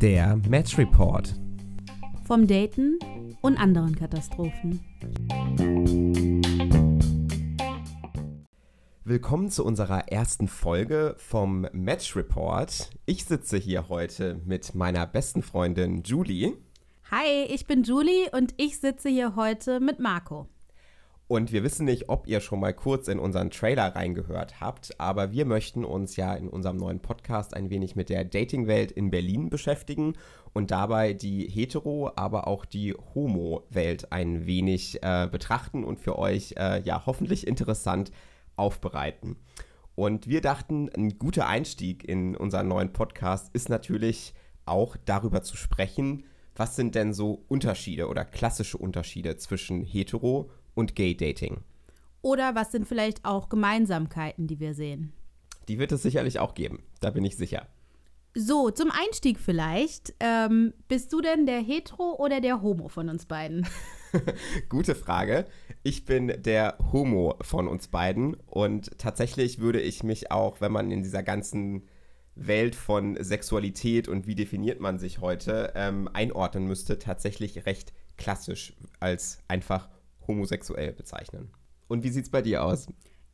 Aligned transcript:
Der 0.00 0.38
Match 0.48 0.76
Report. 0.76 1.34
Vom 2.26 2.46
Daten 2.46 2.98
und 3.40 3.56
anderen 3.58 3.96
Katastrophen. 3.96 4.80
Willkommen 9.04 9.50
zu 9.50 9.64
unserer 9.64 10.08
ersten 10.08 10.48
Folge 10.48 11.14
vom 11.16 11.66
Match 11.72 12.14
Report. 12.14 12.90
Ich 13.06 13.24
sitze 13.24 13.56
hier 13.56 13.88
heute 13.88 14.40
mit 14.44 14.74
meiner 14.74 15.06
besten 15.06 15.42
Freundin 15.42 16.02
Julie. 16.02 16.58
Hi, 17.10 17.44
ich 17.48 17.66
bin 17.66 17.84
Julie 17.84 18.30
und 18.32 18.54
ich 18.58 18.80
sitze 18.80 19.08
hier 19.08 19.34
heute 19.34 19.80
mit 19.80 19.98
Marco. 19.98 20.46
Und 21.30 21.52
wir 21.52 21.62
wissen 21.62 21.84
nicht, 21.84 22.08
ob 22.08 22.26
ihr 22.26 22.40
schon 22.40 22.58
mal 22.58 22.74
kurz 22.74 23.06
in 23.06 23.20
unseren 23.20 23.52
Trailer 23.52 23.94
reingehört 23.94 24.60
habt, 24.60 24.98
aber 24.98 25.30
wir 25.30 25.44
möchten 25.44 25.84
uns 25.84 26.16
ja 26.16 26.34
in 26.34 26.48
unserem 26.48 26.76
neuen 26.76 26.98
Podcast 26.98 27.54
ein 27.54 27.70
wenig 27.70 27.94
mit 27.94 28.08
der 28.08 28.24
Dating-Welt 28.24 28.90
in 28.90 29.12
Berlin 29.12 29.48
beschäftigen 29.48 30.14
und 30.54 30.72
dabei 30.72 31.12
die 31.12 31.48
Hetero-, 31.48 32.10
aber 32.16 32.48
auch 32.48 32.64
die 32.64 32.94
Homo-Welt 33.14 34.10
ein 34.10 34.44
wenig 34.46 35.04
äh, 35.04 35.28
betrachten 35.30 35.84
und 35.84 36.00
für 36.00 36.18
euch 36.18 36.54
äh, 36.58 36.82
ja 36.82 37.06
hoffentlich 37.06 37.46
interessant 37.46 38.10
aufbereiten. 38.56 39.36
Und 39.94 40.26
wir 40.26 40.40
dachten, 40.40 40.90
ein 40.96 41.16
guter 41.16 41.46
Einstieg 41.46 42.02
in 42.02 42.34
unseren 42.34 42.66
neuen 42.66 42.92
Podcast 42.92 43.54
ist 43.54 43.68
natürlich 43.68 44.34
auch 44.64 44.96
darüber 45.04 45.42
zu 45.44 45.56
sprechen, 45.56 46.24
was 46.56 46.74
sind 46.74 46.96
denn 46.96 47.12
so 47.12 47.44
Unterschiede 47.46 48.08
oder 48.08 48.24
klassische 48.24 48.78
Unterschiede 48.78 49.36
zwischen 49.36 49.84
Hetero- 49.84 50.50
und 50.80 50.96
Gay-Dating. 50.96 51.58
Oder 52.22 52.54
was 52.54 52.72
sind 52.72 52.88
vielleicht 52.88 53.24
auch 53.24 53.48
Gemeinsamkeiten, 53.48 54.46
die 54.46 54.58
wir 54.58 54.74
sehen? 54.74 55.12
Die 55.68 55.78
wird 55.78 55.92
es 55.92 56.02
sicherlich 56.02 56.40
auch 56.40 56.54
geben, 56.54 56.82
da 57.00 57.10
bin 57.10 57.24
ich 57.24 57.36
sicher. 57.36 57.68
So, 58.34 58.70
zum 58.70 58.90
Einstieg 58.90 59.40
vielleicht. 59.40 60.14
Ähm, 60.20 60.72
bist 60.86 61.12
du 61.12 61.20
denn 61.20 61.46
der 61.46 61.60
Hetero 61.60 62.16
oder 62.18 62.40
der 62.40 62.62
Homo 62.62 62.88
von 62.88 63.08
uns 63.08 63.26
beiden? 63.26 63.66
Gute 64.68 64.94
Frage. 64.94 65.46
Ich 65.82 66.04
bin 66.04 66.32
der 66.42 66.78
Homo 66.92 67.34
von 67.40 67.66
uns 67.66 67.88
beiden 67.88 68.34
und 68.46 68.98
tatsächlich 68.98 69.58
würde 69.58 69.80
ich 69.80 70.04
mich 70.04 70.30
auch, 70.30 70.60
wenn 70.60 70.70
man 70.70 70.90
in 70.90 71.02
dieser 71.02 71.22
ganzen 71.22 71.88
Welt 72.36 72.76
von 72.76 73.16
Sexualität 73.22 74.06
und 74.08 74.26
wie 74.26 74.36
definiert 74.36 74.80
man 74.80 74.98
sich 74.98 75.20
heute 75.20 75.72
ähm, 75.74 76.08
einordnen 76.12 76.66
müsste, 76.66 76.98
tatsächlich 76.98 77.66
recht 77.66 77.92
klassisch 78.16 78.74
als 79.00 79.42
einfach 79.48 79.88
homosexuell 80.30 80.92
bezeichnen. 80.92 81.50
Und 81.88 82.04
wie 82.04 82.10
sieht 82.10 82.24
es 82.24 82.30
bei 82.30 82.42
dir 82.42 82.64
aus? 82.64 82.86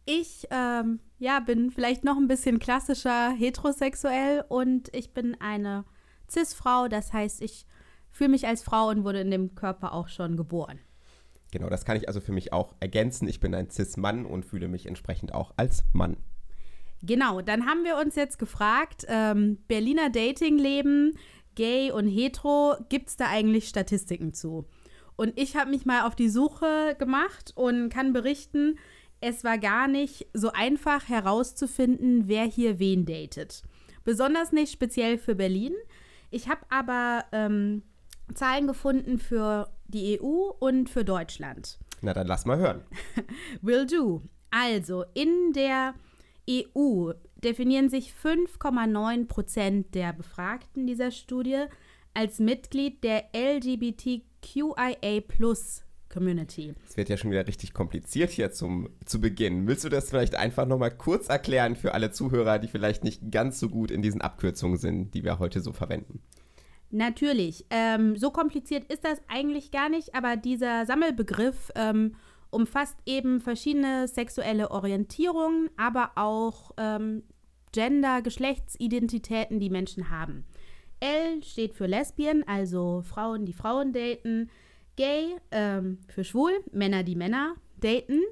Ich 0.06 0.46
ähm, 0.50 1.00
ja, 1.18 1.40
bin 1.40 1.70
vielleicht 1.70 2.04
noch 2.04 2.16
ein 2.16 2.28
bisschen 2.28 2.58
klassischer 2.58 3.30
heterosexuell 3.32 4.44
und 4.48 4.94
ich 4.94 5.12
bin 5.12 5.36
eine 5.40 5.84
Cis-Frau. 6.30 6.88
Das 6.88 7.12
heißt, 7.12 7.42
ich 7.42 7.66
fühle 8.10 8.30
mich 8.30 8.46
als 8.46 8.62
Frau 8.62 8.88
und 8.88 9.04
wurde 9.04 9.20
in 9.20 9.30
dem 9.30 9.54
Körper 9.54 9.92
auch 9.92 10.08
schon 10.08 10.36
geboren. 10.36 10.78
Genau, 11.52 11.68
das 11.68 11.84
kann 11.84 11.96
ich 11.96 12.08
also 12.08 12.20
für 12.20 12.32
mich 12.32 12.52
auch 12.52 12.74
ergänzen. 12.80 13.28
Ich 13.28 13.40
bin 13.40 13.54
ein 13.54 13.70
Cis-Mann 13.70 14.26
und 14.26 14.44
fühle 14.44 14.68
mich 14.68 14.86
entsprechend 14.86 15.34
auch 15.34 15.52
als 15.56 15.84
Mann. 15.92 16.16
Genau, 17.02 17.40
dann 17.40 17.66
haben 17.66 17.84
wir 17.84 17.96
uns 17.98 18.14
jetzt 18.14 18.38
gefragt, 18.38 19.04
ähm, 19.08 19.58
Berliner 19.68 20.10
Datingleben, 20.10 21.18
gay 21.54 21.90
und 21.90 22.08
hetero, 22.08 22.76
gibt 22.88 23.08
es 23.08 23.16
da 23.16 23.28
eigentlich 23.28 23.68
Statistiken 23.68 24.32
zu? 24.32 24.66
Und 25.16 25.38
ich 25.38 25.56
habe 25.56 25.70
mich 25.70 25.86
mal 25.86 26.02
auf 26.02 26.14
die 26.14 26.28
Suche 26.28 26.94
gemacht 26.98 27.52
und 27.54 27.88
kann 27.88 28.12
berichten, 28.12 28.78
es 29.20 29.44
war 29.44 29.58
gar 29.58 29.88
nicht 29.88 30.26
so 30.34 30.52
einfach 30.52 31.08
herauszufinden, 31.08 32.28
wer 32.28 32.44
hier 32.44 32.78
wen 32.78 33.06
datet. 33.06 33.62
Besonders 34.04 34.52
nicht 34.52 34.72
speziell 34.72 35.18
für 35.18 35.34
Berlin. 35.34 35.74
Ich 36.30 36.48
habe 36.48 36.60
aber 36.68 37.24
ähm, 37.32 37.82
Zahlen 38.34 38.66
gefunden 38.66 39.18
für 39.18 39.70
die 39.88 40.20
EU 40.20 40.50
und 40.58 40.90
für 40.90 41.04
Deutschland. 41.04 41.78
Na 42.02 42.12
dann 42.12 42.26
lass 42.26 42.44
mal 42.44 42.58
hören. 42.58 42.82
Will 43.62 43.86
do. 43.86 44.22
Also 44.50 45.04
in 45.14 45.52
der 45.54 45.94
EU 46.48 47.12
definieren 47.42 47.88
sich 47.88 48.12
5,9 48.12 49.26
Prozent 49.26 49.94
der 49.94 50.12
Befragten 50.12 50.86
dieser 50.86 51.10
Studie 51.10 51.64
als 52.14 52.38
Mitglied 52.38 53.04
der 53.04 53.34
LGBTQIA 54.46 55.22
Community. 56.08 56.74
Es 56.88 56.96
wird 56.96 57.08
ja 57.08 57.16
schon 57.16 57.30
wieder 57.30 57.46
richtig 57.46 57.74
kompliziert 57.74 58.30
hier 58.30 58.52
zum, 58.52 58.88
zu 59.04 59.20
Beginn. 59.20 59.66
Willst 59.66 59.84
du 59.84 59.88
das 59.88 60.08
vielleicht 60.08 60.36
einfach 60.36 60.64
nochmal 60.64 60.96
kurz 60.96 61.28
erklären 61.28 61.74
für 61.74 61.94
alle 61.94 62.12
Zuhörer, 62.12 62.58
die 62.58 62.68
vielleicht 62.68 63.02
nicht 63.02 63.30
ganz 63.30 63.58
so 63.58 63.68
gut 63.68 63.90
in 63.90 64.02
diesen 64.02 64.20
Abkürzungen 64.20 64.78
sind, 64.78 65.14
die 65.14 65.24
wir 65.24 65.38
heute 65.40 65.60
so 65.60 65.72
verwenden? 65.72 66.20
Natürlich. 66.90 67.66
Ähm, 67.70 68.16
so 68.16 68.30
kompliziert 68.30 68.90
ist 68.90 69.04
das 69.04 69.20
eigentlich 69.28 69.72
gar 69.72 69.88
nicht, 69.88 70.14
aber 70.14 70.36
dieser 70.36 70.86
Sammelbegriff 70.86 71.72
ähm, 71.74 72.14
umfasst 72.50 72.96
eben 73.04 73.40
verschiedene 73.40 74.06
sexuelle 74.06 74.70
Orientierungen, 74.70 75.68
aber 75.76 76.12
auch 76.14 76.70
ähm, 76.76 77.24
Gender, 77.72 78.22
Geschlechtsidentitäten, 78.22 79.58
die 79.58 79.70
Menschen 79.70 80.08
haben. 80.08 80.44
L 81.06 81.42
steht 81.44 81.74
für 81.74 81.86
Lesbien, 81.86 82.46
also 82.48 83.02
Frauen, 83.02 83.46
die 83.46 83.52
Frauen 83.52 83.92
daten. 83.92 84.50
Gay 84.96 85.36
ähm, 85.50 85.98
für 86.08 86.24
schwul, 86.24 86.52
Männer, 86.72 87.04
die 87.04 87.16
Männer 87.16 87.54
daten. 87.80 88.22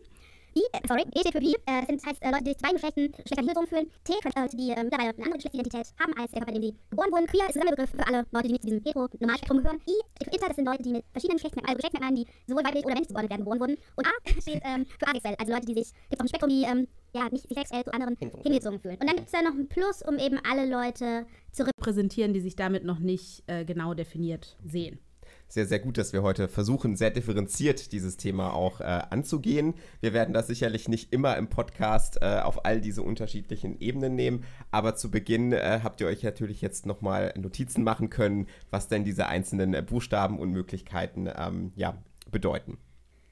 I, 0.56 0.62
äh, 0.72 0.80
sorry, 0.86 1.02
E 1.14 1.20
steht 1.20 1.32
für 1.32 1.40
bi, 1.40 1.54
äh, 1.66 1.86
sind 1.86 2.04
heißt 2.06 2.22
äh, 2.22 2.30
Leute, 2.30 2.44
die 2.44 2.50
sich 2.50 2.58
zu 2.58 2.62
beiden 2.62 2.76
Geschlechten, 2.76 3.10
Geschlechtern 3.10 3.44
Liaison 3.46 3.66
fühlen. 3.66 3.90
T, 4.04 4.12
äh, 4.12 4.48
die 4.54 4.70
äh, 4.70 4.84
mittlerweile 4.84 5.10
eine 5.10 5.18
andere 5.18 5.34
Geschlechtsidentität 5.34 5.86
haben 5.98 6.14
als 6.14 6.30
der 6.30 6.42
Körper, 6.42 6.54
in 6.54 6.62
dem 6.62 6.70
sie 6.70 6.76
geboren 6.90 7.10
wurden. 7.10 7.26
Queer 7.26 7.48
ist 7.48 7.56
ein 7.56 7.62
Sammelbegriff 7.62 7.90
für 7.90 8.06
alle 8.06 8.26
Leute, 8.30 8.46
die 8.46 8.52
nicht 8.52 8.62
zu 8.62 8.68
diesem 8.70 8.84
hetero-normalspektrum 8.84 9.58
gehören. 9.58 9.80
I 9.90 9.94
steht 10.14 10.28
für 10.28 10.30
Inter, 10.30 10.46
das 10.46 10.56
sind 10.56 10.66
Leute, 10.66 10.82
die 10.84 10.92
mit 10.92 11.04
verschiedenen 11.10 11.36
Geschlechten, 11.38 11.60
also 11.66 11.74
Geschlechtsmerkmalen, 11.74 12.16
die 12.16 12.26
sowohl 12.46 12.64
weiblich 12.64 12.84
oder 12.84 12.94
männlich 12.94 13.08
zugeordnet 13.08 13.30
werden, 13.30 13.44
geboren 13.44 13.60
wurden. 13.60 13.76
Und 13.96 14.06
A 14.06 14.12
steht 14.40 14.62
ähm, 14.62 14.86
für 14.86 15.06
asexuell, 15.10 15.34
also 15.38 15.52
Leute, 15.52 15.66
die 15.66 15.74
sich, 15.74 15.90
gibt 16.10 16.22
auf 16.22 16.26
dem 16.26 16.28
Spektrum, 16.28 16.50
die 16.50 16.62
ähm, 16.62 16.86
ja, 17.14 17.28
nicht 17.30 17.48
sich 17.48 17.58
sexuell 17.58 17.82
zu 17.82 17.92
anderen 17.92 18.14
hingezogen 18.14 18.78
fühlen. 18.78 18.98
Und 19.00 19.06
dann 19.10 19.16
gibt 19.16 19.26
es 19.26 19.32
da 19.32 19.42
noch 19.42 19.54
ein 19.58 19.68
Plus, 19.68 20.02
um 20.06 20.18
eben 20.18 20.38
alle 20.46 20.70
Leute 20.70 21.26
zu 21.50 21.66
repräsentieren, 21.66 22.32
die 22.32 22.40
sich 22.40 22.54
damit 22.54 22.84
noch 22.84 22.98
nicht 22.98 23.42
äh, 23.46 23.64
genau 23.64 23.94
definiert 23.94 24.56
sehen 24.62 25.00
sehr, 25.54 25.66
sehr 25.66 25.78
gut, 25.78 25.98
dass 25.98 26.12
wir 26.12 26.24
heute 26.24 26.48
versuchen, 26.48 26.96
sehr 26.96 27.10
differenziert 27.10 27.92
dieses 27.92 28.16
Thema 28.16 28.52
auch 28.52 28.80
äh, 28.80 28.84
anzugehen. 28.84 29.74
Wir 30.00 30.12
werden 30.12 30.34
das 30.34 30.48
sicherlich 30.48 30.88
nicht 30.88 31.12
immer 31.12 31.36
im 31.36 31.48
Podcast 31.48 32.18
äh, 32.20 32.40
auf 32.40 32.64
all 32.64 32.80
diese 32.80 33.02
unterschiedlichen 33.02 33.78
Ebenen 33.80 34.16
nehmen, 34.16 34.44
aber 34.72 34.96
zu 34.96 35.12
Beginn 35.12 35.52
äh, 35.52 35.80
habt 35.84 36.00
ihr 36.00 36.08
euch 36.08 36.24
natürlich 36.24 36.60
jetzt 36.60 36.86
nochmal 36.86 37.32
Notizen 37.36 37.84
machen 37.84 38.10
können, 38.10 38.48
was 38.70 38.88
denn 38.88 39.04
diese 39.04 39.26
einzelnen 39.28 39.74
äh, 39.74 39.82
Buchstaben 39.82 40.40
und 40.40 40.50
Möglichkeiten 40.50 41.30
ähm, 41.34 41.70
ja, 41.76 42.02
bedeuten. 42.32 42.78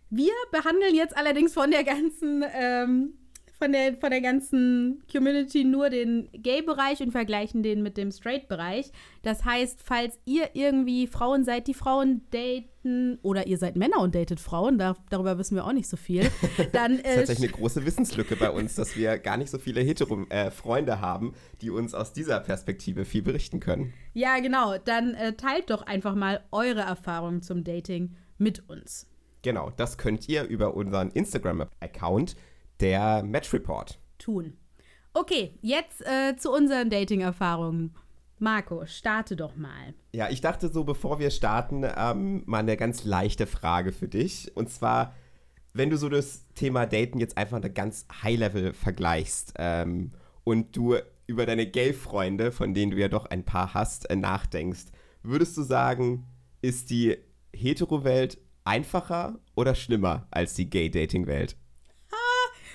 Wir 0.08 0.32
behandeln 0.52 0.94
jetzt 0.94 1.16
allerdings 1.16 1.52
von 1.52 1.72
der 1.72 1.82
ganzen 1.82 2.44
ähm, 2.54 3.14
von 3.62 3.70
der, 3.70 3.94
von 3.94 4.10
der 4.10 4.20
ganzen 4.20 5.04
Community 5.10 5.62
nur 5.62 5.88
den 5.88 6.28
Gay-Bereich 6.32 7.00
und 7.00 7.12
vergleichen 7.12 7.62
den 7.62 7.80
mit 7.84 7.96
dem 7.96 8.10
Straight-Bereich. 8.10 8.90
Das 9.22 9.44
heißt, 9.44 9.78
falls 9.84 10.18
ihr 10.24 10.50
irgendwie 10.54 11.06
Frauen 11.06 11.44
seid, 11.44 11.68
die 11.68 11.74
Frauen 11.74 12.22
daten, 12.32 13.20
oder 13.22 13.46
ihr 13.46 13.58
seid 13.58 13.76
Männer 13.76 14.00
und 14.00 14.16
datet 14.16 14.40
Frauen, 14.40 14.78
da, 14.78 14.96
darüber 15.10 15.38
wissen 15.38 15.54
wir 15.54 15.64
auch 15.64 15.72
nicht 15.72 15.88
so 15.88 15.96
viel, 15.96 16.28
dann. 16.72 16.96
das 16.96 17.06
ist 17.06 17.14
tatsächlich 17.14 17.52
eine 17.52 17.60
große 17.60 17.86
Wissenslücke 17.86 18.34
bei 18.34 18.50
uns, 18.50 18.74
dass 18.74 18.96
wir 18.96 19.16
gar 19.18 19.36
nicht 19.36 19.50
so 19.50 19.58
viele 19.58 19.80
Hetero-Freunde 19.80 20.92
äh, 20.92 20.96
haben, 20.96 21.32
die 21.60 21.70
uns 21.70 21.94
aus 21.94 22.12
dieser 22.12 22.40
Perspektive 22.40 23.04
viel 23.04 23.22
berichten 23.22 23.60
können. 23.60 23.92
Ja, 24.12 24.40
genau. 24.40 24.76
Dann 24.78 25.14
äh, 25.14 25.34
teilt 25.34 25.70
doch 25.70 25.82
einfach 25.82 26.16
mal 26.16 26.42
eure 26.50 26.80
Erfahrungen 26.80 27.42
zum 27.42 27.62
Dating 27.62 28.16
mit 28.38 28.68
uns. 28.68 29.06
Genau, 29.42 29.70
das 29.76 29.98
könnt 29.98 30.28
ihr 30.28 30.44
über 30.44 30.74
unseren 30.74 31.10
Instagram-Account 31.12 32.34
der 32.82 33.22
Match 33.22 33.52
Report. 33.52 33.98
Tun. 34.18 34.54
Okay, 35.14 35.58
jetzt 35.62 36.04
äh, 36.04 36.36
zu 36.36 36.50
unseren 36.52 36.90
Dating-Erfahrungen. 36.90 37.94
Marco, 38.38 38.84
starte 38.86 39.36
doch 39.36 39.54
mal. 39.54 39.94
Ja, 40.12 40.28
ich 40.28 40.40
dachte 40.40 40.68
so, 40.68 40.84
bevor 40.84 41.20
wir 41.20 41.30
starten, 41.30 41.84
ähm, 41.96 42.42
mal 42.46 42.58
eine 42.58 42.76
ganz 42.76 43.04
leichte 43.04 43.46
Frage 43.46 43.92
für 43.92 44.08
dich. 44.08 44.50
Und 44.56 44.68
zwar, 44.68 45.14
wenn 45.74 45.90
du 45.90 45.96
so 45.96 46.08
das 46.08 46.46
Thema 46.54 46.86
Daten 46.86 47.18
jetzt 47.20 47.38
einfach 47.38 47.58
eine 47.58 47.70
ganz 47.70 48.06
High-Level 48.22 48.72
vergleichst 48.72 49.54
ähm, 49.58 50.12
und 50.44 50.76
du 50.76 50.96
über 51.28 51.46
deine 51.46 51.66
Gay-Freunde, 51.66 52.50
von 52.50 52.74
denen 52.74 52.90
du 52.90 52.98
ja 52.98 53.08
doch 53.08 53.26
ein 53.26 53.44
paar 53.44 53.74
hast, 53.74 54.10
äh, 54.10 54.16
nachdenkst, 54.16 54.86
würdest 55.22 55.56
du 55.56 55.62
sagen, 55.62 56.26
ist 56.62 56.90
die 56.90 57.16
Hetero-Welt 57.54 58.38
einfacher 58.64 59.38
oder 59.54 59.74
schlimmer 59.74 60.26
als 60.30 60.54
die 60.54 60.68
Gay-Dating-Welt? 60.68 61.56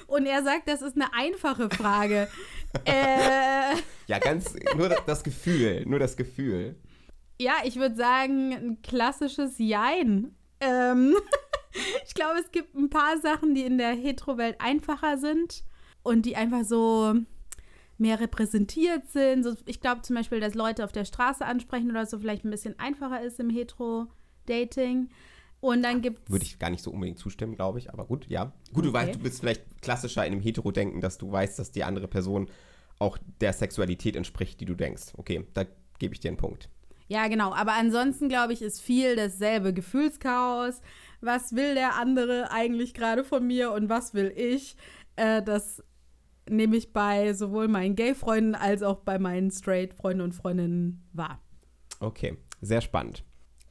Und 0.08 0.26
er 0.26 0.42
sagt, 0.44 0.68
das 0.68 0.82
ist 0.82 0.96
eine 0.96 1.14
einfache 1.14 1.70
Frage. 1.70 2.28
äh, 2.86 3.76
ja, 4.08 4.20
ganz, 4.20 4.56
nur 4.76 4.90
das 4.90 5.24
Gefühl, 5.24 5.86
nur 5.86 6.00
das 6.00 6.16
Gefühl. 6.16 6.76
Ja, 7.40 7.56
ich 7.66 7.76
würde 7.76 7.96
sagen, 7.96 8.54
ein 8.54 8.82
klassisches 8.82 9.58
Jein. 9.58 10.36
Ähm, 10.60 11.16
ich 12.08 12.14
glaube, 12.14 12.40
es 12.40 12.52
gibt 12.52 12.74
ein 12.76 12.90
paar 12.90 13.20
Sachen, 13.20 13.54
die 13.54 13.64
in 13.64 13.78
der 13.78 13.94
Hetero-Welt 13.94 14.56
einfacher 14.60 15.18
sind 15.18 15.64
und 16.04 16.26
die 16.26 16.36
einfach 16.36 16.64
so 16.64 17.16
mehr 17.98 18.20
repräsentiert 18.20 19.10
sind. 19.10 19.44
So, 19.44 19.56
ich 19.66 19.82
glaube 19.82 20.02
zum 20.02 20.16
Beispiel, 20.16 20.40
dass 20.40 20.56
Leute 20.56 20.84
auf 20.84 20.92
der 20.92 21.06
Straße 21.06 21.46
ansprechen 21.46 21.92
oder 21.92 22.06
so 22.06 22.20
vielleicht 22.20 22.46
ein 22.46 22.52
bisschen 22.52 22.80
einfacher 22.80 23.22
ist 23.22 23.40
im 23.40 23.50
Hetero-Dating. 23.50 25.10
Und 25.60 25.82
dann 25.82 26.02
gibt 26.02 26.30
Würde 26.30 26.46
ich 26.46 26.60
gar 26.60 26.70
nicht 26.70 26.84
so 26.84 26.92
unbedingt 26.92 27.18
zustimmen, 27.18 27.56
glaube 27.56 27.80
ich, 27.80 27.92
aber 27.92 28.06
gut, 28.06 28.28
ja. 28.28 28.54
Gut, 28.74 28.86
du 28.86 28.90
Okay. 28.90 28.98
weißt, 29.00 29.16
du 29.16 29.20
bist 29.24 29.40
vielleicht 29.40 29.82
klassischer 29.82 30.26
in 30.26 30.34
dem 30.34 30.42
Hetero-Denken, 30.42 31.02
dass 31.02 31.18
du 31.18 31.32
weißt, 31.32 31.58
dass 31.58 31.72
die 31.72 31.84
andere 31.84 32.08
Person 32.08 32.48
auch 33.00 33.18
der 33.42 33.54
Sexualität 33.54 34.16
entspricht, 34.16 34.60
die 34.60 34.66
du 34.66 34.76
denkst. 34.76 35.14
Okay, 35.18 35.46
da 35.54 35.66
gebe 36.00 36.14
ich 36.14 36.20
dir 36.20 36.30
einen 36.30 36.38
Punkt. 36.38 36.70
Ja, 37.08 37.28
genau. 37.28 37.54
Aber 37.54 37.74
ansonsten, 37.74 38.28
glaube 38.30 38.54
ich, 38.54 38.62
ist 38.62 38.82
viel 38.82 39.16
dasselbe 39.16 39.74
Gefühlschaos. 39.74 40.82
Was 41.22 41.56
will 41.56 41.74
der 41.74 41.96
andere 41.96 42.52
eigentlich 42.52 42.94
gerade 42.94 43.24
von 43.24 43.46
mir 43.46 43.72
und 43.72 43.90
was 43.90 44.14
will 44.14 44.32
ich? 44.36 44.76
Äh, 45.16 45.42
das 45.42 45.84
nehme 46.50 46.76
ich 46.76 46.94
bei 46.94 47.34
sowohl 47.34 47.68
meinen 47.68 47.96
Gay-Freunden 47.96 48.56
als 48.56 48.84
auch 48.84 49.00
bei 49.00 49.20
meinen 49.20 49.52
Straight-Freunden 49.52 50.22
und 50.22 50.34
Freundinnen 50.34 51.08
wahr. 51.14 51.42
Okay, 52.00 52.38
sehr 52.62 52.82
spannend. 52.82 53.24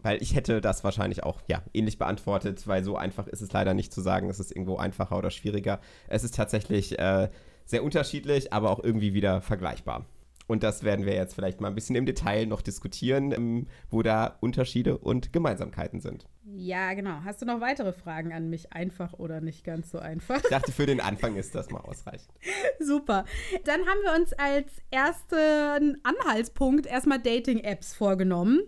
Weil 0.07 0.23
ich 0.23 0.37
hätte 0.37 0.61
das 0.61 0.85
wahrscheinlich 0.85 1.25
auch, 1.25 1.41
ja, 1.49 1.63
ähnlich 1.75 1.99
beantwortet, 1.99 2.69
weil 2.69 2.85
so 2.85 2.97
einfach 2.97 3.27
ist 3.27 3.41
es 3.41 3.53
leider 3.53 3.75
nicht 3.75 3.93
zu 3.93 4.01
sagen, 4.01 4.31
es 4.31 4.39
ist 4.39 4.53
irgendwo 4.53 4.77
einfacher 4.77 5.19
oder 5.19 5.33
schwieriger. 5.33 5.81
Es 6.07 6.23
ist 6.23 6.37
tatsächlich 6.37 6.97
äh, 6.97 7.29
sehr 7.65 7.83
unterschiedlich, 7.83 8.53
aber 8.53 8.71
auch 8.71 8.79
irgendwie 8.79 9.15
wieder 9.15 9.41
vergleichbar. 9.41 10.07
Und 10.47 10.63
das 10.63 10.85
werden 10.85 11.07
wir 11.07 11.15
jetzt 11.15 11.35
vielleicht 11.35 11.61
mal 11.61 11.67
ein 11.67 11.75
bisschen 11.75 11.97
im 11.97 12.07
Detail 12.07 12.47
noch 12.47 12.63
diskutieren, 12.63 13.33
ähm, 13.33 13.67
wo 13.91 14.05
da 14.05 14.37
Unterschiede 14.41 14.97
und 14.97 15.33
Gemeinsamkeiten 15.33 15.99
sind. 15.99 16.29
Ja, 16.45 16.95
genau. 16.95 17.23
Hast 17.25 17.43
du 17.43 17.47
noch 17.47 17.61
weitere 17.61 17.93
Fragen 17.93 18.33
an 18.33 18.49
mich? 18.49 18.73
Einfach 18.73 19.15
oder 19.15 19.41
nicht 19.41 19.65
ganz 19.65 19.91
so 19.91 19.99
einfach? 19.99 20.37
Ich 20.37 20.51
dachte, 20.51 20.71
für 20.71 20.87
den 20.87 21.01
Anfang 21.01 21.35
ist 21.35 21.57
das 21.57 21.71
mal 21.71 21.81
ausreichend. 21.81 22.31
Super. 22.79 23.25
Dann 23.65 23.81
haben 23.81 24.03
wir 24.05 24.15
uns 24.15 24.33
als 24.35 24.71
ersten 24.93 26.01
Anhaltspunkt 26.05 26.87
erstmal 26.87 27.19
Dating-Apps 27.19 27.95
vorgenommen, 27.95 28.61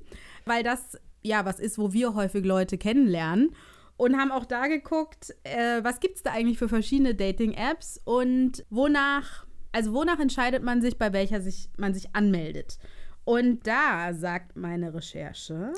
weil 0.44 0.64
das 0.64 0.99
ja 1.22 1.44
was 1.44 1.60
ist, 1.60 1.78
wo 1.78 1.92
wir 1.92 2.14
häufig 2.14 2.44
Leute 2.44 2.78
kennenlernen. 2.78 3.54
Und 3.96 4.16
haben 4.16 4.30
auch 4.30 4.44
da 4.44 4.68
geguckt, 4.68 5.34
äh, 5.42 5.82
was 5.82 5.98
gibt 5.98 6.16
es 6.16 6.22
da 6.22 6.30
eigentlich 6.30 6.58
für 6.58 6.68
verschiedene 6.68 7.16
Dating-Apps 7.16 8.00
und 8.04 8.64
wonach, 8.70 9.44
also 9.72 9.92
wonach 9.92 10.20
entscheidet 10.20 10.62
man 10.62 10.80
sich, 10.80 10.98
bei 10.98 11.12
welcher 11.12 11.40
sich, 11.40 11.68
man 11.76 11.94
sich 11.94 12.14
anmeldet. 12.14 12.78
Und 13.24 13.66
da 13.66 14.14
sagt 14.14 14.56
meine 14.56 14.94
Recherche, 14.94 15.72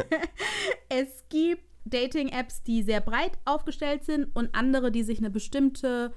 es 0.90 1.24
gibt 1.30 1.64
Dating-Apps, 1.86 2.62
die 2.62 2.82
sehr 2.82 3.00
breit 3.00 3.32
aufgestellt 3.44 4.04
sind 4.04 4.26
und 4.36 4.54
andere, 4.54 4.92
die 4.92 5.02
sich 5.02 5.18
eine 5.18 5.30
bestimmte, 5.30 6.12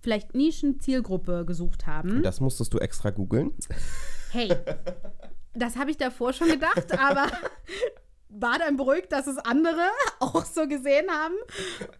vielleicht 0.00 0.34
Nischen-Zielgruppe 0.34 1.44
gesucht 1.46 1.86
haben. 1.86 2.22
Das 2.22 2.40
musstest 2.40 2.74
du 2.74 2.78
extra 2.78 3.10
googeln. 3.10 3.52
Hey, 4.30 4.54
das 5.58 5.76
habe 5.76 5.90
ich 5.90 5.96
davor 5.96 6.32
schon 6.32 6.48
gedacht, 6.48 6.92
aber 6.98 7.26
war 8.28 8.58
dann 8.58 8.76
beruhigt, 8.76 9.12
dass 9.12 9.26
es 9.26 9.38
andere 9.38 9.88
auch 10.20 10.44
so 10.44 10.66
gesehen 10.66 11.10
haben. 11.10 11.34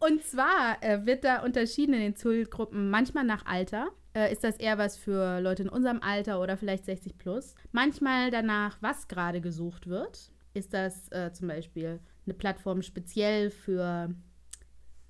Und 0.01 0.25
zwar 0.25 0.83
äh, 0.83 1.07
wird 1.07 1.25
da 1.25 1.43
unterschieden 1.43 1.95
in 1.95 2.01
den 2.01 2.17
Zielgruppen, 2.17 2.91
manchmal 2.91 3.25
nach 3.25 3.47
Alter. 3.47 3.89
Äh, 4.15 4.33
ist 4.33 4.45
das 4.45 4.57
eher 4.57 4.79
was 4.79 4.97
für 4.97 5.41
Leute 5.41 5.63
in 5.63 5.69
unserem 5.69 6.03
Alter 6.03 6.41
oder 6.41 6.57
vielleicht 6.57 6.85
60 6.85 7.19
plus? 7.19 7.55
Manchmal 7.73 8.31
danach, 8.31 8.79
was 8.81 9.09
gerade 9.09 9.41
gesucht 9.41 9.89
wird. 9.89 10.33
Ist 10.55 10.75
das 10.75 11.11
äh, 11.13 11.33
zum 11.33 11.49
Beispiel 11.49 12.01
eine 12.27 12.35
Plattform 12.35 12.83
speziell 12.83 13.51
für 13.51 14.15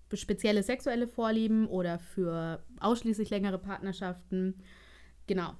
für 0.08 0.16
spezielle 0.16 0.62
sexuelle 0.62 1.06
Vorlieben 1.06 1.66
oder 1.66 1.98
für 1.98 2.64
ausschließlich 2.80 3.28
längere 3.28 3.58
Partnerschaften? 3.58 4.54
Genau. 5.26 5.54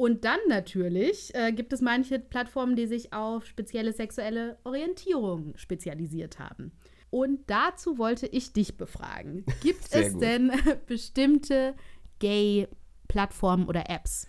Und 0.00 0.24
dann 0.24 0.38
natürlich 0.48 1.34
äh, 1.34 1.52
gibt 1.52 1.74
es 1.74 1.82
manche 1.82 2.18
Plattformen, 2.18 2.74
die 2.74 2.86
sich 2.86 3.12
auf 3.12 3.44
spezielle 3.44 3.92
sexuelle 3.92 4.56
Orientierung 4.64 5.52
spezialisiert 5.56 6.38
haben. 6.38 6.72
Und 7.10 7.40
dazu 7.48 7.98
wollte 7.98 8.26
ich 8.26 8.54
dich 8.54 8.78
befragen. 8.78 9.44
Gibt 9.62 9.84
Sehr 9.84 10.06
es 10.06 10.14
gut. 10.14 10.22
denn 10.22 10.52
bestimmte 10.86 11.74
Gay-Plattformen 12.18 13.68
oder 13.68 13.90
Apps? 13.90 14.26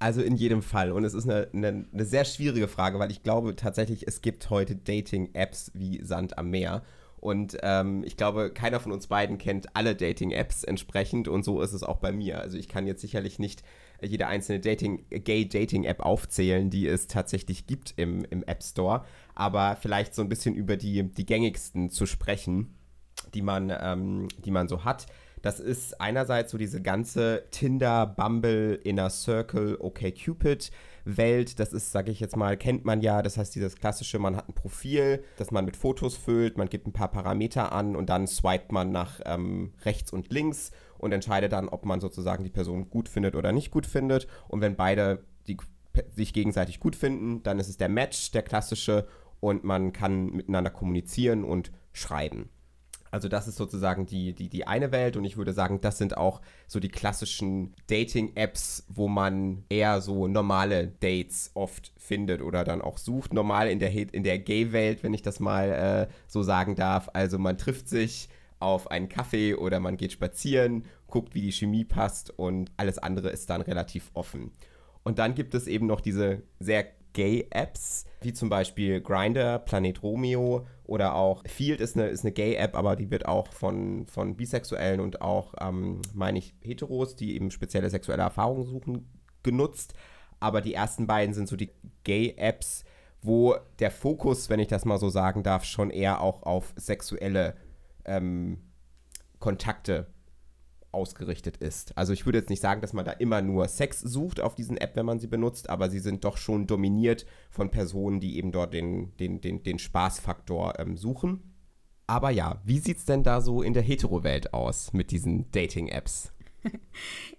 Also 0.00 0.22
in 0.22 0.34
jedem 0.34 0.60
Fall. 0.60 0.90
Und 0.90 1.04
es 1.04 1.14
ist 1.14 1.30
eine, 1.30 1.46
eine, 1.52 1.86
eine 1.92 2.04
sehr 2.04 2.24
schwierige 2.24 2.66
Frage, 2.66 2.98
weil 2.98 3.12
ich 3.12 3.22
glaube 3.22 3.54
tatsächlich, 3.54 4.08
es 4.08 4.22
gibt 4.22 4.50
heute 4.50 4.74
Dating-Apps 4.74 5.70
wie 5.74 6.04
Sand 6.04 6.36
am 6.36 6.50
Meer. 6.50 6.82
Und 7.20 7.56
ähm, 7.62 8.02
ich 8.02 8.16
glaube, 8.16 8.52
keiner 8.52 8.80
von 8.80 8.90
uns 8.90 9.06
beiden 9.06 9.38
kennt 9.38 9.76
alle 9.76 9.94
Dating-Apps 9.94 10.64
entsprechend 10.64 11.28
und 11.28 11.44
so 11.44 11.60
ist 11.60 11.74
es 11.74 11.84
auch 11.84 11.98
bei 11.98 12.10
mir. 12.10 12.40
Also 12.40 12.58
ich 12.58 12.68
kann 12.68 12.88
jetzt 12.88 13.02
sicherlich 13.02 13.38
nicht 13.38 13.62
jede 14.02 14.26
einzelne 14.26 14.60
Dating, 14.60 15.04
Gay-Dating-App 15.10 16.00
aufzählen, 16.00 16.70
die 16.70 16.86
es 16.86 17.06
tatsächlich 17.06 17.66
gibt 17.66 17.94
im, 17.96 18.24
im 18.30 18.42
App 18.44 18.62
Store, 18.62 19.04
aber 19.34 19.76
vielleicht 19.80 20.14
so 20.14 20.22
ein 20.22 20.28
bisschen 20.28 20.54
über 20.54 20.76
die, 20.76 21.02
die 21.04 21.26
gängigsten 21.26 21.90
zu 21.90 22.06
sprechen, 22.06 22.74
die 23.34 23.42
man, 23.42 23.72
ähm, 23.80 24.28
die 24.44 24.50
man 24.50 24.68
so 24.68 24.84
hat. 24.84 25.06
Das 25.42 25.58
ist 25.58 26.00
einerseits 26.00 26.52
so 26.52 26.58
diese 26.58 26.80
ganze 26.80 27.44
Tinder, 27.50 28.06
Bumble, 28.06 28.74
Inner 28.74 29.10
Circle, 29.10 29.76
OkCupid 29.78 30.70
Welt. 31.04 31.58
Das 31.58 31.72
ist, 31.72 31.92
sage 31.92 32.10
ich 32.10 32.20
jetzt 32.20 32.36
mal, 32.36 32.56
kennt 32.56 32.84
man 32.84 33.00
ja. 33.00 33.22
Das 33.22 33.36
heißt, 33.36 33.54
dieses 33.54 33.76
klassische, 33.76 34.18
man 34.18 34.36
hat 34.36 34.48
ein 34.48 34.54
Profil, 34.54 35.24
das 35.36 35.50
man 35.50 35.64
mit 35.64 35.76
Fotos 35.76 36.16
füllt, 36.16 36.56
man 36.56 36.68
gibt 36.68 36.86
ein 36.86 36.92
paar 36.92 37.10
Parameter 37.10 37.72
an 37.72 37.96
und 37.96 38.08
dann 38.08 38.26
swipet 38.26 38.72
man 38.72 38.90
nach 38.90 39.20
ähm, 39.24 39.72
rechts 39.84 40.12
und 40.12 40.32
links 40.32 40.70
und 40.98 41.12
entscheidet 41.12 41.52
dann, 41.52 41.68
ob 41.68 41.84
man 41.84 42.00
sozusagen 42.00 42.44
die 42.44 42.50
Person 42.50 42.90
gut 42.90 43.08
findet 43.08 43.34
oder 43.34 43.52
nicht 43.52 43.70
gut 43.70 43.86
findet. 43.86 44.26
Und 44.48 44.60
wenn 44.60 44.76
beide 44.76 45.24
die, 45.46 45.56
sich 46.14 46.32
gegenseitig 46.32 46.80
gut 46.80 46.96
finden, 46.96 47.42
dann 47.42 47.58
ist 47.58 47.68
es 47.68 47.76
der 47.76 47.88
Match, 47.88 48.30
der 48.30 48.42
klassische, 48.42 49.06
und 49.40 49.64
man 49.64 49.92
kann 49.92 50.26
miteinander 50.26 50.70
kommunizieren 50.70 51.42
und 51.42 51.72
schreiben. 51.92 52.48
Also 53.12 53.28
das 53.28 53.46
ist 53.46 53.56
sozusagen 53.56 54.06
die, 54.06 54.32
die, 54.32 54.48
die 54.48 54.66
eine 54.66 54.90
Welt 54.90 55.18
und 55.18 55.24
ich 55.26 55.36
würde 55.36 55.52
sagen, 55.52 55.82
das 55.82 55.98
sind 55.98 56.16
auch 56.16 56.40
so 56.66 56.80
die 56.80 56.88
klassischen 56.88 57.74
Dating-Apps, 57.86 58.86
wo 58.88 59.06
man 59.06 59.64
eher 59.68 60.00
so 60.00 60.28
normale 60.28 60.88
Dates 60.88 61.50
oft 61.52 61.92
findet 61.98 62.40
oder 62.40 62.64
dann 62.64 62.80
auch 62.80 62.96
sucht. 62.96 63.34
Normal 63.34 63.68
in 63.68 63.80
der, 63.80 63.92
in 63.92 64.22
der 64.22 64.38
Gay-Welt, 64.38 65.02
wenn 65.02 65.12
ich 65.12 65.20
das 65.20 65.40
mal 65.40 66.08
äh, 66.08 66.12
so 66.26 66.42
sagen 66.42 66.74
darf. 66.74 67.10
Also 67.12 67.38
man 67.38 67.58
trifft 67.58 67.86
sich 67.86 68.30
auf 68.60 68.90
einen 68.90 69.10
Kaffee 69.10 69.56
oder 69.56 69.78
man 69.78 69.98
geht 69.98 70.12
spazieren, 70.12 70.86
guckt, 71.06 71.34
wie 71.34 71.42
die 71.42 71.52
Chemie 71.52 71.84
passt 71.84 72.30
und 72.30 72.70
alles 72.78 72.96
andere 72.96 73.28
ist 73.28 73.50
dann 73.50 73.60
relativ 73.60 74.10
offen. 74.14 74.52
Und 75.02 75.18
dann 75.18 75.34
gibt 75.34 75.54
es 75.54 75.66
eben 75.66 75.86
noch 75.86 76.00
diese 76.00 76.44
sehr 76.60 76.86
Gay-Apps, 77.12 78.06
wie 78.20 78.32
zum 78.32 78.48
Beispiel 78.48 79.00
Grindr, 79.00 79.58
Planet 79.58 80.02
Romeo 80.02 80.66
oder 80.84 81.14
auch 81.14 81.42
Field 81.46 81.80
ist 81.80 81.96
eine, 81.96 82.08
ist 82.08 82.24
eine 82.24 82.32
Gay-App, 82.32 82.74
aber 82.74 82.96
die 82.96 83.10
wird 83.10 83.26
auch 83.26 83.48
von, 83.48 84.06
von 84.06 84.36
Bisexuellen 84.36 85.00
und 85.00 85.22
auch, 85.22 85.54
ähm, 85.60 86.02
meine 86.14 86.38
ich, 86.38 86.54
Heteros, 86.60 87.16
die 87.16 87.34
eben 87.34 87.50
spezielle 87.50 87.90
sexuelle 87.90 88.22
Erfahrungen 88.22 88.64
suchen, 88.64 89.08
genutzt. 89.42 89.94
Aber 90.40 90.60
die 90.60 90.74
ersten 90.74 91.06
beiden 91.06 91.34
sind 91.34 91.48
so 91.48 91.56
die 91.56 91.70
Gay-Apps, 92.04 92.84
wo 93.22 93.54
der 93.78 93.90
Fokus, 93.90 94.50
wenn 94.50 94.60
ich 94.60 94.68
das 94.68 94.84
mal 94.84 94.98
so 94.98 95.08
sagen 95.08 95.42
darf, 95.42 95.64
schon 95.64 95.90
eher 95.90 96.20
auch 96.20 96.42
auf 96.42 96.72
sexuelle 96.76 97.54
ähm, 98.04 98.58
Kontakte 99.38 100.08
ausgerichtet 100.92 101.56
ist. 101.56 101.96
Also 101.96 102.12
ich 102.12 102.26
würde 102.26 102.38
jetzt 102.38 102.50
nicht 102.50 102.62
sagen, 102.62 102.80
dass 102.80 102.92
man 102.92 103.04
da 103.04 103.12
immer 103.12 103.42
nur 103.42 103.66
Sex 103.68 104.00
sucht 104.00 104.40
auf 104.40 104.54
diesen 104.54 104.76
App, 104.76 104.94
wenn 104.96 105.06
man 105.06 105.18
sie 105.18 105.26
benutzt, 105.26 105.70
aber 105.70 105.90
sie 105.90 105.98
sind 105.98 106.24
doch 106.24 106.36
schon 106.36 106.66
dominiert 106.66 107.26
von 107.50 107.70
Personen, 107.70 108.20
die 108.20 108.36
eben 108.36 108.52
dort 108.52 108.74
den, 108.74 109.16
den, 109.16 109.40
den, 109.40 109.62
den 109.62 109.78
Spaßfaktor 109.78 110.78
ähm, 110.78 110.96
suchen. 110.96 111.52
Aber 112.06 112.30
ja, 112.30 112.60
wie 112.64 112.78
sieht 112.78 112.98
es 112.98 113.04
denn 113.04 113.22
da 113.22 113.40
so 113.40 113.62
in 113.62 113.74
der 113.74 113.82
Hetero-Welt 113.82 114.52
aus 114.52 114.92
mit 114.92 115.10
diesen 115.10 115.50
Dating-Apps? 115.50 116.32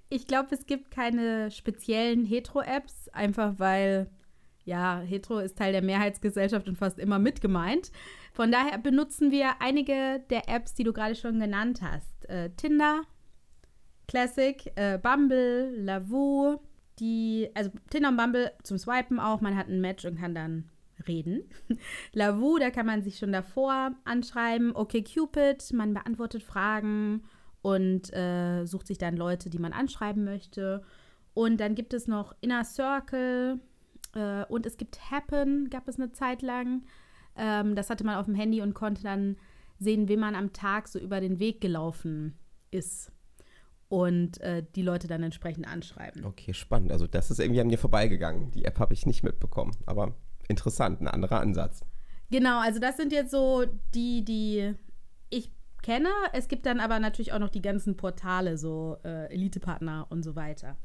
Ich 0.10 0.28
glaube, 0.28 0.50
es 0.54 0.68
gibt 0.68 0.92
keine 0.92 1.50
speziellen 1.50 2.24
Hetero-Apps, 2.24 3.10
einfach 3.10 3.58
weil, 3.58 4.12
ja, 4.64 5.00
Hetero 5.00 5.40
ist 5.40 5.58
Teil 5.58 5.72
der 5.72 5.82
Mehrheitsgesellschaft 5.82 6.68
und 6.68 6.78
fast 6.78 7.00
immer 7.00 7.18
mit 7.18 7.42
gemeint. 7.42 7.92
Von 8.32 8.52
daher 8.52 8.78
benutzen 8.78 9.32
wir 9.32 9.60
einige 9.60 10.24
der 10.30 10.48
Apps, 10.50 10.76
die 10.76 10.84
du 10.84 10.94
gerade 10.94 11.16
schon 11.16 11.40
genannt 11.40 11.82
hast. 11.82 12.30
Äh, 12.30 12.52
Tinder, 12.52 13.02
Classic, 14.08 14.72
äh, 14.76 14.98
Bumble, 14.98 15.74
Lavu, 15.78 16.58
die, 17.00 17.50
also 17.54 17.72
Tinder 17.90 18.10
und 18.10 18.18
Bumble 18.18 18.52
zum 18.64 18.78
Swipen 18.78 19.20
auch, 19.20 19.42
man 19.42 19.58
hat 19.58 19.68
ein 19.68 19.82
Match 19.82 20.06
und 20.06 20.20
kann 20.20 20.36
dann 20.36 20.70
reden. 21.08 21.44
Lavu, 22.14 22.58
da 22.60 22.70
kann 22.70 22.86
man 22.86 23.02
sich 23.02 23.18
schon 23.18 23.32
davor 23.32 23.94
anschreiben. 24.06 24.76
Okay, 24.76 25.04
Cupid, 25.04 25.74
man 25.74 25.94
beantwortet 25.94 26.44
Fragen 26.44 27.24
und 27.62 28.14
äh, 28.14 28.66
sucht 28.66 28.88
sich 28.88 28.98
dann 28.98 29.18
Leute, 29.18 29.50
die 29.50 29.60
man 29.60 29.74
anschreiben 29.74 30.24
möchte. 30.24 30.84
Und 31.34 31.60
dann 31.60 31.76
gibt 31.76 31.94
es 31.94 32.08
noch 32.08 32.36
Inner 32.42 32.64
Circle 32.64 33.60
äh, 34.14 34.46
und 34.46 34.66
es 34.66 34.78
gibt 34.78 35.12
Happen, 35.12 35.70
gab 35.70 35.88
es 35.88 35.98
eine 35.98 36.12
Zeit 36.12 36.42
lang. 36.42 36.84
Ähm, 37.36 37.76
das 37.76 37.90
hatte 37.90 38.04
man 38.04 38.18
auf 38.18 38.26
dem 38.26 38.36
Handy 38.36 38.62
und 38.62 38.74
konnte 38.74 39.02
dann 39.02 39.38
sehen, 39.80 40.08
wem 40.08 40.20
man 40.20 40.36
am 40.36 40.54
Tag 40.54 40.88
so 40.88 41.00
über 41.00 41.20
den 41.20 41.40
Weg 41.40 41.62
gelaufen 41.62 42.38
ist. 42.70 43.12
Und 43.94 44.42
äh, 44.42 44.64
die 44.76 44.82
Leute 44.82 45.08
dann 45.08 45.22
entsprechend 45.22 45.68
anschreiben. 45.68 46.26
Okay, 46.26 46.56
spannend. 46.56 46.92
Also 46.92 47.06
das 47.06 47.30
ist 47.30 47.40
irgendwie 47.40 47.62
an 47.62 47.68
mir 47.68 47.78
vorbeigegangen. 47.78 48.50
Die 48.50 48.66
App 48.66 48.80
habe 48.80 48.92
ich 48.92 49.06
nicht 49.06 49.22
mitbekommen. 49.22 49.78
Aber 49.86 50.16
interessant, 50.48 51.00
ein 51.00 51.08
anderer 51.08 51.40
Ansatz. 51.42 51.82
Genau, 52.32 52.60
also 52.60 52.80
das 52.80 52.98
sind 52.98 53.12
jetzt 53.12 53.30
so 53.30 53.66
die, 53.94 54.26
die 54.26 54.74
ich 55.30 55.52
kenne. 55.84 56.10
Es 56.34 56.48
gibt 56.48 56.66
dann 56.66 56.80
aber 56.80 57.00
natürlich 57.00 57.34
auch 57.34 57.40
noch 57.40 57.52
die 57.52 57.62
ganzen 57.62 57.96
Portale, 57.96 58.58
so 58.58 58.98
äh, 59.06 59.32
Elite-Partner 59.32 60.08
und 60.10 60.24
so 60.24 60.36
weiter. 60.36 60.76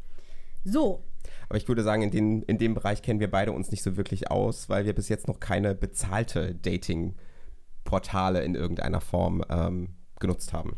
So. 0.64 1.02
Aber 1.48 1.56
ich 1.56 1.66
würde 1.66 1.82
sagen, 1.82 2.02
in, 2.02 2.10
den, 2.10 2.42
in 2.42 2.58
dem 2.58 2.74
Bereich 2.74 3.00
kennen 3.00 3.20
wir 3.20 3.30
beide 3.30 3.52
uns 3.52 3.70
nicht 3.70 3.82
so 3.82 3.96
wirklich 3.96 4.30
aus, 4.30 4.68
weil 4.68 4.84
wir 4.84 4.94
bis 4.94 5.08
jetzt 5.08 5.28
noch 5.28 5.40
keine 5.40 5.74
bezahlte 5.74 6.54
Dating-Portale 6.54 8.42
in 8.42 8.54
irgendeiner 8.54 9.00
Form 9.00 9.42
ähm, 9.48 9.94
genutzt 10.20 10.52
haben. 10.52 10.76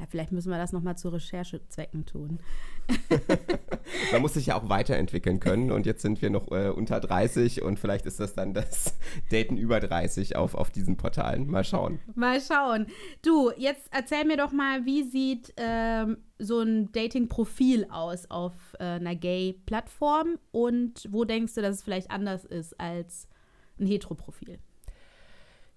Ja, 0.00 0.06
vielleicht 0.08 0.32
müssen 0.32 0.50
wir 0.50 0.56
das 0.56 0.72
nochmal 0.72 0.96
zu 0.96 1.10
Recherchezwecken 1.10 2.06
tun. 2.06 2.38
Man 4.12 4.22
muss 4.22 4.32
sich 4.32 4.46
ja 4.46 4.56
auch 4.56 4.70
weiterentwickeln 4.70 5.40
können 5.40 5.70
und 5.70 5.84
jetzt 5.84 6.00
sind 6.00 6.22
wir 6.22 6.30
noch 6.30 6.50
äh, 6.52 6.70
unter 6.70 7.00
30 7.00 7.60
und 7.60 7.78
vielleicht 7.78 8.06
ist 8.06 8.18
das 8.18 8.34
dann 8.34 8.54
das 8.54 8.96
Daten 9.30 9.58
über 9.58 9.78
30 9.78 10.36
auf, 10.36 10.54
auf 10.54 10.70
diesen 10.70 10.96
Portalen. 10.96 11.50
Mal 11.50 11.64
schauen. 11.64 12.00
Mal 12.14 12.40
schauen. 12.40 12.86
Du, 13.20 13.50
jetzt 13.58 13.88
erzähl 13.90 14.24
mir 14.24 14.38
doch 14.38 14.52
mal, 14.52 14.86
wie 14.86 15.02
sieht 15.02 15.52
ähm, 15.58 16.16
so 16.38 16.60
ein 16.60 16.90
Dating-Profil 16.92 17.86
aus 17.90 18.30
auf 18.30 18.54
äh, 18.78 18.84
einer 18.84 19.16
Gay-Plattform 19.16 20.38
und 20.50 21.08
wo 21.10 21.26
denkst 21.26 21.56
du, 21.56 21.60
dass 21.60 21.76
es 21.76 21.82
vielleicht 21.82 22.10
anders 22.10 22.46
ist 22.46 22.80
als 22.80 23.28
ein 23.78 23.86
Hetero-Profil? 23.86 24.60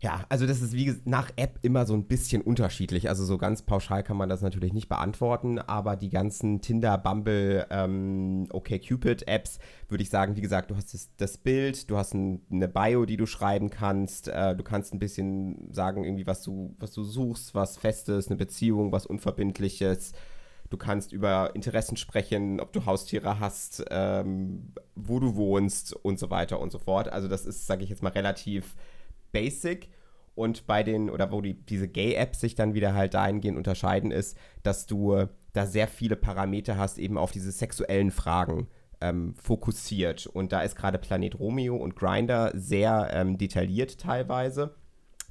Ja, 0.04 0.26
also 0.28 0.46
das 0.46 0.62
ist 0.62 0.74
wie 0.74 0.94
nach 1.06 1.32
App 1.38 1.60
immer 1.62 1.86
so 1.86 1.94
ein 1.94 2.04
bisschen 2.04 2.42
unterschiedlich. 2.42 3.08
Also 3.08 3.24
so 3.24 3.38
ganz 3.38 3.62
pauschal 3.62 4.04
kann 4.04 4.18
man 4.18 4.28
das 4.28 4.42
natürlich 4.42 4.74
nicht 4.74 4.90
beantworten, 4.90 5.60
aber 5.60 5.96
die 5.96 6.10
ganzen 6.10 6.60
Tinder, 6.60 6.98
Bumble, 6.98 7.66
ähm, 7.70 8.50
OkCupid-Apps 8.52 9.60
würde 9.88 10.04
ich 10.04 10.10
sagen, 10.10 10.36
wie 10.36 10.42
gesagt, 10.42 10.72
du 10.72 10.76
hast 10.76 10.94
das, 10.94 11.10
das 11.16 11.38
Bild, 11.38 11.90
du 11.90 11.96
hast 11.96 12.16
ein, 12.16 12.42
eine 12.52 12.68
Bio, 12.68 13.06
die 13.06 13.16
du 13.16 13.26
schreiben 13.26 13.70
kannst, 13.70 14.28
äh, 14.28 14.58
du 14.58 14.64
kannst 14.66 14.94
ein 14.94 15.00
bisschen 15.00 15.72
sagen, 15.72 16.04
irgendwie, 16.04 16.28
was 16.28 16.44
du, 16.44 16.76
was 16.80 16.92
du 16.92 17.06
suchst, 17.06 17.56
was 17.56 17.78
Festes, 17.78 18.28
eine 18.28 18.36
Beziehung, 18.36 18.92
was 18.92 19.06
Unverbindliches. 19.06 20.12
Du 20.70 20.76
kannst 20.76 21.14
über 21.14 21.56
Interessen 21.56 21.96
sprechen, 21.96 22.60
ob 22.60 22.74
du 22.74 22.86
Haustiere 22.86 23.40
hast, 23.40 23.86
ähm, 23.90 24.74
wo 24.96 25.22
du 25.22 25.36
wohnst 25.38 25.94
und 25.94 26.20
so 26.20 26.30
weiter 26.30 26.60
und 26.60 26.74
so 26.74 26.80
fort. 26.80 27.08
Also 27.08 27.30
das 27.30 27.46
ist, 27.46 27.68
sage 27.68 27.86
ich 27.86 27.90
jetzt 27.90 28.04
mal, 28.04 28.10
relativ 28.10 28.76
basic. 29.34 29.90
Und 30.36 30.66
bei 30.66 30.82
den, 30.82 31.10
oder 31.10 31.32
wo 31.32 31.42
die, 31.42 31.54
diese 31.54 31.90
Gay-Apps 31.90 32.40
sich 32.40 32.56
dann 32.56 32.74
wieder 32.74 32.96
halt 32.96 33.14
dahingehend 33.14 33.58
unterscheiden, 33.58 34.12
ist, 34.12 34.38
dass 34.64 34.86
du 34.88 35.28
da 35.52 35.66
sehr 35.66 35.88
viele 35.88 36.16
Parameter 36.16 36.78
hast, 36.78 36.98
eben 36.98 37.18
auf 37.18 37.32
diese 37.32 37.52
sexuellen 37.52 38.10
Fragen 38.10 38.68
ähm, 39.02 39.36
fokussiert. 39.36 40.26
Und 40.26 40.54
da 40.54 40.62
ist 40.62 40.76
gerade 40.76 40.98
Planet 40.98 41.38
Romeo 41.38 41.76
und 41.76 41.96
Grinder 41.96 42.52
sehr 42.56 43.10
ähm, 43.12 43.38
detailliert 43.38 44.00
teilweise 44.00 44.74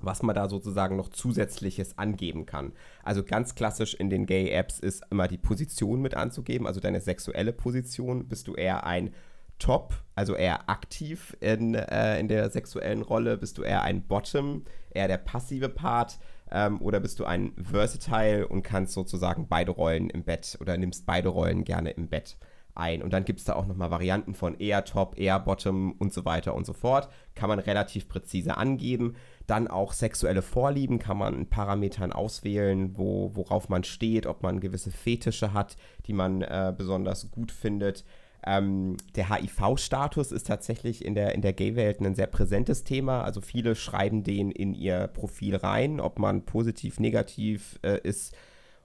was 0.03 0.23
man 0.23 0.35
da 0.35 0.49
sozusagen 0.49 0.97
noch 0.97 1.09
zusätzliches 1.09 1.99
angeben 1.99 2.47
kann. 2.47 2.73
Also 3.03 3.23
ganz 3.23 3.55
klassisch 3.55 3.95
in 3.95 4.11
den 4.11 4.27
Gay-Apps 4.27 4.79
ist 4.79 5.05
immer 5.11 5.29
die 5.29 5.39
Position 5.39 6.03
mit 6.03 6.15
anzugeben, 6.15 6.67
also 6.67 6.81
deine 6.81 7.01
sexuelle 7.01 7.53
Position. 7.53 8.29
Bist 8.29 8.49
du 8.49 8.55
eher 8.55 8.85
ein 8.85 9.15
Top, 9.63 9.95
also 10.17 10.35
eher 10.35 10.69
aktiv 10.69 11.37
in, 11.39 11.77
äh, 11.77 12.19
in 12.19 12.27
der 12.27 12.51
sexuellen 12.51 13.03
Rolle? 13.03 13.39
Bist 13.39 13.59
du 13.59 13.63
eher 13.63 13.83
ein 13.83 14.03
Bottom, 14.03 14.65
eher 14.91 15.07
der 15.07 15.19
passive 15.19 15.69
Part? 15.69 16.19
Ähm, 16.51 16.83
oder 16.83 16.99
bist 16.99 17.21
du 17.21 17.25
ein 17.25 17.53
Versatile 17.63 18.49
und 18.49 18.65
kannst 18.65 18.93
sozusagen 18.93 19.47
beide 19.47 19.71
Rollen 19.71 20.11
im 20.11 20.25
Bett 20.25 20.59
oder 20.61 20.77
nimmst 20.77 21.07
beide 21.07 21.29
Rollen 21.29 21.63
gerne 21.63 21.91
im 21.91 22.09
Bett 22.09 22.39
ein? 22.75 23.05
Und 23.05 23.13
dann 23.13 23.25
gibt 23.25 23.39
es 23.39 23.45
da 23.45 23.55
auch 23.55 23.67
nochmal 23.67 23.93
Varianten 23.93 24.35
von 24.35 24.59
eher 24.59 24.85
Top, 24.85 25.17
eher 25.17 25.39
Bottom 25.39 25.93
und 25.93 26.13
so 26.13 26.25
weiter 26.25 26.57
und 26.57 26.67
so 26.67 26.73
fort. 26.73 27.09
Kann 27.37 27.49
man 27.49 27.61
relativ 27.61 28.09
präzise 28.09 28.57
angeben. 28.57 29.15
Dann 29.47 29.69
auch 29.69 29.93
sexuelle 29.93 30.43
Vorlieben 30.43 30.99
kann 30.99 31.19
man 31.19 31.35
in 31.35 31.49
Parametern 31.49 32.13
auswählen, 32.13 32.99
wo, 32.99 33.31
worauf 33.35 33.69
man 33.69 33.85
steht, 33.85 34.27
ob 34.27 34.43
man 34.43 34.59
gewisse 34.59 34.91
Fetische 34.91 35.53
hat, 35.53 35.77
die 36.07 36.15
man 36.15 36.43
äh, 36.43 36.75
besonders 36.77 37.31
gut 37.31 37.53
findet. 37.53 38.05
Ähm, 38.45 38.97
der 39.15 39.31
HIV-Status 39.31 40.33
ist 40.33 40.47
tatsächlich 40.47 41.05
in 41.05 41.15
der, 41.15 41.35
in 41.35 41.43
der 41.43 41.53
Gay-Welt 41.53 42.01
ein 42.01 42.15
sehr 42.15 42.27
präsentes 42.27 42.83
Thema. 42.83 43.23
Also 43.23 43.41
viele 43.41 43.75
schreiben 43.77 44.25
den 44.25 44.51
in 44.51 44.75
ihr 44.75 45.07
Profil 45.07 45.57
rein, 45.57 46.01
ob 46.01 46.19
man 46.19 46.45
positiv, 46.45 46.99
negativ 46.99 47.79
äh, 47.83 48.01
ist. 48.03 48.35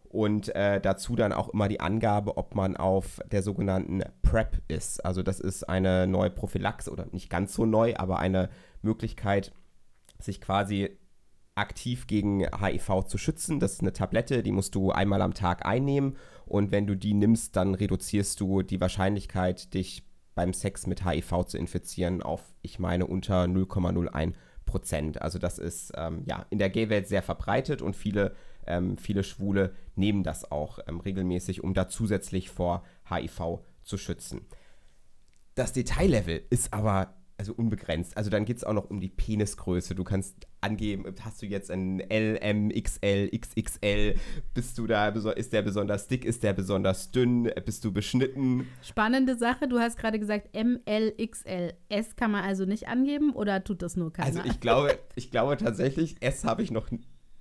Und 0.09 0.55
äh, 0.55 0.79
dazu 0.79 1.15
dann 1.15 1.33
auch 1.33 1.49
immer 1.49 1.67
die 1.67 1.79
Angabe, 1.79 2.37
ob 2.37 2.55
man 2.55 2.77
auf 2.77 3.19
der 3.31 3.41
sogenannten 3.41 4.03
PrEP 4.21 4.61
ist. 4.67 5.03
Also 5.03 5.21
das 5.21 5.39
ist 5.39 5.67
eine 5.67 6.07
neue 6.07 6.29
Prophylaxe 6.29 6.91
oder 6.91 7.07
nicht 7.11 7.29
ganz 7.29 7.53
so 7.53 7.65
neu, 7.65 7.95
aber 7.97 8.19
eine 8.19 8.49
Möglichkeit, 8.81 9.51
sich 10.19 10.39
quasi 10.39 10.97
aktiv 11.55 12.07
gegen 12.07 12.41
HIV 12.41 13.05
zu 13.07 13.17
schützen. 13.17 13.59
Das 13.59 13.73
ist 13.73 13.81
eine 13.81 13.91
Tablette, 13.91 14.43
die 14.43 14.51
musst 14.51 14.75
du 14.75 14.91
einmal 14.91 15.21
am 15.21 15.33
Tag 15.33 15.65
einnehmen 15.65 16.15
und 16.47 16.71
wenn 16.71 16.87
du 16.87 16.95
die 16.95 17.13
nimmst, 17.13 17.55
dann 17.55 17.75
reduzierst 17.75 18.39
du 18.39 18.61
die 18.61 18.79
Wahrscheinlichkeit, 18.81 19.73
dich 19.73 20.03
beim 20.35 20.53
Sex 20.53 20.87
mit 20.87 21.03
HIV 21.05 21.45
zu 21.45 21.57
infizieren 21.57 22.21
auf, 22.21 22.43
ich 22.61 22.79
meine, 22.79 23.07
unter 23.07 23.43
0,01 23.43 24.33
Prozent. 24.65 25.21
Also 25.21 25.39
das 25.39 25.57
ist 25.57 25.93
ähm, 25.95 26.23
ja 26.25 26.45
in 26.49 26.59
der 26.59 26.69
Gay-Welt 26.69 27.07
sehr 27.07 27.23
verbreitet 27.23 27.81
und 27.81 27.95
viele, 27.95 28.35
ähm, 28.67 28.97
viele 28.97 29.23
Schwule 29.23 29.73
nehmen 29.95 30.23
das 30.23 30.51
auch 30.51 30.79
ähm, 30.87 30.99
regelmäßig, 30.99 31.63
um 31.63 31.73
da 31.73 31.87
zusätzlich 31.87 32.49
vor 32.49 32.83
HIV 33.09 33.59
zu 33.83 33.97
schützen. 33.97 34.41
Das 35.55 35.73
Detaillevel 35.73 36.43
ist 36.51 36.71
aber 36.71 37.16
also 37.37 37.53
unbegrenzt. 37.53 38.17
Also 38.17 38.29
dann 38.29 38.45
geht 38.45 38.57
es 38.57 38.63
auch 38.63 38.73
noch 38.73 38.89
um 38.89 38.99
die 38.99 39.09
Penisgröße. 39.09 39.93
Du 39.93 40.03
kannst 40.03 40.47
angeben, 40.61 41.05
hast 41.21 41.41
du 41.41 41.45
jetzt 41.45 41.69
ein 41.69 41.99
L, 41.99 42.37
M, 42.41 42.69
XL, 42.69 43.29
XXL, 43.29 44.15
bist 44.53 44.77
du 44.77 44.87
da, 44.87 45.09
ist 45.09 45.53
der 45.53 45.61
besonders 45.61 46.07
dick, 46.07 46.25
ist 46.25 46.43
der 46.43 46.53
besonders 46.53 47.11
dünn, 47.11 47.51
bist 47.65 47.85
du 47.85 47.91
beschnitten? 47.91 48.67
Spannende 48.81 49.37
Sache, 49.37 49.67
du 49.67 49.77
hast 49.77 49.97
gerade 49.97 50.19
gesagt 50.19 50.49
M, 50.53 50.79
L, 50.85 51.13
XL. 51.15 51.73
S 51.89 52.15
kann 52.15 52.31
man 52.31 52.43
also 52.43 52.65
nicht 52.65 52.87
angeben 52.87 53.33
oder 53.33 53.63
tut 53.63 53.81
das 53.81 53.95
nur 53.95 54.11
keiner? 54.11 54.27
Also 54.27 54.41
ich 54.43 54.59
glaube, 54.59 54.97
ich 55.15 55.29
glaube 55.29 55.57
tatsächlich, 55.57 56.15
S 56.21 56.43
habe 56.43 56.63
ich 56.63 56.71
noch 56.71 56.89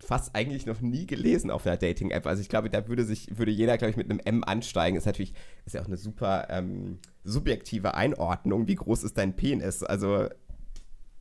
fast 0.06 0.36
eigentlich 0.36 0.66
noch 0.66 0.80
nie 0.80 1.04
gelesen 1.04 1.50
auf 1.50 1.66
einer 1.66 1.76
Dating-App. 1.76 2.26
Also 2.26 2.40
ich 2.40 2.48
glaube, 2.48 2.70
da 2.70 2.86
würde 2.86 3.04
sich, 3.04 3.36
würde 3.36 3.50
jeder, 3.50 3.76
glaube 3.76 3.90
ich, 3.90 3.96
mit 3.96 4.08
einem 4.08 4.20
M 4.20 4.44
ansteigen. 4.44 4.96
Ist 4.96 5.06
natürlich, 5.06 5.34
ist 5.64 5.74
ja 5.74 5.82
auch 5.82 5.86
eine 5.86 5.96
super 5.96 6.46
ähm, 6.48 7.00
subjektive 7.24 7.94
Einordnung. 7.94 8.68
Wie 8.68 8.76
groß 8.76 9.02
ist 9.02 9.18
dein 9.18 9.34
Penis? 9.34 9.82
Also, 9.82 10.28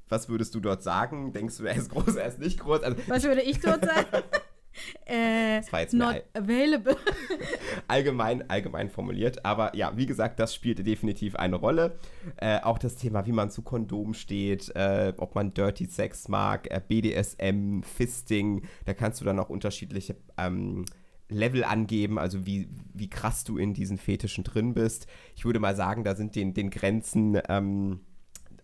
was 0.08 0.30
würdest 0.30 0.54
du 0.54 0.60
dort 0.60 0.84
sagen? 0.84 1.34
Denkst 1.34 1.58
du, 1.58 1.66
er 1.66 1.76
ist 1.76 1.90
groß, 1.90 2.16
er 2.16 2.28
ist 2.28 2.40
nicht 2.40 2.60
groß? 2.60 2.84
Also, 2.84 2.98
was 3.08 3.24
würde 3.24 3.42
ich 3.42 3.60
dort 3.60 3.84
sagen? 3.84 4.06
Äh, 5.06 5.58
das 5.58 5.72
war 5.72 5.82
jetzt 5.82 5.94
not 5.94 6.24
available. 6.34 6.98
allgemein, 7.88 8.50
allgemein 8.50 8.90
formuliert. 8.90 9.46
Aber 9.46 9.76
ja, 9.76 9.96
wie 9.96 10.08
gesagt, 10.08 10.40
das 10.40 10.56
spielte 10.56 10.84
definitiv 10.84 11.36
eine 11.36 11.58
Rolle. 11.58 11.98
Äh, 12.38 12.60
auch 12.62 12.80
das 12.80 12.96
Thema, 12.96 13.26
wie 13.28 13.32
man 13.32 13.52
zu 13.52 13.62
Kondom 13.62 14.16
steht, 14.16 14.76
äh, 14.76 15.14
ob 15.18 15.36
man 15.36 15.54
Dirty 15.54 15.86
Sex 15.86 16.28
mag, 16.28 16.68
äh, 16.72 16.82
BDSM, 16.86 17.84
Fisting. 17.84 18.64
Da 18.86 18.96
kannst 18.96 19.22
du 19.22 19.26
dann 19.26 19.40
auch 19.40 19.50
unterschiedliche 19.50 20.16
ähm, 20.38 20.86
Level 21.30 21.64
angeben, 21.64 22.18
also 22.18 22.46
wie, 22.46 22.70
wie 22.94 23.10
krass 23.10 23.44
du 23.44 23.58
in 23.58 23.74
diesen 23.74 23.98
Fetischen 23.98 24.44
drin 24.44 24.74
bist. 24.74 25.08
Ich 25.36 25.46
würde 25.46 25.60
mal 25.60 25.76
sagen, 25.76 26.04
da 26.04 26.16
sind 26.16 26.36
den, 26.36 26.54
den 26.54 26.70
Grenzen. 26.70 27.40
Ähm, 27.48 28.02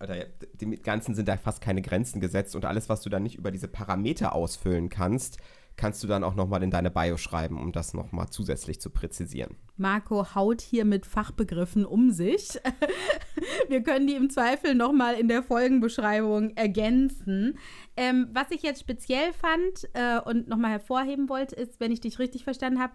oder 0.00 0.26
dem 0.54 0.82
Ganzen 0.82 1.14
sind 1.14 1.28
da 1.28 1.36
fast 1.36 1.60
keine 1.60 1.80
Grenzen 1.80 2.20
gesetzt 2.20 2.56
und 2.56 2.64
alles, 2.64 2.88
was 2.88 3.02
du 3.02 3.08
dann 3.08 3.22
nicht 3.22 3.36
über 3.36 3.52
diese 3.52 3.68
Parameter 3.68 4.34
ausfüllen 4.34 4.88
kannst, 4.88 5.38
kannst 5.76 6.02
du 6.02 6.06
dann 6.06 6.24
auch 6.24 6.34
nochmal 6.34 6.62
in 6.62 6.70
deine 6.70 6.90
Bio 6.90 7.16
schreiben, 7.16 7.60
um 7.60 7.72
das 7.72 7.94
nochmal 7.94 8.28
zusätzlich 8.30 8.80
zu 8.80 8.90
präzisieren. 8.90 9.56
Marco 9.76 10.34
haut 10.34 10.60
hier 10.60 10.84
mit 10.84 11.06
Fachbegriffen 11.06 11.84
um 11.84 12.10
sich. 12.10 12.60
Wir 13.68 13.82
können 13.82 14.06
die 14.06 14.14
im 14.14 14.30
Zweifel 14.30 14.74
nochmal 14.74 15.14
in 15.14 15.28
der 15.28 15.42
Folgenbeschreibung 15.42 16.50
ergänzen. 16.56 17.58
Ähm, 17.96 18.28
was 18.32 18.50
ich 18.50 18.62
jetzt 18.62 18.80
speziell 18.80 19.32
fand 19.32 19.88
äh, 19.94 20.20
und 20.20 20.48
nochmal 20.48 20.72
hervorheben 20.72 21.28
wollte, 21.28 21.56
ist, 21.56 21.80
wenn 21.80 21.92
ich 21.92 22.00
dich 22.00 22.18
richtig 22.18 22.44
verstanden 22.44 22.80
habe, 22.80 22.92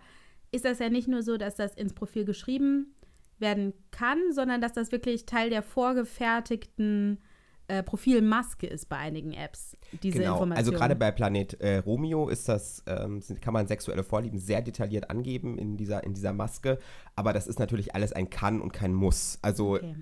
ist 0.52 0.66
das 0.66 0.80
ja 0.80 0.90
nicht 0.90 1.08
nur 1.08 1.24
so, 1.24 1.38
dass 1.38 1.56
das 1.56 1.76
ins 1.76 1.94
Profil 1.94 2.26
geschrieben 2.26 2.96
werden 3.40 3.74
kann, 3.92 4.32
sondern 4.32 4.62
dass 4.62 4.74
das 4.74 4.92
wirklich 4.92 5.26
Teil 5.26 5.50
der 5.50 5.62
vorgefertigten 5.62 7.20
äh, 7.68 7.84
Profilmaske 7.84 8.66
ist 8.68 8.88
bei 8.88 8.98
einigen 8.98 9.34
Apps, 9.34 9.76
diese 10.02 10.20
genau. 10.20 10.34
Information. 10.34 10.58
Also 10.58 10.72
gerade 10.72 10.96
bei 10.96 11.12
Planet 11.12 11.60
äh, 11.60 11.78
Romeo 11.80 12.30
ist 12.30 12.48
das, 12.48 12.84
ähm, 12.88 13.22
kann 13.42 13.54
man 13.54 13.68
sexuelle 13.68 14.04
Vorlieben 14.04 14.40
sehr 14.40 14.62
detailliert 14.62 15.10
angeben 15.10 15.58
in 15.58 15.76
dieser, 15.76 16.04
in 16.04 16.14
dieser 16.14 16.34
Maske, 16.34 16.80
aber 17.16 17.34
das 17.34 17.48
ist 17.48 17.60
natürlich 17.60 17.94
alles 17.94 18.14
ein 18.14 18.30
Kann 18.30 18.62
und 18.62 18.72
kein 18.72 18.94
Muss. 18.94 19.40
Also 19.42 19.76
okay. 19.76 19.96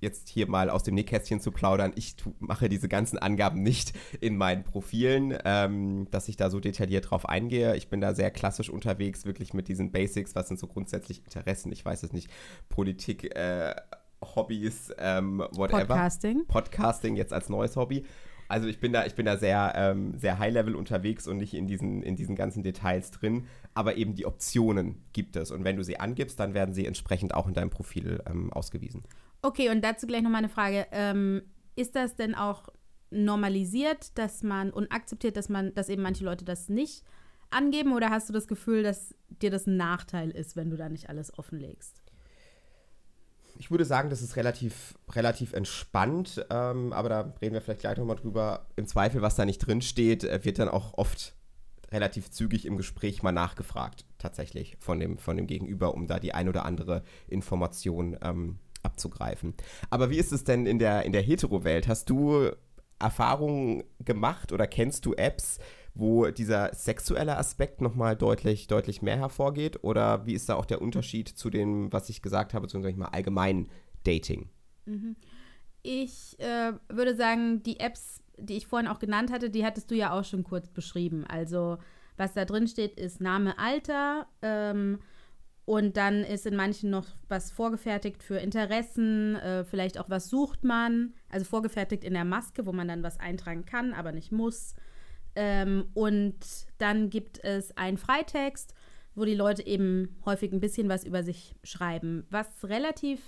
jetzt 0.00 0.28
hier 0.28 0.48
mal 0.48 0.70
aus 0.70 0.84
dem 0.84 0.94
Nähkästchen 0.94 1.40
zu 1.40 1.50
plaudern, 1.50 1.92
ich 1.96 2.14
tu, 2.14 2.34
mache 2.38 2.68
diese 2.68 2.88
ganzen 2.88 3.18
Angaben 3.18 3.64
nicht 3.64 3.94
in 4.20 4.36
meinen 4.36 4.62
Profilen, 4.62 5.36
ähm, 5.44 6.08
dass 6.12 6.28
ich 6.28 6.36
da 6.36 6.50
so 6.50 6.60
detailliert 6.60 7.10
drauf 7.10 7.28
eingehe. 7.28 7.76
Ich 7.76 7.88
bin 7.88 8.00
da 8.00 8.14
sehr 8.14 8.30
klassisch 8.30 8.70
unterwegs, 8.70 9.24
wirklich 9.24 9.54
mit 9.54 9.66
diesen 9.66 9.90
Basics, 9.90 10.36
was 10.36 10.46
sind 10.46 10.60
so 10.60 10.68
grundsätzlich 10.68 11.24
Interessen, 11.24 11.72
ich 11.72 11.84
weiß 11.84 12.04
es 12.04 12.12
nicht, 12.12 12.30
Politik, 12.68 13.34
äh, 13.34 13.74
Hobbys, 14.22 14.92
ähm, 14.98 15.38
whatever. 15.52 15.86
Podcasting. 15.86 16.46
Podcasting 16.46 17.16
jetzt 17.16 17.32
als 17.32 17.48
neues 17.48 17.76
Hobby. 17.76 18.04
Also 18.48 18.66
ich 18.66 18.80
bin 18.80 18.92
da, 18.92 19.04
ich 19.04 19.14
bin 19.14 19.26
da 19.26 19.36
sehr, 19.36 19.72
ähm, 19.76 20.14
sehr 20.16 20.38
high-level 20.38 20.74
unterwegs 20.74 21.26
und 21.26 21.36
nicht 21.36 21.52
in 21.52 21.66
diesen, 21.66 22.02
in 22.02 22.16
diesen 22.16 22.34
ganzen 22.34 22.62
Details 22.62 23.10
drin. 23.10 23.46
Aber 23.74 23.96
eben 23.96 24.14
die 24.14 24.24
Optionen 24.24 25.04
gibt 25.12 25.36
es. 25.36 25.50
Und 25.50 25.64
wenn 25.64 25.76
du 25.76 25.84
sie 25.84 26.00
angibst, 26.00 26.40
dann 26.40 26.54
werden 26.54 26.74
sie 26.74 26.86
entsprechend 26.86 27.34
auch 27.34 27.46
in 27.46 27.54
deinem 27.54 27.70
Profil 27.70 28.22
ähm, 28.26 28.52
ausgewiesen. 28.52 29.04
Okay, 29.42 29.68
und 29.68 29.84
dazu 29.84 30.06
gleich 30.06 30.22
nochmal 30.22 30.38
eine 30.38 30.48
Frage. 30.48 30.86
Ähm, 30.92 31.42
ist 31.76 31.94
das 31.94 32.16
denn 32.16 32.34
auch 32.34 32.70
normalisiert, 33.10 34.16
dass 34.18 34.42
man 34.42 34.70
und 34.70 34.90
akzeptiert, 34.92 35.36
dass 35.36 35.48
man, 35.48 35.74
dass 35.74 35.88
eben 35.88 36.02
manche 36.02 36.24
Leute 36.24 36.44
das 36.44 36.68
nicht 36.68 37.04
angeben? 37.50 37.92
Oder 37.92 38.10
hast 38.10 38.30
du 38.30 38.32
das 38.32 38.48
Gefühl, 38.48 38.82
dass 38.82 39.14
dir 39.42 39.50
das 39.50 39.66
ein 39.66 39.76
Nachteil 39.76 40.30
ist, 40.30 40.56
wenn 40.56 40.70
du 40.70 40.76
da 40.76 40.88
nicht 40.88 41.10
alles 41.10 41.38
offenlegst? 41.38 41.97
Ich 43.58 43.72
würde 43.72 43.84
sagen, 43.84 44.08
das 44.08 44.22
ist 44.22 44.36
relativ, 44.36 44.96
relativ 45.10 45.52
entspannt, 45.52 46.46
ähm, 46.48 46.92
aber 46.92 47.08
da 47.08 47.34
reden 47.42 47.54
wir 47.54 47.60
vielleicht 47.60 47.80
gleich 47.80 47.98
nochmal 47.98 48.16
drüber. 48.16 48.66
Im 48.76 48.86
Zweifel, 48.86 49.20
was 49.20 49.34
da 49.34 49.44
nicht 49.44 49.58
drin 49.58 49.82
steht, 49.82 50.22
äh, 50.22 50.44
wird 50.44 50.60
dann 50.60 50.68
auch 50.68 50.94
oft 50.94 51.34
relativ 51.90 52.30
zügig 52.30 52.66
im 52.66 52.76
Gespräch 52.76 53.22
mal 53.22 53.32
nachgefragt, 53.32 54.04
tatsächlich 54.18 54.76
von 54.78 55.00
dem, 55.00 55.18
von 55.18 55.36
dem 55.36 55.46
Gegenüber, 55.46 55.94
um 55.94 56.06
da 56.06 56.20
die 56.20 56.34
ein 56.34 56.48
oder 56.48 56.64
andere 56.64 57.02
Information 57.26 58.16
ähm, 58.22 58.58
abzugreifen. 58.82 59.54
Aber 59.90 60.10
wie 60.10 60.18
ist 60.18 60.32
es 60.32 60.44
denn 60.44 60.66
in 60.66 60.78
der, 60.78 61.04
in 61.04 61.12
der 61.12 61.22
Hetero-Welt? 61.22 61.88
Hast 61.88 62.10
du 62.10 62.50
Erfahrungen 63.00 63.84
gemacht 64.00 64.52
oder 64.52 64.66
kennst 64.66 65.04
du 65.06 65.14
Apps, 65.14 65.58
wo 65.98 66.26
dieser 66.26 66.72
sexuelle 66.74 67.36
Aspekt 67.36 67.80
nochmal 67.80 68.16
deutlich, 68.16 68.68
deutlich 68.68 69.02
mehr 69.02 69.16
hervorgeht? 69.16 69.82
Oder 69.82 70.26
wie 70.26 70.32
ist 70.32 70.48
da 70.48 70.54
auch 70.54 70.64
der 70.64 70.80
Unterschied 70.80 71.28
zu 71.28 71.50
dem, 71.50 71.92
was 71.92 72.08
ich 72.08 72.22
gesagt 72.22 72.54
habe, 72.54 72.68
zu, 72.68 72.78
mal, 72.78 73.06
allgemein 73.06 73.68
Dating? 74.04 74.48
Mhm. 74.86 75.16
Ich 75.82 76.38
äh, 76.38 76.72
würde 76.88 77.16
sagen, 77.16 77.64
die 77.64 77.80
Apps, 77.80 78.22
die 78.38 78.56
ich 78.56 78.68
vorhin 78.68 78.88
auch 78.88 79.00
genannt 79.00 79.32
hatte, 79.32 79.50
die 79.50 79.64
hattest 79.64 79.90
du 79.90 79.96
ja 79.96 80.12
auch 80.12 80.24
schon 80.24 80.44
kurz 80.44 80.68
beschrieben. 80.68 81.24
Also, 81.26 81.78
was 82.16 82.32
da 82.32 82.44
drin 82.44 82.68
steht, 82.68 82.98
ist 82.98 83.20
Name, 83.20 83.58
Alter. 83.58 84.26
Ähm, 84.40 85.00
und 85.64 85.96
dann 85.96 86.22
ist 86.22 86.46
in 86.46 86.56
manchen 86.56 86.90
noch 86.90 87.06
was 87.28 87.50
vorgefertigt 87.50 88.22
für 88.22 88.36
Interessen, 88.36 89.34
äh, 89.34 89.64
vielleicht 89.64 89.98
auch 89.98 90.08
was 90.08 90.30
sucht 90.30 90.62
man. 90.62 91.12
Also 91.28 91.44
vorgefertigt 91.44 92.04
in 92.04 92.14
der 92.14 92.24
Maske, 92.24 92.66
wo 92.66 92.72
man 92.72 92.86
dann 92.88 93.02
was 93.02 93.18
eintragen 93.18 93.64
kann, 93.64 93.92
aber 93.92 94.12
nicht 94.12 94.30
muss. 94.30 94.76
Ähm, 95.40 95.86
und 95.94 96.34
dann 96.78 97.10
gibt 97.10 97.38
es 97.44 97.76
einen 97.76 97.96
Freitext, 97.96 98.74
wo 99.14 99.24
die 99.24 99.36
Leute 99.36 99.64
eben 99.64 100.16
häufig 100.24 100.52
ein 100.52 100.58
bisschen 100.58 100.88
was 100.88 101.04
über 101.04 101.22
sich 101.22 101.54
schreiben. 101.62 102.26
Was 102.28 102.48
relativ 102.64 103.20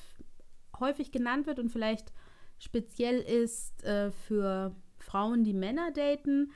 häufig 0.81 1.13
genannt 1.13 1.47
wird 1.47 1.61
und 1.61 1.71
vielleicht 1.71 2.13
speziell 2.59 3.21
ist 3.21 3.85
äh, 3.85 4.11
für 4.11 4.75
Frauen, 4.99 5.45
die 5.45 5.53
Männer 5.53 5.93
daten, 5.93 6.51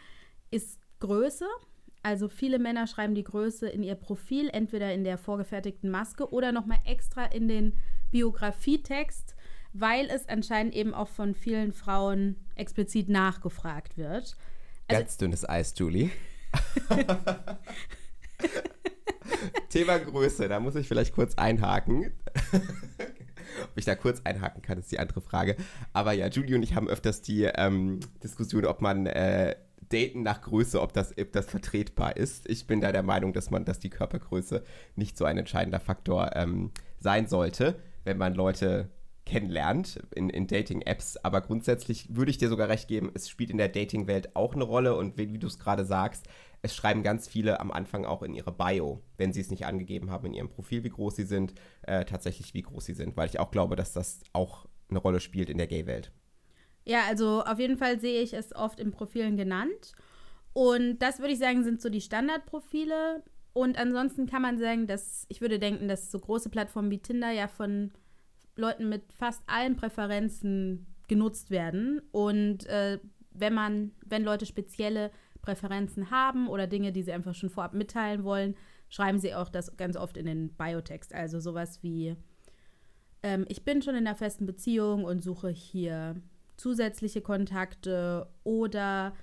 ist 0.51 0.81
Größe. 0.99 1.47
Also 2.03 2.29
viele 2.29 2.59
Männer 2.59 2.89
schreiben 2.89 3.15
die 3.15 3.23
Größe 3.23 3.69
in 3.69 3.85
ihr 3.85 3.95
Profil, 3.95 4.49
entweder 4.53 4.93
in 4.93 5.05
der 5.05 5.19
vorgefertigten 5.19 5.89
Maske 5.89 6.33
oder 6.33 6.51
nochmal 6.51 6.81
extra 6.85 7.27
in 7.27 7.47
den 7.47 7.79
Biografietext, 8.11 9.37
weil 9.73 10.07
es 10.11 10.29
anscheinend 10.29 10.75
eben 10.75 10.95
auch 10.95 11.09
von 11.09 11.33
vielen 11.37 11.73
Frauen 11.73 12.45
explizit 12.57 13.09
nachgefragt 13.09 13.97
wird. 13.97 14.37
Also, 14.89 15.01
Ganz 15.01 15.17
dünnes 15.17 15.49
Eis, 15.49 15.75
Julie. 15.77 16.11
Thema 19.71 19.99
Größe, 19.99 20.49
da 20.49 20.61
muss 20.61 20.77
ich 20.77 20.87
vielleicht 20.87 21.15
kurz 21.15 21.35
einhaken. 21.37 22.13
ob 23.65 23.77
ich 23.77 23.85
da 23.85 23.95
kurz 23.95 24.21
einhaken 24.25 24.63
kann, 24.63 24.79
ist 24.79 24.93
die 24.93 24.99
andere 24.99 25.21
Frage. 25.21 25.57
Aber 25.93 26.13
ja, 26.13 26.29
Julie 26.29 26.55
und 26.55 26.63
ich 26.63 26.75
haben 26.75 26.89
öfters 26.89 27.23
die 27.23 27.45
ähm, 27.45 28.01
Diskussion, 28.23 28.67
ob 28.67 28.83
man 28.83 29.07
äh, 29.07 29.57
daten 29.89 30.23
nach 30.23 30.43
Größe, 30.43 30.81
ob 30.81 30.93
das, 30.93 31.17
ob 31.19 31.33
das 31.33 31.47
vertretbar 31.47 32.17
ist. 32.17 32.49
Ich 32.49 32.67
bin 32.67 32.81
da 32.81 32.93
der 32.93 33.03
Meinung, 33.03 33.33
dass 33.33 33.51
man, 33.51 33.65
dass 33.65 33.79
die 33.79 33.91
Körpergröße 33.91 34.63
nicht 34.97 35.17
so 35.17 35.25
ein 35.25 35.39
entscheidender 35.39 35.81
Faktor 35.81 36.37
ähm, 36.37 36.73
sein 36.99 37.27
sollte, 37.27 37.77
wenn 38.05 38.19
man 38.19 38.35
Leute 38.35 38.91
kennenlernt 39.27 40.01
in, 40.15 40.29
in 40.29 40.47
Dating-Apps. 40.47 41.17
Aber 41.19 41.41
grundsätzlich 41.41 42.15
würde 42.15 42.31
ich 42.31 42.39
dir 42.39 42.49
sogar 42.49 42.69
recht 42.69 42.89
geben, 42.89 43.11
es 43.15 43.29
spielt 43.29 43.51
in 43.51 43.59
der 43.59 43.69
Dating-Welt 43.69 44.37
auch 44.37 44.55
eine 44.55 44.65
Rolle 44.65 44.97
und 44.97 45.17
wie, 45.17 45.33
wie 45.33 45.39
du 45.39 45.47
es 45.47 45.59
gerade 45.59 45.85
sagst, 45.85 46.27
es 46.63 46.75
schreiben 46.75 47.03
ganz 47.03 47.29
viele 47.29 47.61
am 47.61 47.71
Anfang 47.71 48.07
auch 48.07 48.23
in 48.23 48.35
ihre 48.35 48.53
Bio, 48.53 49.03
wenn 49.19 49.33
sie 49.33 49.41
es 49.41 49.51
nicht 49.51 49.67
angegeben 49.67 50.11
haben 50.11 50.27
in 50.27 50.35
ihrem 50.35 50.49
Profil, 50.49 50.83
wie 50.83 50.91
groß 50.91 51.17
sie 51.17 51.25
sind, 51.25 51.55
äh, 51.83 52.05
tatsächlich 52.05 52.55
wie 52.55 52.63
groß 52.63 52.87
sie 52.87 52.95
sind, 52.95 53.17
weil 53.17 53.29
ich 53.29 53.39
auch 53.39 53.51
glaube, 53.51 53.77
dass 53.77 53.93
das 53.93 54.21
auch 54.33 54.67
eine 54.89 54.99
Rolle 54.99 55.21
spielt 55.21 55.51
in 55.51 55.59
der 55.59 55.67
Gay-Welt. 55.67 56.11
Ja, 56.87 57.03
also 57.09 57.43
auf 57.45 57.59
jeden 57.59 57.77
Fall 57.77 58.01
sehe 58.01 58.23
ich 58.23 58.35
es 58.35 58.55
oft 58.55 58.79
in 58.79 58.93
Profilen 58.93 59.37
genannt. 59.37 59.93
Und 60.53 60.99
das 61.01 61.19
würde 61.19 61.33
ich 61.33 61.39
sagen, 61.39 61.65
sind 61.65 61.83
so 61.83 61.89
die 61.89 62.01
Standardprofile. 62.01 63.23
Und 63.53 63.79
ansonsten 63.79 64.27
kann 64.27 64.43
man 64.43 64.59
sagen, 64.59 64.87
dass 64.87 65.27
ich 65.29 65.41
würde 65.41 65.59
denken, 65.59 65.89
dass 65.89 66.11
so 66.11 66.19
große 66.19 66.51
Plattformen 66.51 66.91
wie 66.91 66.99
Tinder 66.99 67.31
ja 67.31 67.49
von 67.49 67.93
Leuten 68.57 68.89
mit 68.89 69.13
fast 69.13 69.43
allen 69.47 69.77
Präferenzen 69.77 70.87
genutzt 71.09 71.51
werden. 71.51 72.01
Und 72.13 72.67
äh, 72.67 72.99
wenn 73.31 73.55
man, 73.55 73.93
wenn 74.05 74.25
Leute 74.25 74.47
spezielle 74.47 75.11
Präferenzen 75.43 76.11
haben 76.11 76.49
oder 76.49 76.67
Dinge, 76.67 76.93
die 76.93 77.03
sie 77.03 77.13
einfach 77.13 77.35
schon 77.35 77.51
vorab 77.51 77.75
mitteilen 77.75 78.25
wollen, 78.25 78.55
schreiben 78.89 79.19
sie 79.19 79.35
auch 79.35 79.49
das 79.49 79.77
ganz 79.77 79.97
oft 79.97 80.17
in 80.17 80.27
den 80.27 80.51
Biotext. 80.55 81.15
Also 81.15 81.41
sowas 81.41 81.83
wie, 81.83 82.17
ähm, 83.23 83.45
ich 83.49 83.65
bin 83.65 83.83
schon 83.83 83.95
in 83.95 84.07
einer 84.07 84.17
festen 84.17 84.47
Beziehung 84.47 85.05
und 85.05 85.23
suche 85.23 85.51
hier 85.51 86.17
zusätzliche 86.57 87.21
Kontakte 87.21 88.29
oder 88.45 89.15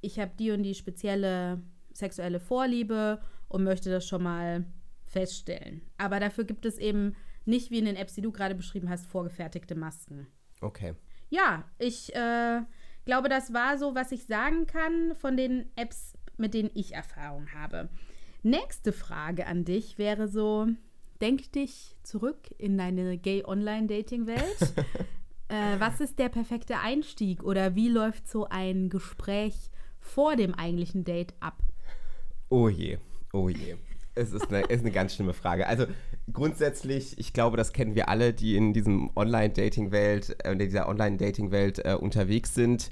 ich 0.00 0.18
habe 0.18 0.32
die 0.38 0.50
und 0.50 0.62
die 0.62 0.74
spezielle 0.74 1.62
sexuelle 1.92 2.40
Vorliebe 2.40 3.20
und 3.48 3.64
möchte 3.64 3.90
das 3.90 4.06
schon 4.06 4.22
mal 4.22 4.64
feststellen. 5.04 5.82
Aber 5.98 6.20
dafür 6.20 6.44
gibt 6.44 6.64
es 6.64 6.78
eben 6.78 7.14
nicht 7.44 7.70
wie 7.70 7.78
in 7.78 7.84
den 7.84 7.96
Apps, 7.96 8.14
die 8.14 8.22
du 8.22 8.32
gerade 8.32 8.54
beschrieben 8.54 8.88
hast, 8.88 9.06
vorgefertigte 9.06 9.74
Masken. 9.74 10.26
Okay. 10.60 10.94
Ja, 11.28 11.64
ich 11.78 12.14
äh, 12.14 12.60
glaube, 13.04 13.28
das 13.28 13.52
war 13.52 13.78
so, 13.78 13.94
was 13.94 14.12
ich 14.12 14.26
sagen 14.26 14.66
kann 14.66 15.14
von 15.16 15.36
den 15.36 15.70
Apps, 15.76 16.14
mit 16.36 16.54
denen 16.54 16.70
ich 16.74 16.94
Erfahrung 16.94 17.52
habe. 17.54 17.88
Nächste 18.42 18.92
Frage 18.92 19.46
an 19.46 19.64
dich 19.64 19.98
wäre 19.98 20.28
so: 20.28 20.66
Denk 21.20 21.52
dich 21.52 21.96
zurück 22.02 22.50
in 22.58 22.78
deine 22.78 23.18
Gay-Online-Dating-Welt. 23.18 24.74
äh, 25.48 25.78
was 25.78 26.00
ist 26.00 26.18
der 26.18 26.28
perfekte 26.30 26.78
Einstieg 26.78 27.42
oder 27.42 27.74
wie 27.74 27.88
läuft 27.88 28.28
so 28.28 28.46
ein 28.48 28.88
Gespräch 28.88 29.70
vor 29.98 30.36
dem 30.36 30.54
eigentlichen 30.54 31.04
Date 31.04 31.34
ab? 31.40 31.62
Oh 32.48 32.68
je, 32.68 32.98
oh 33.32 33.48
je. 33.48 33.76
Es 34.14 34.32
ist 34.32 34.48
eine, 34.48 34.62
ist 34.62 34.80
eine 34.80 34.90
ganz 34.90 35.14
schlimme 35.14 35.34
Frage. 35.34 35.66
Also 35.66 35.86
grundsätzlich, 36.32 37.18
ich 37.18 37.32
glaube, 37.32 37.56
das 37.56 37.72
kennen 37.72 37.94
wir 37.94 38.08
alle, 38.08 38.32
die 38.32 38.56
in 38.56 38.72
diesem 38.72 39.10
Online-Dating-Welt, 39.16 40.44
äh, 40.44 40.52
in 40.52 40.58
dieser 40.58 40.88
Online-Dating-Welt 40.88 41.84
äh, 41.84 41.94
unterwegs 41.94 42.54
sind. 42.54 42.90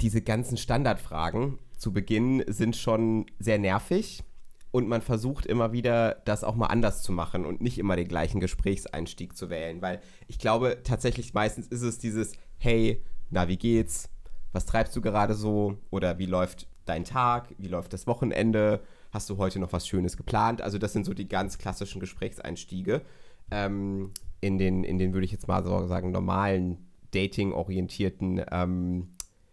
Diese 0.00 0.22
ganzen 0.22 0.56
Standardfragen 0.56 1.58
zu 1.76 1.92
Beginn 1.92 2.44
sind 2.46 2.76
schon 2.76 3.26
sehr 3.38 3.58
nervig 3.58 4.22
und 4.70 4.88
man 4.88 5.02
versucht 5.02 5.46
immer 5.46 5.72
wieder, 5.72 6.22
das 6.24 6.44
auch 6.44 6.54
mal 6.54 6.66
anders 6.66 7.02
zu 7.02 7.12
machen 7.12 7.46
und 7.46 7.60
nicht 7.60 7.78
immer 7.78 7.96
den 7.96 8.08
gleichen 8.08 8.40
Gesprächseinstieg 8.40 9.36
zu 9.36 9.50
wählen, 9.50 9.80
weil 9.80 10.00
ich 10.26 10.38
glaube, 10.38 10.78
tatsächlich 10.84 11.34
meistens 11.34 11.66
ist 11.68 11.82
es 11.82 11.98
dieses, 11.98 12.32
hey, 12.58 13.02
na, 13.30 13.48
wie 13.48 13.56
geht's? 13.56 14.10
Was 14.52 14.66
treibst 14.66 14.96
du 14.96 15.00
gerade 15.00 15.34
so? 15.34 15.78
Oder 15.90 16.18
wie 16.18 16.26
läuft 16.26 16.66
dein 16.86 17.04
Tag? 17.04 17.54
Wie 17.58 17.68
läuft 17.68 17.92
das 17.92 18.06
Wochenende? 18.06 18.80
Hast 19.10 19.30
du 19.30 19.38
heute 19.38 19.58
noch 19.58 19.72
was 19.72 19.86
Schönes 19.86 20.16
geplant? 20.16 20.60
Also 20.62 20.78
das 20.78 20.92
sind 20.92 21.06
so 21.06 21.14
die 21.14 21.28
ganz 21.28 21.58
klassischen 21.58 22.00
Gesprächseinstiege. 22.00 23.02
Ähm, 23.50 24.12
in 24.40 24.58
den, 24.58 24.84
in 24.84 24.98
den 24.98 25.14
würde 25.14 25.24
ich 25.24 25.32
jetzt 25.32 25.48
mal 25.48 25.64
so 25.64 25.86
sagen, 25.86 26.10
normalen 26.10 26.88
Dating-orientierten 27.12 28.44
ähm, 28.50 29.08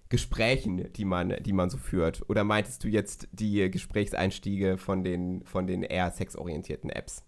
Gesprächen, 0.09 0.91
die 0.93 1.05
man, 1.05 1.35
die 1.41 1.53
man 1.53 1.69
so 1.69 1.77
führt? 1.77 2.29
Oder 2.29 2.43
meintest 2.43 2.83
du 2.83 2.87
jetzt 2.87 3.27
die 3.31 3.69
Gesprächseinstiege 3.71 4.77
von 4.77 5.03
den, 5.03 5.43
von 5.45 5.67
den 5.67 5.83
eher 5.83 6.11
sexorientierten 6.11 6.89
Apps? 6.89 7.23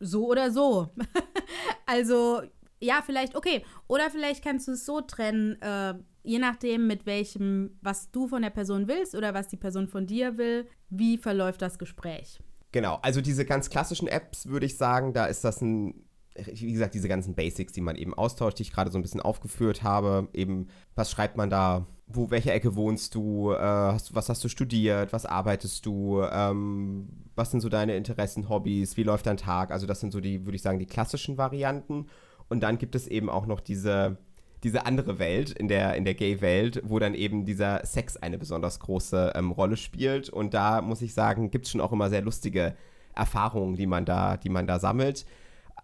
So 0.00 0.28
oder 0.28 0.50
so. 0.50 0.88
also, 1.86 2.42
ja, 2.84 3.02
vielleicht, 3.04 3.34
okay. 3.34 3.64
Oder 3.88 4.10
vielleicht 4.10 4.44
kannst 4.44 4.68
du 4.68 4.72
es 4.72 4.84
so 4.84 5.00
trennen, 5.00 5.60
äh, 5.62 5.94
je 6.22 6.38
nachdem, 6.38 6.86
mit 6.86 7.06
welchem, 7.06 7.78
was 7.80 8.10
du 8.10 8.28
von 8.28 8.42
der 8.42 8.50
Person 8.50 8.88
willst 8.88 9.14
oder 9.14 9.34
was 9.34 9.48
die 9.48 9.56
Person 9.56 9.88
von 9.88 10.06
dir 10.06 10.38
will, 10.38 10.66
wie 10.90 11.18
verläuft 11.18 11.62
das 11.62 11.78
Gespräch. 11.78 12.40
Genau, 12.72 12.98
also 13.02 13.20
diese 13.20 13.44
ganz 13.44 13.70
klassischen 13.70 14.08
Apps 14.08 14.46
würde 14.46 14.66
ich 14.66 14.76
sagen, 14.76 15.12
da 15.12 15.26
ist 15.26 15.44
das 15.44 15.60
ein 15.60 16.04
wie 16.36 16.72
gesagt, 16.72 16.94
diese 16.94 17.08
ganzen 17.08 17.34
Basics, 17.34 17.72
die 17.72 17.80
man 17.80 17.96
eben 17.96 18.12
austauscht, 18.12 18.58
die 18.58 18.64
ich 18.64 18.72
gerade 18.72 18.90
so 18.90 18.98
ein 18.98 19.02
bisschen 19.02 19.20
aufgeführt 19.20 19.82
habe. 19.82 20.28
Eben, 20.32 20.68
was 20.96 21.10
schreibt 21.10 21.36
man 21.36 21.48
da? 21.48 21.86
Wo, 22.06 22.30
welche 22.30 22.52
Ecke 22.52 22.74
wohnst 22.74 23.14
du? 23.14 23.52
Äh, 23.52 23.58
hast, 23.58 24.14
was 24.14 24.28
hast 24.28 24.42
du 24.42 24.48
studiert? 24.48 25.12
Was 25.12 25.26
arbeitest 25.26 25.86
du? 25.86 26.22
Ähm, 26.22 27.08
was 27.36 27.50
sind 27.50 27.60
so 27.60 27.68
deine 27.68 27.96
Interessen, 27.96 28.48
Hobbys? 28.48 28.96
Wie 28.96 29.04
läuft 29.04 29.26
dein 29.26 29.36
Tag? 29.36 29.70
Also, 29.70 29.86
das 29.86 30.00
sind 30.00 30.12
so 30.12 30.20
die, 30.20 30.44
würde 30.44 30.56
ich 30.56 30.62
sagen, 30.62 30.80
die 30.80 30.86
klassischen 30.86 31.38
Varianten. 31.38 32.06
Und 32.54 32.60
dann 32.60 32.78
gibt 32.78 32.94
es 32.94 33.08
eben 33.08 33.28
auch 33.28 33.46
noch 33.46 33.58
diese, 33.58 34.16
diese 34.62 34.86
andere 34.86 35.18
Welt, 35.18 35.50
in 35.50 35.66
der, 35.66 35.96
in 35.96 36.04
der 36.04 36.14
Gay-Welt, 36.14 36.82
wo 36.84 37.00
dann 37.00 37.14
eben 37.14 37.44
dieser 37.44 37.84
Sex 37.84 38.16
eine 38.16 38.38
besonders 38.38 38.78
große 38.78 39.32
ähm, 39.34 39.50
Rolle 39.50 39.76
spielt. 39.76 40.30
Und 40.30 40.54
da 40.54 40.80
muss 40.80 41.02
ich 41.02 41.14
sagen, 41.14 41.50
gibt 41.50 41.66
es 41.66 41.72
schon 41.72 41.80
auch 41.80 41.90
immer 41.90 42.10
sehr 42.10 42.22
lustige 42.22 42.76
Erfahrungen, 43.12 43.74
die 43.74 43.88
man 43.88 44.04
da, 44.04 44.36
die 44.36 44.50
man 44.50 44.68
da 44.68 44.78
sammelt. 44.78 45.26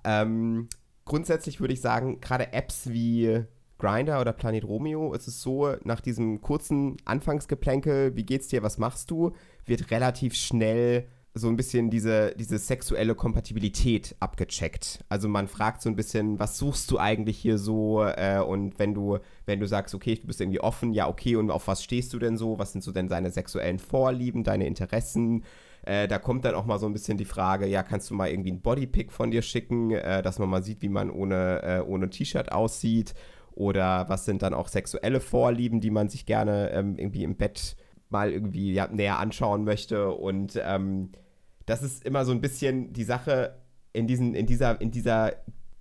Ähm, 0.05 0.69
grundsätzlich 1.05 1.61
würde 1.61 1.75
ich 1.75 1.81
sagen, 1.81 2.21
gerade 2.21 2.53
Apps 2.53 2.89
wie 2.91 3.43
Grinder 3.79 4.21
oder 4.21 4.33
Planet 4.33 4.63
Romeo 4.63 5.13
ist 5.13 5.27
es 5.27 5.43
so, 5.43 5.75
nach 5.83 6.01
diesem 6.01 6.41
kurzen 6.41 6.99
Anfangsgeplänkel, 7.05 8.15
wie 8.15 8.25
geht's 8.25 8.47
dir, 8.47 8.63
was 8.63 8.79
machst 8.79 9.11
du, 9.11 9.33
wird 9.65 9.91
relativ 9.91 10.37
schnell 10.37 11.09
so 11.33 11.49
ein 11.49 11.57
bisschen 11.57 11.91
diese, 11.91 12.35
diese 12.37 12.59
sexuelle 12.59 13.15
Kompatibilität 13.15 14.17
abgecheckt. 14.19 15.05
Also 15.09 15.29
man 15.29 15.47
fragt 15.47 15.81
so 15.81 15.89
ein 15.89 15.95
bisschen, 15.95 16.41
was 16.41 16.59
suchst 16.59 16.91
du 16.91 16.99
eigentlich 16.99 17.39
hier 17.39 17.57
so? 17.57 18.03
Äh, 18.03 18.41
und 18.41 18.79
wenn 18.81 18.95
du, 18.95 19.19
wenn 19.47 19.61
du 19.61 19.67
sagst, 19.69 19.95
okay, 19.95 20.17
du 20.17 20.27
bist 20.27 20.41
irgendwie 20.41 20.61
offen, 20.61 20.93
ja, 20.93 21.09
okay, 21.09 21.37
und 21.37 21.51
auf 21.51 21.69
was 21.69 21.85
stehst 21.85 22.13
du 22.13 22.19
denn 22.19 22.37
so? 22.37 22.59
Was 22.59 22.73
sind 22.73 22.83
so 22.83 22.91
denn 22.91 23.09
deine 23.09 23.31
sexuellen 23.31 23.79
Vorlieben, 23.79 24.43
deine 24.43 24.67
Interessen? 24.67 25.45
Äh, 25.83 26.09
da 26.09 26.19
kommt 26.19 26.45
dann 26.45 26.55
auch 26.55 26.67
mal 26.67 26.79
so 26.79 26.87
ein 26.87 26.93
bisschen 26.93 27.17
die 27.17 27.25
Frage, 27.25 27.67
ja, 27.67 27.85
kannst 27.85 28.11
du 28.11 28.15
mal 28.15 28.29
irgendwie 28.29 28.51
ein 28.53 28.61
Bodypick 28.61 29.13
von 29.13 29.31
dir 29.31 29.43
schicken, 29.43 29.93
äh, 29.93 30.23
dass 30.23 30.41
man 30.41 30.49
mal 30.51 30.65
sieht, 30.65 30.83
wie 30.83 30.89
man 30.89 31.11
ohne, 31.11 31.63
äh, 31.63 31.81
ohne 31.81 32.11
T-Shirt 32.11 32.51
aussieht? 32.51 33.15
Oder 33.53 34.09
was 34.09 34.25
sind 34.25 34.43
dann 34.43 34.55
auch 34.55 34.69
sexuelle 34.69 35.21
Vorlieben, 35.21 35.81
die 35.81 35.91
man 35.91 36.09
sich 36.09 36.27
gerne 36.27 36.71
ähm, 36.71 36.97
irgendwie 36.99 37.25
im 37.25 37.37
Bett 37.37 37.77
mal 38.11 38.33
irgendwie 38.33 38.73
ja, 38.73 38.89
näher 38.89 39.19
anschauen 39.19 39.65
möchte? 39.65 40.11
Und 40.11 40.61
ähm, 40.63 41.11
das 41.67 41.83
ist 41.83 42.05
immer 42.05 42.25
so 42.25 42.33
ein 42.33 42.41
bisschen 42.41 42.93
die 42.93 43.05
Sache 43.05 43.57
in, 43.93 44.07
diesen, 44.07 44.35
in 44.35 44.47
dieser, 44.47 44.81
in 44.81 44.91
dieser 44.91 45.33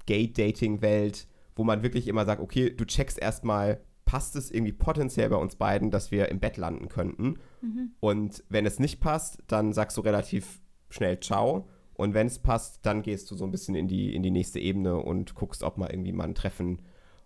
Gay-Dating-Welt, 0.06 1.28
wo 1.56 1.64
man 1.64 1.84
wirklich 1.84 2.08
immer 2.08 2.26
sagt, 2.26 2.42
okay, 2.42 2.70
du 2.70 2.86
checkst 2.86 3.20
erstmal, 3.20 3.82
passt 4.06 4.36
es 4.36 4.50
irgendwie 4.50 4.74
potenziell 4.74 5.30
bei 5.30 5.36
uns 5.36 5.56
beiden, 5.56 5.92
dass 5.92 6.10
wir 6.10 6.30
im 6.30 6.40
Bett 6.40 6.58
landen 6.58 6.90
könnten. 6.90 7.36
Mhm. 7.62 7.92
Und 8.00 8.44
wenn 8.50 8.66
es 8.66 8.80
nicht 8.80 9.00
passt, 9.00 9.44
dann 9.48 9.72
sagst 9.74 9.98
du 9.98 10.02
relativ 10.02 10.62
schnell 10.90 11.20
Ciao. 11.20 11.68
Und 11.94 12.14
wenn 12.14 12.28
es 12.28 12.40
passt, 12.40 12.86
dann 12.86 13.04
gehst 13.04 13.30
du 13.30 13.36
so 13.36 13.46
ein 13.46 13.52
bisschen 13.52 13.76
in 13.76 13.88
die, 13.88 14.16
in 14.16 14.24
die 14.24 14.32
nächste 14.32 14.60
Ebene 14.60 14.98
und 14.98 15.36
guckst, 15.36 15.62
ob 15.64 15.78
mal 15.78 15.92
irgendwie 15.92 16.14
mal 16.14 16.24
ein 16.24 16.34
Treffen 16.34 16.82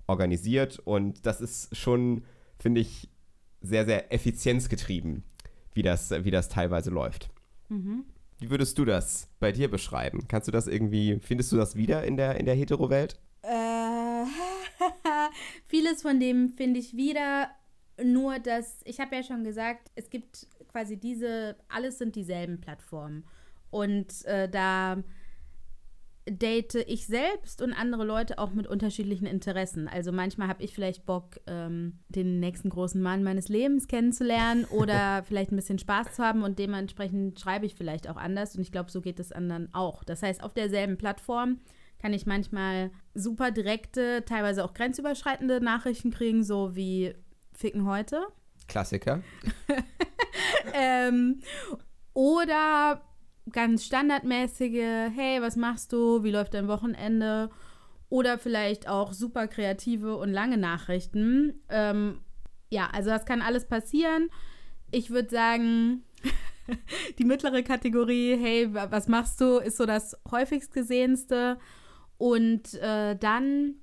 organisiert. 0.07 0.79
Und 0.79 1.25
das 1.25 1.39
ist 1.39 1.77
schon, 1.77 2.23
finde 2.57 2.81
ich, 2.81 3.09
sehr, 3.63 3.85
sehr 3.85 4.13
effizienzgetrieben, 4.13 5.23
wie 5.73 5.81
das, 5.81 6.11
wie 6.11 6.31
das 6.31 6.49
teilweise 6.49 6.91
läuft. 6.91 7.29
Mhm. 7.69 8.05
Wie 8.39 8.49
würdest 8.49 8.77
du 8.77 8.85
das 8.85 9.29
bei 9.39 9.51
dir 9.51 9.71
beschreiben? 9.71 10.27
Kannst 10.27 10.47
du 10.47 10.51
das 10.51 10.67
irgendwie, 10.67 11.19
findest 11.21 11.51
du 11.51 11.55
das 11.55 11.75
wieder 11.75 12.03
in 12.03 12.17
der, 12.17 12.35
in 12.35 12.45
der 12.45 12.55
Hetero-Welt? 12.55 13.17
Äh, 13.41 14.25
vieles 15.67 16.01
von 16.01 16.19
dem 16.19 16.49
finde 16.49 16.79
ich 16.79 16.95
wieder, 16.95 17.49
nur 18.03 18.39
dass, 18.39 18.81
ich 18.83 18.99
habe 18.99 19.15
ja 19.15 19.23
schon 19.23 19.43
gesagt, 19.43 19.91
es 19.95 20.09
gibt 20.09 20.47
quasi 20.67 20.97
diese, 20.97 21.55
alles 21.69 21.99
sind 21.99 22.15
dieselben 22.15 22.59
Plattformen. 22.59 23.23
Und 23.69 24.25
äh, 24.25 24.49
da 24.49 25.01
date 26.29 26.75
ich 26.87 27.05
selbst 27.05 27.61
und 27.61 27.73
andere 27.73 28.05
Leute 28.05 28.37
auch 28.37 28.53
mit 28.53 28.67
unterschiedlichen 28.67 29.25
Interessen. 29.25 29.87
Also 29.87 30.11
manchmal 30.11 30.47
habe 30.47 30.63
ich 30.63 30.73
vielleicht 30.73 31.05
Bock, 31.05 31.39
ähm, 31.47 31.99
den 32.07 32.39
nächsten 32.39 32.69
großen 32.69 33.01
Mann 33.01 33.23
meines 33.23 33.49
Lebens 33.49 33.87
kennenzulernen 33.87 34.65
oder 34.69 35.23
vielleicht 35.23 35.51
ein 35.51 35.57
bisschen 35.57 35.79
Spaß 35.79 36.13
zu 36.13 36.23
haben 36.23 36.43
und 36.43 36.59
dementsprechend 36.59 37.39
schreibe 37.39 37.65
ich 37.65 37.75
vielleicht 37.75 38.09
auch 38.09 38.17
anders 38.17 38.55
und 38.55 38.61
ich 38.61 38.71
glaube, 38.71 38.91
so 38.91 39.01
geht 39.01 39.19
es 39.19 39.31
anderen 39.31 39.73
auch. 39.73 40.03
Das 40.03 40.23
heißt, 40.23 40.43
auf 40.43 40.53
derselben 40.53 40.97
Plattform 40.97 41.59
kann 41.99 42.13
ich 42.13 42.25
manchmal 42.25 42.91
super 43.13 43.51
direkte, 43.51 44.23
teilweise 44.25 44.63
auch 44.65 44.73
grenzüberschreitende 44.73 45.61
Nachrichten 45.61 46.11
kriegen, 46.11 46.43
so 46.43 46.75
wie 46.75 47.13
Ficken 47.53 47.85
heute. 47.85 48.25
Klassiker. 48.67 49.21
ähm, 50.73 51.41
oder 52.13 53.01
ganz 53.51 53.85
standardmäßige, 53.85 55.11
hey, 55.15 55.41
was 55.41 55.55
machst 55.55 55.91
du, 55.93 56.23
wie 56.23 56.31
läuft 56.31 56.53
dein 56.53 56.67
Wochenende? 56.67 57.49
Oder 58.09 58.37
vielleicht 58.37 58.87
auch 58.87 59.13
super 59.13 59.47
kreative 59.47 60.17
und 60.17 60.31
lange 60.31 60.57
Nachrichten. 60.57 61.61
Ähm, 61.69 62.19
ja, 62.69 62.89
also 62.91 63.09
das 63.09 63.25
kann 63.25 63.41
alles 63.41 63.67
passieren. 63.67 64.29
Ich 64.91 65.09
würde 65.09 65.29
sagen, 65.29 66.03
die 67.19 67.25
mittlere 67.25 67.63
Kategorie, 67.63 68.37
hey, 68.37 68.69
was 68.71 69.07
machst 69.07 69.41
du, 69.41 69.57
ist 69.57 69.77
so 69.77 69.85
das 69.85 70.17
häufigst 70.29 70.73
gesehenste. 70.73 71.57
Und 72.17 72.75
äh, 72.75 73.15
dann 73.15 73.75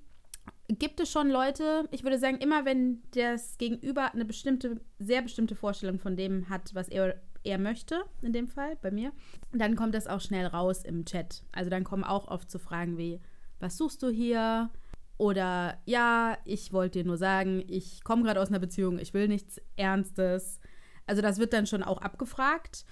gibt 0.68 1.00
es 1.00 1.10
schon 1.10 1.30
Leute, 1.30 1.88
ich 1.90 2.04
würde 2.04 2.18
sagen, 2.18 2.38
immer 2.38 2.64
wenn 2.64 3.02
das 3.14 3.58
Gegenüber 3.58 4.12
eine 4.12 4.24
bestimmte, 4.24 4.80
sehr 4.98 5.22
bestimmte 5.22 5.56
Vorstellung 5.56 5.98
von 5.98 6.16
dem 6.16 6.48
hat, 6.48 6.74
was 6.74 6.88
er 6.88 7.20
er 7.44 7.58
möchte, 7.58 8.02
in 8.22 8.32
dem 8.32 8.48
Fall 8.48 8.76
bei 8.82 8.90
mir, 8.90 9.12
dann 9.52 9.76
kommt 9.76 9.94
das 9.94 10.06
auch 10.06 10.20
schnell 10.20 10.46
raus 10.46 10.84
im 10.84 11.04
Chat. 11.04 11.44
Also 11.52 11.70
dann 11.70 11.84
kommen 11.84 12.04
auch 12.04 12.28
oft 12.28 12.50
so 12.50 12.58
Fragen 12.58 12.98
wie, 12.98 13.20
was 13.58 13.76
suchst 13.76 14.02
du 14.02 14.10
hier? 14.10 14.70
Oder 15.16 15.78
ja, 15.84 16.38
ich 16.44 16.72
wollte 16.72 17.00
dir 17.00 17.06
nur 17.06 17.18
sagen, 17.18 17.62
ich 17.66 18.02
komme 18.04 18.22
gerade 18.22 18.40
aus 18.40 18.48
einer 18.48 18.58
Beziehung, 18.58 18.98
ich 18.98 19.12
will 19.12 19.28
nichts 19.28 19.60
Ernstes. 19.76 20.60
Also 21.06 21.22
das 21.22 21.38
wird 21.38 21.52
dann 21.52 21.66
schon 21.66 21.82
auch 21.82 21.98
abgefragt. 21.98 22.84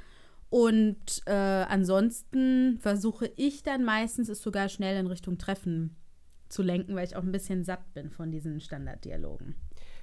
Und 0.50 1.22
äh, 1.26 1.32
ansonsten 1.32 2.78
versuche 2.78 3.30
ich 3.37 3.62
dann 3.62 3.84
meistens 3.84 4.28
es 4.28 4.42
sogar 4.42 4.68
schnell 4.68 4.98
in 4.98 5.06
Richtung 5.06 5.38
Treffen 5.38 5.96
zu 6.48 6.62
lenken, 6.62 6.94
weil 6.94 7.06
ich 7.06 7.16
auch 7.16 7.22
ein 7.22 7.32
bisschen 7.32 7.64
satt 7.64 7.92
bin 7.92 8.11
von 8.11 8.30
diesen 8.30 8.61
Standarddialogen. 8.61 9.54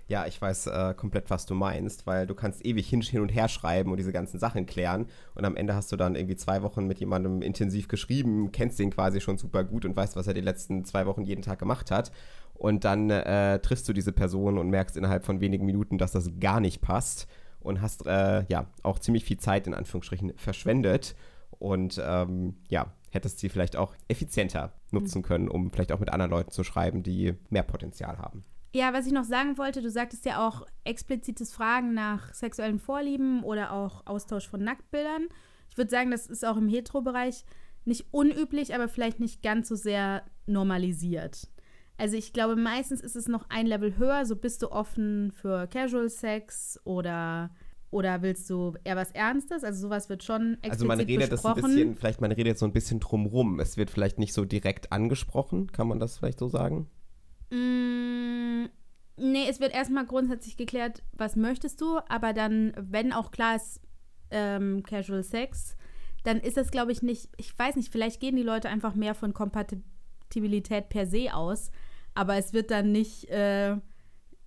Ja, 0.07 0.27
ich 0.27 0.39
weiß 0.39 0.67
äh, 0.67 0.93
komplett, 0.95 1.31
was 1.31 1.47
du 1.47 1.55
meinst, 1.55 2.05
weil 2.05 2.27
du 2.27 2.35
kannst 2.35 2.63
ewig 2.63 2.87
hin, 2.87 3.01
hin 3.01 3.21
und 3.21 3.29
her 3.29 3.47
schreiben 3.47 3.89
und 3.89 3.97
diese 3.97 4.11
ganzen 4.11 4.39
Sachen 4.39 4.67
klären 4.67 5.07
und 5.33 5.45
am 5.45 5.55
Ende 5.55 5.73
hast 5.73 5.91
du 5.91 5.95
dann 5.95 6.15
irgendwie 6.15 6.35
zwei 6.35 6.61
Wochen 6.61 6.85
mit 6.85 6.99
jemandem 6.99 7.41
intensiv 7.41 7.87
geschrieben, 7.87 8.51
kennst 8.51 8.77
den 8.77 8.91
quasi 8.91 9.19
schon 9.19 9.37
super 9.37 9.63
gut 9.63 9.83
und 9.83 9.95
weißt, 9.95 10.15
was 10.15 10.27
er 10.27 10.35
die 10.35 10.41
letzten 10.41 10.85
zwei 10.85 11.07
Wochen 11.07 11.23
jeden 11.23 11.41
Tag 11.41 11.57
gemacht 11.57 11.89
hat 11.89 12.11
und 12.53 12.83
dann 12.83 13.09
äh, 13.09 13.59
triffst 13.59 13.89
du 13.89 13.93
diese 13.93 14.11
Person 14.11 14.59
und 14.59 14.69
merkst 14.69 14.95
innerhalb 14.95 15.25
von 15.25 15.41
wenigen 15.41 15.65
Minuten, 15.65 15.97
dass 15.97 16.11
das 16.11 16.29
gar 16.39 16.59
nicht 16.59 16.81
passt 16.81 17.27
und 17.59 17.81
hast 17.81 18.05
äh, 18.05 18.45
ja 18.47 18.67
auch 18.83 18.99
ziemlich 18.99 19.25
viel 19.25 19.37
Zeit 19.37 19.65
in 19.65 19.73
Anführungsstrichen 19.73 20.33
verschwendet 20.37 21.15
und 21.57 21.99
ähm, 22.05 22.57
ja, 22.69 22.93
hättest 23.09 23.39
sie 23.39 23.49
vielleicht 23.49 23.75
auch 23.75 23.95
effizienter 24.07 24.73
nutzen 24.91 25.19
mhm. 25.19 25.23
können, 25.23 25.49
um 25.49 25.71
vielleicht 25.71 25.91
auch 25.91 25.99
mit 25.99 26.11
anderen 26.11 26.29
Leuten 26.31 26.51
zu 26.51 26.63
schreiben, 26.63 27.01
die 27.01 27.33
mehr 27.49 27.63
Potenzial 27.63 28.19
haben. 28.19 28.43
Ja, 28.75 28.91
was 28.91 29.07
ich 29.07 29.13
noch 29.13 29.23
sagen 29.23 29.57
wollte, 29.57 29.81
du 29.81 29.89
sagtest 29.89 30.25
ja 30.25 30.45
auch 30.45 30.67
explizites 30.83 31.53
Fragen 31.53 31.93
nach 31.93 32.33
sexuellen 32.33 32.77
Vorlieben 32.77 33.41
oder 33.41 33.71
auch 33.71 34.05
Austausch 34.05 34.49
von 34.49 34.61
Nacktbildern. 34.61 35.29
Ich 35.69 35.77
würde 35.77 35.89
sagen, 35.89 36.11
das 36.11 36.27
ist 36.27 36.43
auch 36.45 36.57
im 36.57 36.67
Hetero-Bereich 36.67 37.45
nicht 37.85 38.07
unüblich, 38.11 38.75
aber 38.75 38.89
vielleicht 38.89 39.21
nicht 39.21 39.41
ganz 39.41 39.69
so 39.69 39.75
sehr 39.75 40.23
normalisiert. 40.45 41.47
Also 41.95 42.17
ich 42.17 42.33
glaube, 42.33 42.57
meistens 42.57 42.99
ist 42.99 43.15
es 43.15 43.29
noch 43.29 43.45
ein 43.47 43.65
Level 43.65 43.97
höher, 43.97 44.25
so 44.25 44.35
bist 44.35 44.61
du 44.61 44.69
offen 44.73 45.31
für 45.31 45.67
Casual 45.67 46.09
Sex 46.09 46.77
oder 46.83 47.51
oder 47.91 48.21
willst 48.23 48.49
du 48.49 48.73
eher 48.83 48.97
was 48.97 49.11
Ernstes? 49.11 49.63
Also 49.63 49.83
sowas 49.83 50.09
wird 50.09 50.21
schon 50.21 50.55
explizit 50.55 50.71
Also 50.71 50.85
man 50.85 50.99
redet 50.99 51.29
besprochen. 51.29 51.61
das 51.61 51.63
ein 51.63 51.75
bisschen, 51.75 51.95
vielleicht 51.95 52.19
man 52.19 52.33
redet 52.33 52.57
so 52.57 52.65
ein 52.65 52.73
bisschen 52.73 52.99
drumrum. 52.99 53.61
Es 53.61 53.77
wird 53.77 53.89
vielleicht 53.89 54.19
nicht 54.19 54.33
so 54.33 54.43
direkt 54.43 54.91
angesprochen, 54.91 55.71
kann 55.71 55.87
man 55.87 56.01
das 56.01 56.17
vielleicht 56.17 56.39
so 56.39 56.49
sagen? 56.49 56.89
Mm, 57.51 58.44
nee, 59.17 59.47
es 59.49 59.59
wird 59.59 59.73
erstmal 59.73 60.05
grundsätzlich 60.05 60.57
geklärt, 60.57 61.03
was 61.13 61.35
möchtest 61.35 61.81
du, 61.81 61.99
aber 62.09 62.33
dann, 62.33 62.73
wenn 62.77 63.13
auch 63.13 63.31
klar 63.31 63.55
ist, 63.55 63.81
ähm, 64.31 64.83
Casual 64.83 65.23
Sex, 65.23 65.75
dann 66.23 66.39
ist 66.39 66.57
das, 66.57 66.71
glaube 66.71 66.91
ich, 66.91 67.01
nicht, 67.01 67.29
ich 67.37 67.57
weiß 67.57 67.75
nicht, 67.75 67.91
vielleicht 67.91 68.19
gehen 68.19 68.35
die 68.35 68.43
Leute 68.43 68.69
einfach 68.69 68.95
mehr 68.95 69.13
von 69.13 69.33
Kompatibilität 69.33 70.89
per 70.89 71.05
se 71.05 71.33
aus, 71.33 71.71
aber 72.13 72.35
es 72.35 72.53
wird 72.53 72.71
dann 72.71 72.91
nicht 72.91 73.29
äh, 73.29 73.77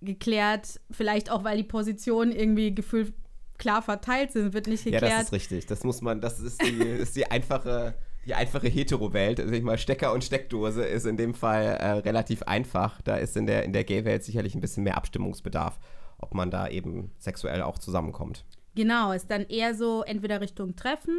geklärt, 0.01 0.79
vielleicht 0.91 1.31
auch, 1.31 1.43
weil 1.43 1.57
die 1.57 1.63
Positionen 1.63 2.31
irgendwie 2.31 2.75
gefühlt 2.75 3.13
klar 3.57 3.81
verteilt 3.81 4.31
sind, 4.31 4.53
wird 4.53 4.67
nicht 4.67 4.85
geklärt. 4.85 5.03
Ja, 5.03 5.17
das 5.17 5.25
ist 5.25 5.33
richtig. 5.33 5.65
Das 5.67 5.83
muss 5.83 6.01
man, 6.01 6.21
das 6.21 6.39
ist 6.39 6.61
die, 6.61 6.81
ist 6.81 7.15
die 7.15 7.29
einfache 7.29 7.95
die 8.25 8.35
einfache 8.35 8.67
Hetero-Welt. 8.67 9.39
Also 9.39 9.53
ich 9.53 9.63
mal, 9.63 9.77
Stecker 9.77 10.13
und 10.13 10.23
Steckdose 10.23 10.83
ist 10.83 11.05
in 11.05 11.17
dem 11.17 11.33
Fall 11.33 11.63
äh, 11.63 11.91
relativ 11.91 12.43
einfach. 12.43 13.01
Da 13.01 13.17
ist 13.17 13.37
in 13.37 13.47
der, 13.47 13.63
in 13.63 13.73
der 13.73 13.83
Gay-Welt 13.83 14.23
sicherlich 14.23 14.55
ein 14.55 14.61
bisschen 14.61 14.83
mehr 14.83 14.97
Abstimmungsbedarf, 14.97 15.79
ob 16.17 16.33
man 16.33 16.51
da 16.51 16.67
eben 16.67 17.11
sexuell 17.17 17.61
auch 17.61 17.77
zusammenkommt. 17.79 18.45
Genau, 18.75 19.11
ist 19.11 19.31
dann 19.31 19.45
eher 19.45 19.73
so 19.73 20.03
entweder 20.03 20.41
Richtung 20.41 20.75
Treffen 20.75 21.17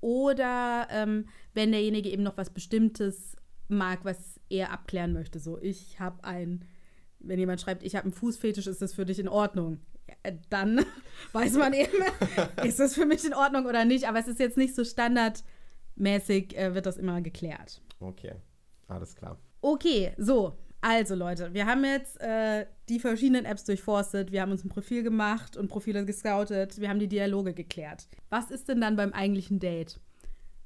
oder 0.00 0.88
ähm, 0.90 1.26
wenn 1.54 1.72
derjenige 1.72 2.08
eben 2.10 2.22
noch 2.22 2.36
was 2.36 2.50
Bestimmtes 2.50 3.36
mag, 3.68 4.00
was 4.04 4.40
er 4.48 4.72
abklären 4.72 5.12
möchte. 5.12 5.38
So, 5.38 5.60
ich 5.60 6.00
habe 6.00 6.24
ein, 6.24 6.64
wenn 7.18 7.38
jemand 7.38 7.60
schreibt, 7.60 7.82
ich 7.82 7.94
habe 7.96 8.04
einen 8.04 8.12
Fußfetisch, 8.12 8.66
ist 8.66 8.82
das 8.82 8.94
für 8.94 9.04
dich 9.04 9.18
in 9.18 9.28
Ordnung? 9.28 9.80
Ja, 10.08 10.14
äh, 10.22 10.36
dann 10.48 10.84
weiß 11.32 11.54
man 11.54 11.72
eben, 11.72 11.92
ist 12.64 12.80
das 12.80 12.94
für 12.94 13.06
mich 13.06 13.24
in 13.24 13.34
Ordnung 13.34 13.66
oder 13.66 13.84
nicht. 13.84 14.08
Aber 14.08 14.18
es 14.18 14.28
ist 14.28 14.40
jetzt 14.40 14.56
nicht 14.56 14.74
so 14.74 14.84
standardmäßig, 15.98 16.56
äh, 16.56 16.74
wird 16.74 16.86
das 16.86 16.96
immer 16.96 17.20
geklärt. 17.20 17.80
Okay, 18.00 18.34
alles 18.86 19.14
klar. 19.14 19.38
Okay, 19.60 20.12
so. 20.16 20.56
Also 20.80 21.16
Leute, 21.16 21.52
wir 21.54 21.66
haben 21.66 21.84
jetzt 21.84 22.20
äh, 22.20 22.64
die 22.88 23.00
verschiedenen 23.00 23.44
Apps 23.44 23.64
durchforstet, 23.64 24.30
wir 24.30 24.42
haben 24.42 24.52
uns 24.52 24.64
ein 24.64 24.68
Profil 24.68 25.02
gemacht 25.02 25.56
und 25.56 25.66
Profile 25.66 26.04
gescoutet, 26.04 26.80
wir 26.80 26.88
haben 26.88 27.00
die 27.00 27.08
Dialoge 27.08 27.52
geklärt. 27.52 28.06
Was 28.30 28.52
ist 28.52 28.68
denn 28.68 28.80
dann 28.80 28.94
beim 28.94 29.12
eigentlichen 29.12 29.58
Date? 29.58 29.98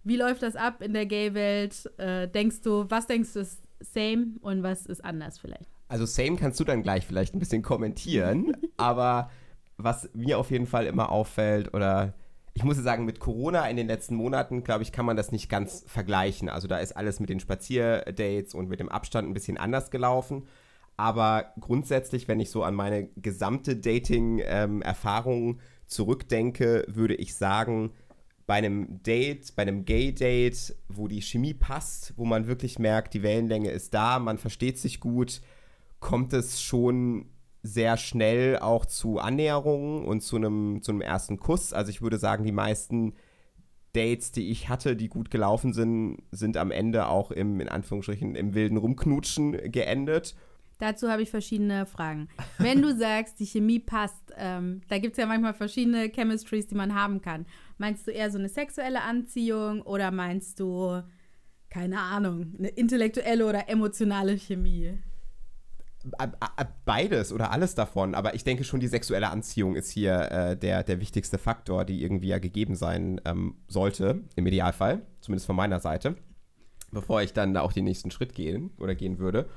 Wie 0.05 0.17
läuft 0.17 0.43
das 0.43 0.55
ab 0.55 0.83
in 0.83 0.93
der 0.93 1.07
Gay-Welt? 1.07 1.91
Äh, 1.97 2.29
denkst 2.29 2.61
du, 2.61 2.85
was 2.91 3.07
denkst 3.07 3.33
du 3.33 3.41
ist 3.41 3.63
same 3.81 4.35
und 4.43 4.63
was 4.63 4.85
ist 4.85 5.03
anders 5.03 5.39
vielleicht? 5.39 5.71
Also 5.89 6.05
same 6.05 6.37
kannst 6.37 6.61
du 6.61 6.65
dann 6.65 6.83
gleich 6.83 7.07
vielleicht 7.07 7.35
ein 7.35 7.39
bisschen 7.39 7.63
kommentieren, 7.63 8.55
aber 8.77 9.31
was 9.79 10.11
mir 10.13 10.39
auf 10.39 10.51
jeden 10.51 10.67
Fall 10.67 10.85
immer 10.85 11.11
auffällt 11.11 11.73
oder 11.73 12.13
ich 12.55 12.65
muss 12.65 12.77
sagen, 12.77 13.05
mit 13.05 13.19
Corona 13.19 13.69
in 13.69 13.77
den 13.77 13.87
letzten 13.87 14.15
Monaten, 14.15 14.63
glaube 14.63 14.83
ich, 14.83 14.93
kann 14.93 15.07
man 15.07 15.17
das 15.17 15.33
nicht 15.33 15.49
ganz 15.49 15.85
vergleichen. 15.87 16.49
Also 16.49 16.69
da 16.69 16.79
ist 16.79 16.97
alles 16.97 17.19
mit 17.19 17.31
den 17.31 17.41
Spazierdates 17.41 18.55
und 18.55 18.69
mit 18.69 18.81
dem 18.81 18.91
Abstand 18.91 19.29
ein 19.29 19.35
bisschen 19.35 19.57
anders 19.57 19.91
gelaufen. 19.91 20.47
Aber 20.97 21.53
grundsätzlich, 21.59 22.29
wenn 22.29 22.41
ich 22.41 22.51
so 22.51 22.63
an 22.63 22.75
meine 22.75 23.09
gesamte 23.17 23.77
Dating-Erfahrung 23.77 25.49
ähm, 25.49 25.61
zurückdenke, 25.87 26.85
würde 26.89 27.15
ich 27.15 27.35
sagen, 27.35 27.93
bei 28.47 28.55
einem 28.55 29.03
Date, 29.03 29.57
bei 29.57 29.63
einem 29.63 29.87
Gay-Date, 29.87 30.77
wo 30.89 31.09
die 31.09 31.23
Chemie 31.23 31.55
passt, 31.55 32.13
wo 32.17 32.27
man 32.27 32.47
wirklich 32.47 32.79
merkt, 32.79 33.15
die 33.15 33.23
Wellenlänge 33.23 33.71
ist 33.71 33.95
da, 33.95 34.19
man 34.19 34.37
versteht 34.37 34.79
sich 34.79 35.01
gut, 35.01 35.41
kommt 36.01 36.33
es 36.35 36.61
schon 36.61 37.27
sehr 37.63 37.97
schnell 37.97 38.59
auch 38.59 38.87
zu 38.87 39.19
Annäherungen 39.19 40.05
und 40.05 40.21
zu 40.21 40.37
einem, 40.37 40.83
zu 40.83 40.93
einem 40.93 41.01
ersten 41.01 41.39
Kuss. 41.39 41.73
Also 41.73 41.91
ich 41.91 42.03
würde 42.03 42.19
sagen, 42.19 42.45
die 42.45 42.53
meisten 42.53 43.15
Dates, 43.93 44.33
die 44.33 44.51
ich 44.51 44.69
hatte, 44.69 44.97
die 44.97 45.09
gut 45.09 45.31
gelaufen 45.31 45.73
sind, 45.73 46.23
sind 46.31 46.57
am 46.57 46.71
Ende 46.71 47.07
auch 47.07 47.31
im, 47.31 47.61
in 47.61 47.69
Anführungsstrichen, 47.69 48.35
im 48.35 48.55
wilden 48.55 48.79
Rumknutschen 48.79 49.71
geendet. 49.71 50.35
Dazu 50.79 51.09
habe 51.09 51.23
ich 51.23 51.31
verschiedene 51.31 51.87
Fragen. 51.87 52.29
Wenn 52.59 52.83
du 52.83 52.97
sagst, 52.99 53.39
die 53.39 53.47
Chemie 53.47 53.79
passt, 53.79 54.33
ähm, 54.37 54.81
da 54.89 54.99
gibt 54.99 55.13
es 55.13 55.19
ja 55.19 55.27
manchmal 55.27 55.55
verschiedene 55.55 56.09
Chemistries, 56.09 56.67
die 56.67 56.75
man 56.75 56.95
haben 56.95 57.21
kann. 57.21 57.47
Meinst 57.79 58.07
du 58.07 58.11
eher 58.11 58.31
so 58.31 58.39
eine 58.39 58.49
sexuelle 58.49 59.03
Anziehung 59.03 59.83
oder 59.83 60.11
meinst 60.11 60.59
du, 60.59 61.03
keine 61.71 62.01
Ahnung, 62.01 62.55
eine 62.59 62.69
intellektuelle 62.69 63.47
oder 63.47 63.69
emotionale 63.69 64.37
Chemie? 64.37 64.99
Beides 66.85 67.33
oder 67.33 67.53
alles 67.53 67.75
davon, 67.77 68.15
aber 68.15 68.35
ich 68.35 68.43
denke 68.43 68.65
schon, 68.65 68.81
die 68.81 68.89
sexuelle 68.89 69.31
Anziehung 69.31 69.77
ist 69.77 69.91
hier 69.91 70.31
äh, 70.33 70.57
der, 70.57 70.83
der 70.83 71.01
wichtigste 71.01 71.39
Faktor, 71.39 71.85
die 71.85 72.03
irgendwie 72.03 72.29
ja 72.29 72.39
gegeben 72.39 72.75
sein 72.75 73.21
ähm, 73.25 73.57
sollte, 73.69 74.25
im 74.35 74.47
Idealfall, 74.47 75.03
zumindest 75.21 75.47
von 75.47 75.55
meiner 75.55 75.79
Seite, 75.79 76.17
bevor 76.91 77.23
ich 77.23 77.33
dann 77.33 77.57
auch 77.57 77.73
den 77.73 77.85
nächsten 77.85 78.11
Schritt 78.11 78.35
gehen 78.35 78.73
oder 78.79 78.97
gehen 78.97 79.19
würde. 79.19 79.49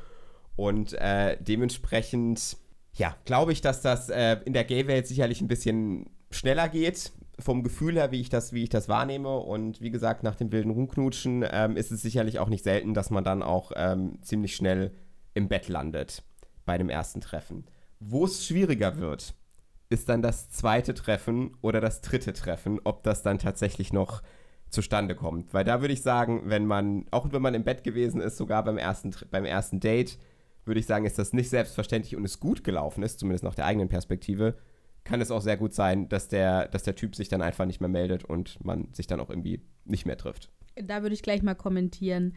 Und 0.55 0.93
äh, 0.93 1.37
dementsprechend, 1.41 2.57
ja, 2.93 3.15
glaube 3.25 3.51
ich, 3.51 3.61
dass 3.61 3.81
das 3.81 4.09
äh, 4.09 4.37
in 4.45 4.53
der 4.53 4.63
Gay-Welt 4.65 5.07
sicherlich 5.07 5.41
ein 5.41 5.47
bisschen 5.47 6.09
schneller 6.29 6.69
geht, 6.69 7.11
vom 7.39 7.63
Gefühl 7.63 7.95
her, 7.95 8.11
wie 8.11 8.21
ich 8.21 8.29
das, 8.29 8.53
wie 8.53 8.63
ich 8.63 8.69
das 8.69 8.87
wahrnehme. 8.87 9.37
Und 9.37 9.81
wie 9.81 9.91
gesagt, 9.91 10.23
nach 10.23 10.35
dem 10.35 10.51
wilden 10.51 10.71
Rumknutschen 10.71 11.43
ähm, 11.49 11.75
ist 11.75 11.91
es 11.91 12.01
sicherlich 12.01 12.39
auch 12.39 12.49
nicht 12.49 12.63
selten, 12.63 12.93
dass 12.93 13.09
man 13.09 13.23
dann 13.23 13.43
auch 13.43 13.71
ähm, 13.75 14.19
ziemlich 14.21 14.55
schnell 14.55 14.91
im 15.33 15.49
Bett 15.49 15.67
landet 15.67 16.23
bei 16.65 16.77
dem 16.77 16.89
ersten 16.89 17.21
Treffen. 17.21 17.65
Wo 17.99 18.25
es 18.25 18.45
schwieriger 18.45 18.97
wird, 18.97 19.33
ist 19.89 20.09
dann 20.09 20.21
das 20.21 20.49
zweite 20.49 20.93
Treffen 20.93 21.55
oder 21.61 21.79
das 21.79 22.01
dritte 22.01 22.33
Treffen, 22.33 22.79
ob 22.83 23.03
das 23.03 23.23
dann 23.23 23.39
tatsächlich 23.39 23.93
noch 23.93 24.21
zustande 24.69 25.15
kommt. 25.15 25.53
Weil 25.53 25.63
da 25.63 25.81
würde 25.81 25.93
ich 25.93 26.01
sagen, 26.01 26.43
wenn 26.45 26.65
man, 26.65 27.05
auch 27.11 27.31
wenn 27.31 27.41
man 27.41 27.53
im 27.53 27.63
Bett 27.63 27.83
gewesen 27.83 28.19
ist, 28.19 28.37
sogar 28.37 28.63
beim 28.63 28.77
ersten, 28.77 29.13
beim 29.31 29.45
ersten 29.45 29.79
Date, 29.79 30.17
würde 30.65 30.79
ich 30.79 30.87
sagen, 30.87 31.05
ist 31.05 31.19
das 31.19 31.33
nicht 31.33 31.49
selbstverständlich 31.49 32.15
und 32.15 32.25
es 32.25 32.39
gut 32.39 32.63
gelaufen 32.63 33.03
ist, 33.03 33.19
zumindest 33.19 33.43
nach 33.43 33.55
der 33.55 33.65
eigenen 33.65 33.87
Perspektive, 33.87 34.55
kann 35.03 35.21
es 35.21 35.29
auch 35.29 35.41
sehr 35.41 35.57
gut 35.57 35.73
sein, 35.73 36.09
dass 36.09 36.27
der, 36.27 36.67
dass 36.67 36.81
der 36.81 36.95
Typ 36.95 37.15
sich 37.15 37.29
dann 37.29 37.43
einfach 37.43 37.65
nicht 37.65 37.79
mehr 37.79 37.89
meldet 37.89 38.25
und 38.25 38.63
man 38.65 38.91
sich 38.91 39.05
dann 39.05 39.19
auch 39.19 39.29
irgendwie 39.29 39.61
nicht 39.85 40.07
mehr 40.07 40.17
trifft. 40.17 40.49
Da 40.75 41.03
würde 41.03 41.13
ich 41.13 41.21
gleich 41.21 41.43
mal 41.43 41.53
kommentieren 41.53 42.35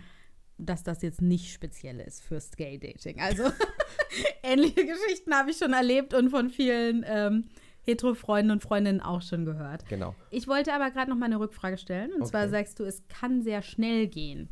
dass 0.59 0.83
das 0.83 1.03
jetzt 1.03 1.23
nicht 1.23 1.53
speziell 1.53 2.01
ist 2.01 2.23
fürs 2.23 2.57
Gay-Dating. 2.57 3.21
Also 3.21 3.45
ähnliche 4.43 4.85
Geschichten 4.87 5.35
habe 5.35 5.51
ich 5.51 5.59
schon 5.59 5.73
erlebt 5.73 6.15
und 6.15 6.31
von 6.31 6.51
vielen 6.51 7.05
ähm, 7.07 7.45
Hetero-Freunden 7.85 8.51
und 8.51 8.63
Freundinnen 8.63 9.01
auch 9.01 9.23
schon 9.23 9.45
gehört. 9.45 9.89
Genau. 9.89 10.15
Ich 10.31 10.47
wollte 10.47 10.75
aber 10.75 10.91
gerade 10.91 11.11
noch 11.11 11.17
mal 11.17 11.27
eine 11.27 11.41
Rückfrage 11.41 11.79
stellen. 11.79 12.13
Und 12.13 12.23
okay. 12.23 12.31
zwar 12.31 12.49
sagst 12.49 12.81
du, 12.81 12.85
es 12.85 13.03
kann 13.09 13.43
sehr 13.43 13.63
schnell 13.63 14.09
gehen. 14.09 14.49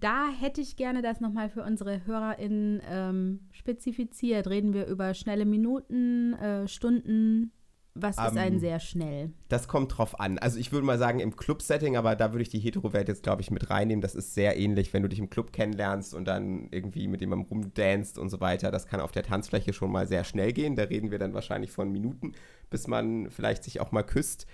Da 0.00 0.28
hätte 0.28 0.60
ich 0.60 0.76
gerne 0.76 1.00
das 1.00 1.20
nochmal 1.20 1.48
für 1.48 1.62
unsere 1.62 2.04
HörerInnen 2.04 2.82
ähm, 2.88 3.40
spezifiziert. 3.52 4.48
Reden 4.48 4.74
wir 4.74 4.86
über 4.86 5.14
schnelle 5.14 5.46
Minuten, 5.46 6.34
äh, 6.34 6.68
Stunden, 6.68 7.52
was 7.98 8.16
ist 8.16 8.36
ein 8.36 8.54
ähm, 8.54 8.58
sehr 8.58 8.80
schnell? 8.80 9.32
Das 9.48 9.68
kommt 9.68 9.96
drauf 9.96 10.20
an. 10.20 10.38
Also 10.38 10.58
ich 10.58 10.72
würde 10.72 10.86
mal 10.86 10.98
sagen 10.98 11.20
im 11.20 11.36
Club-Setting, 11.36 11.96
aber 11.96 12.16
da 12.16 12.32
würde 12.32 12.42
ich 12.42 12.48
die 12.48 12.58
Hetero-Welt 12.58 13.08
jetzt, 13.08 13.22
glaube 13.22 13.42
ich, 13.42 13.50
mit 13.50 13.70
reinnehmen. 13.70 14.00
Das 14.00 14.14
ist 14.14 14.34
sehr 14.34 14.56
ähnlich, 14.56 14.92
wenn 14.92 15.02
du 15.02 15.08
dich 15.08 15.18
im 15.18 15.30
Club 15.30 15.52
kennenlernst 15.52 16.14
und 16.14 16.26
dann 16.26 16.68
irgendwie 16.70 17.08
mit 17.08 17.20
jemandem 17.20 17.48
rumdanst 17.48 18.18
und 18.18 18.28
so 18.28 18.40
weiter. 18.40 18.70
Das 18.70 18.86
kann 18.86 19.00
auf 19.00 19.12
der 19.12 19.22
Tanzfläche 19.22 19.72
schon 19.72 19.90
mal 19.90 20.06
sehr 20.06 20.24
schnell 20.24 20.52
gehen. 20.52 20.76
Da 20.76 20.84
reden 20.84 21.10
wir 21.10 21.18
dann 21.18 21.34
wahrscheinlich 21.34 21.70
von 21.70 21.90
Minuten, 21.90 22.32
bis 22.70 22.86
man 22.86 23.30
vielleicht 23.30 23.64
sich 23.64 23.80
auch 23.80 23.92
mal 23.92 24.02
küsst. 24.02 24.46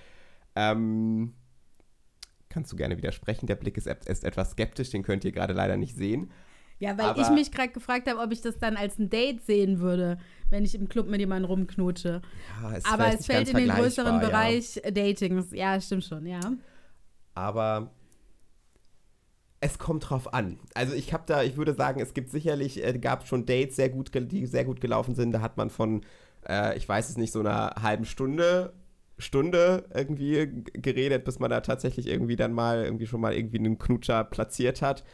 Ähm, 0.55 1.35
kannst 2.49 2.73
du 2.73 2.77
gerne 2.77 2.97
widersprechen. 2.97 3.47
Der 3.47 3.57
Blick 3.57 3.77
ist, 3.77 3.87
ist 3.87 4.25
etwas 4.25 4.53
skeptisch, 4.53 4.91
den 4.91 5.03
könnt 5.03 5.25
ihr 5.25 5.33
gerade 5.33 5.55
leider 5.55 5.77
nicht 5.77 5.97
sehen. 5.97 6.31
Ja, 6.83 6.99
weil 6.99 7.05
aber 7.05 7.23
ich 7.23 7.31
mich 7.31 7.53
gerade 7.53 7.69
gefragt 7.69 8.11
habe, 8.11 8.19
ob 8.19 8.33
ich 8.33 8.41
das 8.41 8.59
dann 8.59 8.77
als 8.77 8.99
ein 8.99 9.09
Date 9.09 9.47
sehen 9.47 9.79
würde, 9.79 10.19
wenn 10.51 10.65
ich 10.65 10.75
im 10.75 10.89
Club 10.89 11.07
mit 11.07 11.21
jemandem 11.21 11.49
rumknutsche. 11.49 12.23
Ja, 12.61 12.77
es 12.77 12.85
aber 12.85 13.15
es 13.15 13.27
fällt 13.27 13.51
in 13.51 13.57
den 13.57 13.69
größeren 13.69 14.21
ja. 14.21 14.27
Bereich 14.27 14.83
Dating. 14.93 15.47
Ja, 15.53 15.81
stimmt 15.81 16.03
schon, 16.03 16.27
ja. 16.27 16.41
Aber 17.37 17.93
es 19.61 19.79
kommt 19.79 20.11
drauf 20.11 20.35
an. 20.35 20.59
Also 20.75 20.95
ich 20.95 21.13
habe 21.13 21.23
da, 21.25 21.45
ich 21.45 21.57
würde 21.57 21.73
sagen, 21.75 22.01
es 22.01 22.15
gibt 22.15 22.31
sicherlich, 22.31 22.85
äh, 22.85 22.99
gab 22.99 23.29
schon 23.29 23.47
Dates, 23.47 23.77
sehr 23.77 23.89
gut, 23.89 24.11
die 24.13 24.47
sehr 24.47 24.65
gut 24.65 24.81
gelaufen 24.81 25.15
sind. 25.15 25.31
Da 25.31 25.41
hat 25.41 25.57
man 25.57 25.71
von, 25.71 26.05
äh, 26.49 26.77
ich 26.77 26.89
weiß 26.89 27.11
es 27.11 27.17
nicht, 27.17 27.31
so 27.31 27.39
einer 27.39 27.77
halben 27.81 28.07
Stunde 28.07 28.73
Stunde 29.19 29.85
irgendwie 29.95 30.65
geredet, 30.73 31.25
bis 31.25 31.39
man 31.39 31.51
da 31.51 31.61
tatsächlich 31.61 32.09
irgendwie 32.09 32.35
dann 32.35 32.53
mal 32.53 32.85
irgendwie 32.85 33.07
schon 33.07 33.21
mal 33.21 33.35
irgendwie 33.35 33.59
einen 33.59 33.79
Knutscher 33.79 34.25
platziert 34.25 34.83
hat. 34.83 35.05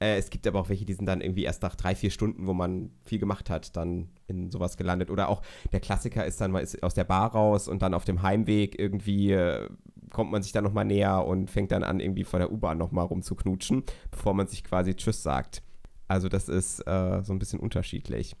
Äh, 0.00 0.16
es 0.16 0.30
gibt 0.30 0.46
aber 0.46 0.60
auch 0.60 0.68
welche, 0.68 0.84
die 0.84 0.94
sind 0.94 1.06
dann 1.06 1.20
irgendwie 1.20 1.44
erst 1.44 1.62
nach 1.62 1.74
drei, 1.74 1.94
vier 1.94 2.10
Stunden, 2.10 2.46
wo 2.46 2.54
man 2.54 2.90
viel 3.04 3.18
gemacht 3.18 3.50
hat, 3.50 3.76
dann 3.76 4.08
in 4.26 4.50
sowas 4.50 4.76
gelandet. 4.76 5.10
Oder 5.10 5.28
auch 5.28 5.42
der 5.72 5.80
Klassiker 5.80 6.24
ist 6.24 6.40
dann, 6.40 6.54
ist 6.56 6.82
aus 6.82 6.94
der 6.94 7.04
Bar 7.04 7.32
raus 7.32 7.68
und 7.68 7.82
dann 7.82 7.94
auf 7.94 8.04
dem 8.04 8.22
Heimweg 8.22 8.78
irgendwie 8.78 9.32
äh, 9.32 9.68
kommt 10.10 10.30
man 10.30 10.42
sich 10.42 10.52
dann 10.52 10.64
nochmal 10.64 10.84
näher 10.84 11.24
und 11.26 11.50
fängt 11.50 11.72
dann 11.72 11.84
an, 11.84 12.00
irgendwie 12.00 12.24
vor 12.24 12.38
der 12.38 12.52
U-Bahn 12.52 12.78
nochmal 12.78 13.06
rumzuknutschen, 13.06 13.84
bevor 14.10 14.34
man 14.34 14.46
sich 14.46 14.64
quasi 14.64 14.94
Tschüss 14.94 15.22
sagt. 15.22 15.62
Also 16.06 16.28
das 16.28 16.48
ist 16.48 16.80
äh, 16.86 17.22
so 17.22 17.32
ein 17.32 17.38
bisschen 17.38 17.60
unterschiedlich. 17.60 18.34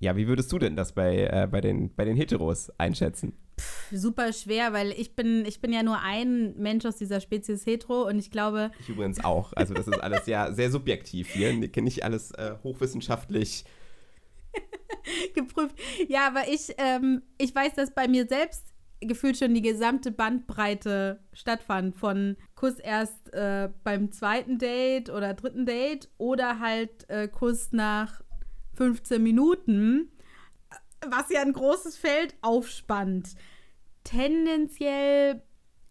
Ja, 0.00 0.16
wie 0.16 0.26
würdest 0.26 0.50
du 0.50 0.58
denn 0.58 0.74
das 0.74 0.92
bei, 0.92 1.26
äh, 1.26 1.48
bei, 1.48 1.60
den, 1.60 1.94
bei 1.94 2.04
den 2.04 2.16
Heteros 2.16 2.70
einschätzen? 2.78 3.34
Pff, 3.60 3.88
super 3.92 4.32
schwer, 4.32 4.72
weil 4.72 4.92
ich 4.92 5.14
bin, 5.14 5.44
ich 5.44 5.60
bin 5.60 5.72
ja 5.72 5.82
nur 5.82 6.00
ein 6.00 6.54
Mensch 6.56 6.84
aus 6.84 6.96
dieser 6.96 7.20
Spezies 7.20 7.66
hetero 7.66 8.06
und 8.06 8.18
ich 8.18 8.30
glaube. 8.30 8.70
Ich 8.80 8.88
übrigens 8.88 9.22
auch. 9.24 9.52
Also, 9.54 9.74
das 9.74 9.86
ist 9.86 9.98
alles 9.98 10.26
ja 10.26 10.52
sehr 10.52 10.70
subjektiv 10.70 11.28
hier. 11.28 11.52
Nicht 11.52 12.04
alles 12.04 12.32
äh, 12.32 12.54
hochwissenschaftlich 12.62 13.64
geprüft. 15.34 15.76
Ja, 16.08 16.26
aber 16.26 16.48
ich, 16.48 16.74
ähm, 16.78 17.22
ich 17.38 17.54
weiß, 17.54 17.74
dass 17.74 17.94
bei 17.94 18.08
mir 18.08 18.26
selbst 18.26 18.72
gefühlt 19.06 19.36
schon 19.36 19.54
die 19.54 19.62
gesamte 19.62 20.10
Bandbreite 20.10 21.20
stattfand. 21.32 21.96
Von 21.96 22.36
Kuss 22.54 22.78
erst 22.78 23.32
äh, 23.34 23.68
beim 23.84 24.12
zweiten 24.12 24.58
Date 24.58 25.10
oder 25.10 25.34
dritten 25.34 25.66
Date 25.66 26.08
oder 26.18 26.60
halt 26.60 27.08
äh, 27.08 27.28
Kuss 27.28 27.72
nach 27.72 28.22
15 28.74 29.22
Minuten, 29.22 30.10
was 31.08 31.30
ja 31.30 31.40
ein 31.42 31.52
großes 31.52 31.96
Feld 31.96 32.34
aufspannt. 32.42 33.34
Tendenziell 34.04 35.42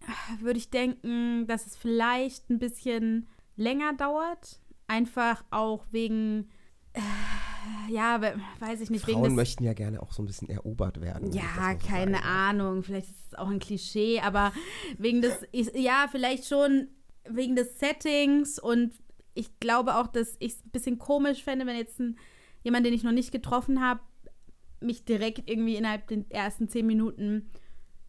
äh, 0.01 0.41
würde 0.41 0.57
ich 0.57 0.69
denken, 0.69 1.47
dass 1.47 1.65
es 1.65 1.75
vielleicht 1.75 2.49
ein 2.49 2.59
bisschen 2.59 3.27
länger 3.55 3.93
dauert. 3.93 4.59
Einfach 4.87 5.43
auch 5.51 5.85
wegen, 5.91 6.49
äh, 6.93 6.99
ja, 7.89 8.21
weiß 8.59 8.81
ich 8.81 8.89
nicht. 8.89 9.05
Frauen 9.05 9.35
möchten 9.35 9.63
ja 9.63 9.73
gerne 9.73 10.01
auch 10.01 10.11
so 10.11 10.21
ein 10.21 10.25
bisschen 10.25 10.49
erobert 10.49 11.01
werden. 11.01 11.31
Ja, 11.31 11.75
keine 11.75 12.17
sagen. 12.17 12.25
Ahnung. 12.25 12.83
Vielleicht 12.83 13.09
ist 13.09 13.27
es 13.27 13.35
auch 13.35 13.49
ein 13.49 13.59
Klischee, 13.59 14.19
aber 14.19 14.51
wegen 14.97 15.21
des, 15.21 15.45
ja, 15.73 16.07
vielleicht 16.11 16.45
schon 16.47 16.87
wegen 17.29 17.55
des 17.55 17.79
Settings 17.79 18.59
und 18.59 18.93
ich 19.33 19.59
glaube 19.59 19.95
auch, 19.95 20.07
dass 20.07 20.35
ich 20.39 20.53
es 20.53 20.65
ein 20.65 20.71
bisschen 20.71 20.99
komisch 20.99 21.43
fände, 21.43 21.65
wenn 21.65 21.77
jetzt 21.77 21.99
ein, 21.99 22.17
jemand, 22.63 22.85
den 22.85 22.93
ich 22.93 23.03
noch 23.03 23.11
nicht 23.11 23.31
getroffen 23.31 23.81
habe, 23.81 24.01
mich 24.81 25.05
direkt 25.05 25.49
irgendwie 25.49 25.75
innerhalb 25.75 26.07
den 26.07 26.29
ersten 26.29 26.69
zehn 26.69 26.85
Minuten 26.85 27.49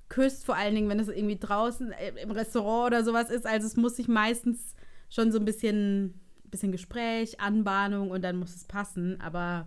küsst, 0.08 0.44
vor 0.44 0.56
allen 0.56 0.74
Dingen, 0.74 0.88
wenn 0.88 1.00
es 1.00 1.08
irgendwie 1.08 1.38
draußen 1.38 1.92
äh, 1.92 2.12
im 2.22 2.30
Restaurant 2.30 2.88
oder 2.88 3.04
sowas 3.04 3.30
ist. 3.30 3.46
Also 3.46 3.66
es 3.66 3.76
muss 3.76 3.96
sich 3.96 4.08
meistens 4.08 4.74
schon 5.08 5.32
so 5.32 5.38
ein 5.38 5.44
bisschen, 5.44 6.20
bisschen 6.44 6.70
Gespräch, 6.70 7.40
Anbahnung 7.40 8.10
und 8.10 8.22
dann 8.22 8.36
muss 8.36 8.54
es 8.54 8.64
passen. 8.64 9.20
Aber 9.20 9.66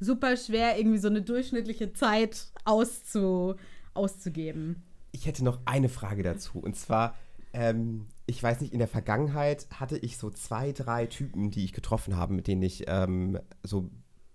super 0.00 0.36
schwer, 0.36 0.78
irgendwie 0.78 0.98
so 0.98 1.08
eine 1.08 1.22
durchschnittliche 1.22 1.92
Zeit 1.92 2.46
auszu, 2.64 3.54
auszugeben. 3.94 4.82
Ich 5.12 5.26
hätte 5.26 5.44
noch 5.44 5.60
eine 5.66 5.90
Frage 5.90 6.22
dazu. 6.22 6.58
Und 6.58 6.74
zwar, 6.76 7.14
ähm, 7.52 8.06
ich 8.26 8.42
weiß 8.42 8.62
nicht, 8.62 8.72
in 8.72 8.78
der 8.78 8.88
Vergangenheit 8.88 9.66
hatte 9.70 9.98
ich 9.98 10.16
so 10.16 10.30
zwei, 10.30 10.72
drei 10.72 11.06
Typen, 11.06 11.50
die 11.50 11.64
ich 11.64 11.74
getroffen 11.74 12.16
habe, 12.16 12.32
mit 12.32 12.46
denen 12.46 12.62
ich 12.62 12.84
ähm, 12.86 13.38
so 13.62 13.90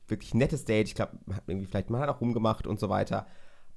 wirklich 0.07 0.33
nettes 0.33 0.65
Date, 0.65 0.87
ich 0.87 0.95
glaube, 0.95 1.17
hat 1.33 1.43
irgendwie 1.47 1.67
vielleicht 1.67 1.89
mal 1.89 2.09
auch 2.09 2.21
rumgemacht 2.21 2.67
und 2.67 2.79
so 2.79 2.89
weiter. 2.89 3.27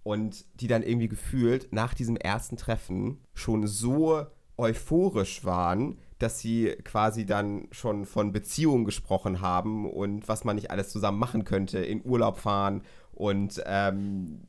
Und 0.02 0.44
die 0.60 0.66
dann 0.66 0.82
irgendwie 0.82 1.08
gefühlt 1.08 1.72
nach 1.72 1.94
diesem 1.94 2.16
ersten 2.16 2.56
Treffen 2.56 3.18
schon 3.34 3.66
so 3.66 4.26
euphorisch 4.56 5.44
waren, 5.44 5.98
dass 6.18 6.38
sie 6.38 6.76
quasi 6.84 7.24
dann 7.24 7.68
schon 7.70 8.04
von 8.04 8.32
Beziehungen 8.32 8.84
gesprochen 8.84 9.40
haben 9.40 9.90
und 9.90 10.28
was 10.28 10.44
man 10.44 10.56
nicht 10.56 10.70
alles 10.70 10.90
zusammen 10.90 11.18
machen 11.18 11.44
könnte, 11.44 11.78
in 11.78 12.04
Urlaub 12.04 12.38
fahren 12.38 12.82
und 13.12 13.62
ähm, 13.66 14.42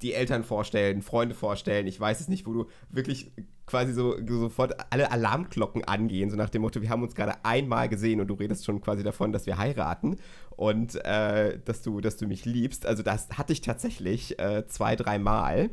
die 0.00 0.14
Eltern 0.14 0.44
vorstellen, 0.44 1.02
Freunde 1.02 1.34
vorstellen, 1.34 1.88
ich 1.88 1.98
weiß 1.98 2.20
es 2.20 2.28
nicht, 2.28 2.46
wo 2.46 2.52
du 2.52 2.66
wirklich 2.88 3.32
quasi 3.68 3.92
so 3.92 4.16
sofort 4.26 4.74
alle 4.90 5.10
Alarmglocken 5.10 5.84
angehen, 5.84 6.30
so 6.30 6.36
nach 6.36 6.50
dem 6.50 6.62
Motto, 6.62 6.82
wir 6.82 6.90
haben 6.90 7.02
uns 7.02 7.14
gerade 7.14 7.44
einmal 7.44 7.88
gesehen 7.88 8.20
und 8.20 8.26
du 8.26 8.34
redest 8.34 8.64
schon 8.64 8.80
quasi 8.80 9.02
davon, 9.02 9.32
dass 9.32 9.46
wir 9.46 9.58
heiraten 9.58 10.16
und 10.56 10.96
äh, 11.04 11.58
dass, 11.64 11.82
du, 11.82 12.00
dass 12.00 12.16
du 12.16 12.26
mich 12.26 12.44
liebst. 12.44 12.86
Also 12.86 13.02
das 13.02 13.28
hatte 13.36 13.52
ich 13.52 13.60
tatsächlich 13.60 14.38
äh, 14.38 14.66
zwei, 14.66 14.96
dreimal, 14.96 15.70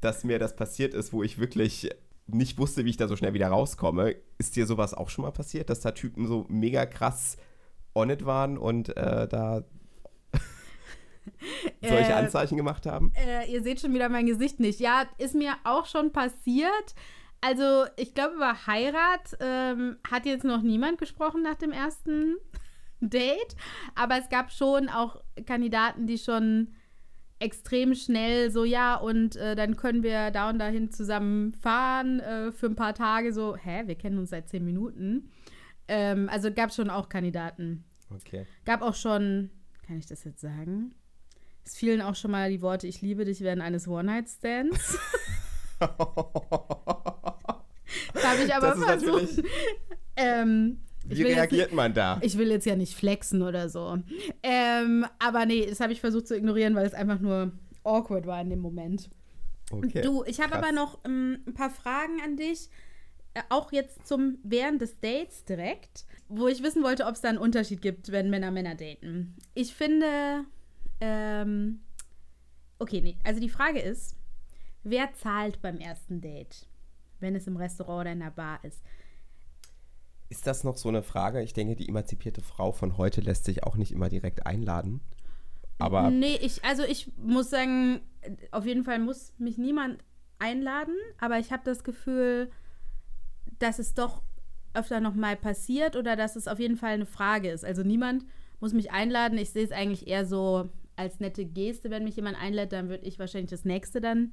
dass 0.00 0.24
mir 0.24 0.38
das 0.38 0.56
passiert 0.56 0.94
ist, 0.94 1.12
wo 1.12 1.22
ich 1.22 1.38
wirklich 1.38 1.90
nicht 2.26 2.58
wusste, 2.58 2.84
wie 2.84 2.90
ich 2.90 2.96
da 2.96 3.08
so 3.08 3.16
schnell 3.16 3.34
wieder 3.34 3.48
rauskomme. 3.48 4.16
Ist 4.38 4.56
dir 4.56 4.66
sowas 4.66 4.94
auch 4.94 5.10
schon 5.10 5.24
mal 5.24 5.30
passiert, 5.30 5.70
dass 5.70 5.80
da 5.80 5.92
Typen 5.92 6.26
so 6.26 6.46
mega 6.48 6.86
krass 6.86 7.36
on 7.94 8.10
it 8.10 8.24
waren 8.24 8.58
und 8.58 8.96
äh, 8.96 9.28
da 9.28 9.64
solche 11.82 12.10
äh, 12.10 12.14
Anzeichen 12.14 12.56
gemacht 12.56 12.86
haben? 12.86 13.12
Äh, 13.14 13.52
ihr 13.52 13.62
seht 13.62 13.80
schon 13.80 13.94
wieder 13.94 14.08
mein 14.08 14.26
Gesicht 14.26 14.60
nicht. 14.60 14.80
Ja, 14.80 15.04
ist 15.18 15.34
mir 15.34 15.54
auch 15.64 15.86
schon 15.86 16.12
passiert. 16.12 16.94
Also, 17.46 17.84
ich 17.98 18.14
glaube, 18.14 18.36
über 18.36 18.66
Heirat 18.66 19.36
ähm, 19.38 19.98
hat 20.10 20.24
jetzt 20.24 20.44
noch 20.44 20.62
niemand 20.62 20.96
gesprochen 20.96 21.42
nach 21.42 21.56
dem 21.56 21.72
ersten 21.72 22.36
Date. 23.00 23.54
Aber 23.94 24.18
es 24.18 24.30
gab 24.30 24.50
schon 24.50 24.88
auch 24.88 25.22
Kandidaten, 25.44 26.06
die 26.06 26.16
schon 26.16 26.68
extrem 27.40 27.94
schnell 27.94 28.50
so, 28.50 28.64
ja, 28.64 28.96
und 28.96 29.36
äh, 29.36 29.56
dann 29.56 29.76
können 29.76 30.02
wir 30.02 30.30
da 30.30 30.48
und 30.48 30.58
dahin 30.58 30.90
zusammen 30.90 31.52
fahren 31.52 32.20
äh, 32.20 32.50
für 32.50 32.64
ein 32.64 32.76
paar 32.76 32.94
Tage. 32.94 33.34
So, 33.34 33.56
hä, 33.56 33.82
wir 33.84 33.96
kennen 33.96 34.18
uns 34.18 34.30
seit 34.30 34.48
zehn 34.48 34.64
Minuten. 34.64 35.30
Ähm, 35.86 36.30
also 36.30 36.50
gab 36.50 36.70
es 36.70 36.76
schon 36.76 36.88
auch 36.88 37.10
Kandidaten. 37.10 37.84
Okay. 38.08 38.46
Gab 38.64 38.80
auch 38.80 38.94
schon, 38.94 39.50
kann 39.86 39.98
ich 39.98 40.06
das 40.06 40.24
jetzt 40.24 40.40
sagen? 40.40 40.94
Es 41.62 41.76
fielen 41.76 42.00
auch 42.00 42.14
schon 42.14 42.30
mal 42.30 42.48
die 42.48 42.62
Worte, 42.62 42.86
ich 42.86 43.02
liebe 43.02 43.26
dich 43.26 43.42
während 43.42 43.60
eines 43.60 43.86
One-Night-Stands. 43.86 44.98
habe 48.22 48.42
ich 48.44 48.54
aber 48.54 48.76
versucht. 48.76 49.42
Ähm, 50.16 50.78
Wie 51.06 51.22
reagiert 51.22 51.70
nicht, 51.70 51.76
man 51.76 51.92
da? 51.92 52.18
Ich 52.22 52.38
will 52.38 52.50
jetzt 52.50 52.66
ja 52.66 52.76
nicht 52.76 52.94
flexen 52.94 53.42
oder 53.42 53.68
so. 53.68 53.98
Ähm, 54.42 55.06
aber 55.18 55.46
nee, 55.46 55.66
das 55.66 55.80
habe 55.80 55.92
ich 55.92 56.00
versucht 56.00 56.28
zu 56.28 56.36
ignorieren, 56.36 56.74
weil 56.74 56.86
es 56.86 56.94
einfach 56.94 57.20
nur 57.20 57.52
awkward 57.84 58.26
war 58.26 58.40
in 58.40 58.50
dem 58.50 58.60
Moment. 58.60 59.10
Okay, 59.70 60.02
du, 60.02 60.24
ich 60.24 60.40
habe 60.40 60.54
aber 60.54 60.72
noch 60.72 60.98
ähm, 61.04 61.38
ein 61.46 61.54
paar 61.54 61.70
Fragen 61.70 62.20
an 62.22 62.36
dich. 62.36 62.68
Äh, 63.34 63.42
auch 63.48 63.72
jetzt 63.72 64.06
zum 64.06 64.38
während 64.42 64.80
des 64.80 65.00
Dates 65.00 65.44
direkt, 65.44 66.06
wo 66.28 66.48
ich 66.48 66.62
wissen 66.62 66.82
wollte, 66.82 67.06
ob 67.06 67.14
es 67.14 67.20
da 67.20 67.28
einen 67.28 67.38
Unterschied 67.38 67.82
gibt, 67.82 68.12
wenn 68.12 68.30
Männer 68.30 68.50
Männer 68.50 68.74
daten. 68.74 69.36
Ich 69.54 69.74
finde, 69.74 70.44
ähm, 71.00 71.80
okay, 72.78 73.00
nee, 73.00 73.16
also 73.24 73.40
die 73.40 73.48
Frage 73.48 73.80
ist, 73.80 74.16
wer 74.84 75.12
zahlt 75.14 75.60
beim 75.60 75.78
ersten 75.78 76.20
Date, 76.20 76.66
wenn 77.24 77.34
es 77.34 77.46
im 77.46 77.56
Restaurant 77.56 78.02
oder 78.02 78.12
in 78.12 78.20
der 78.20 78.30
Bar 78.30 78.62
ist? 78.62 78.82
Ist 80.28 80.46
das 80.46 80.62
noch 80.62 80.76
so 80.76 80.88
eine 80.88 81.02
Frage? 81.02 81.42
Ich 81.42 81.52
denke, 81.52 81.74
die 81.74 81.88
emanzipierte 81.88 82.40
Frau 82.40 82.72
von 82.72 82.96
heute 82.96 83.20
lässt 83.20 83.44
sich 83.44 83.64
auch 83.64 83.76
nicht 83.76 83.92
immer 83.92 84.08
direkt 84.08 84.46
einladen. 84.46 85.00
Aber. 85.78 86.10
Nee, 86.10 86.38
ich, 86.40 86.64
also 86.64 86.84
ich 86.84 87.10
muss 87.16 87.50
sagen, 87.50 88.00
auf 88.52 88.64
jeden 88.64 88.84
Fall 88.84 88.98
muss 89.00 89.32
mich 89.38 89.58
niemand 89.58 89.98
einladen, 90.38 90.94
aber 91.18 91.38
ich 91.38 91.52
habe 91.52 91.62
das 91.64 91.84
Gefühl, 91.84 92.50
dass 93.58 93.78
es 93.78 93.94
doch 93.94 94.22
öfter 94.72 95.00
noch 95.00 95.14
mal 95.14 95.36
passiert 95.36 95.96
oder 95.96 96.16
dass 96.16 96.36
es 96.36 96.48
auf 96.48 96.58
jeden 96.58 96.76
Fall 96.76 96.94
eine 96.94 97.06
Frage 97.06 97.50
ist. 97.50 97.64
Also 97.64 97.82
niemand 97.82 98.24
muss 98.60 98.72
mich 98.72 98.92
einladen. 98.92 99.38
Ich 99.38 99.50
sehe 99.50 99.64
es 99.64 99.72
eigentlich 99.72 100.06
eher 100.06 100.26
so 100.26 100.68
als 100.96 101.20
nette 101.20 101.44
Geste, 101.44 101.90
wenn 101.90 102.04
mich 102.04 102.16
jemand 102.16 102.36
einlädt, 102.40 102.72
dann 102.72 102.88
würde 102.88 103.06
ich 103.06 103.18
wahrscheinlich 103.18 103.50
das 103.50 103.64
nächste 103.64 104.00
dann 104.00 104.32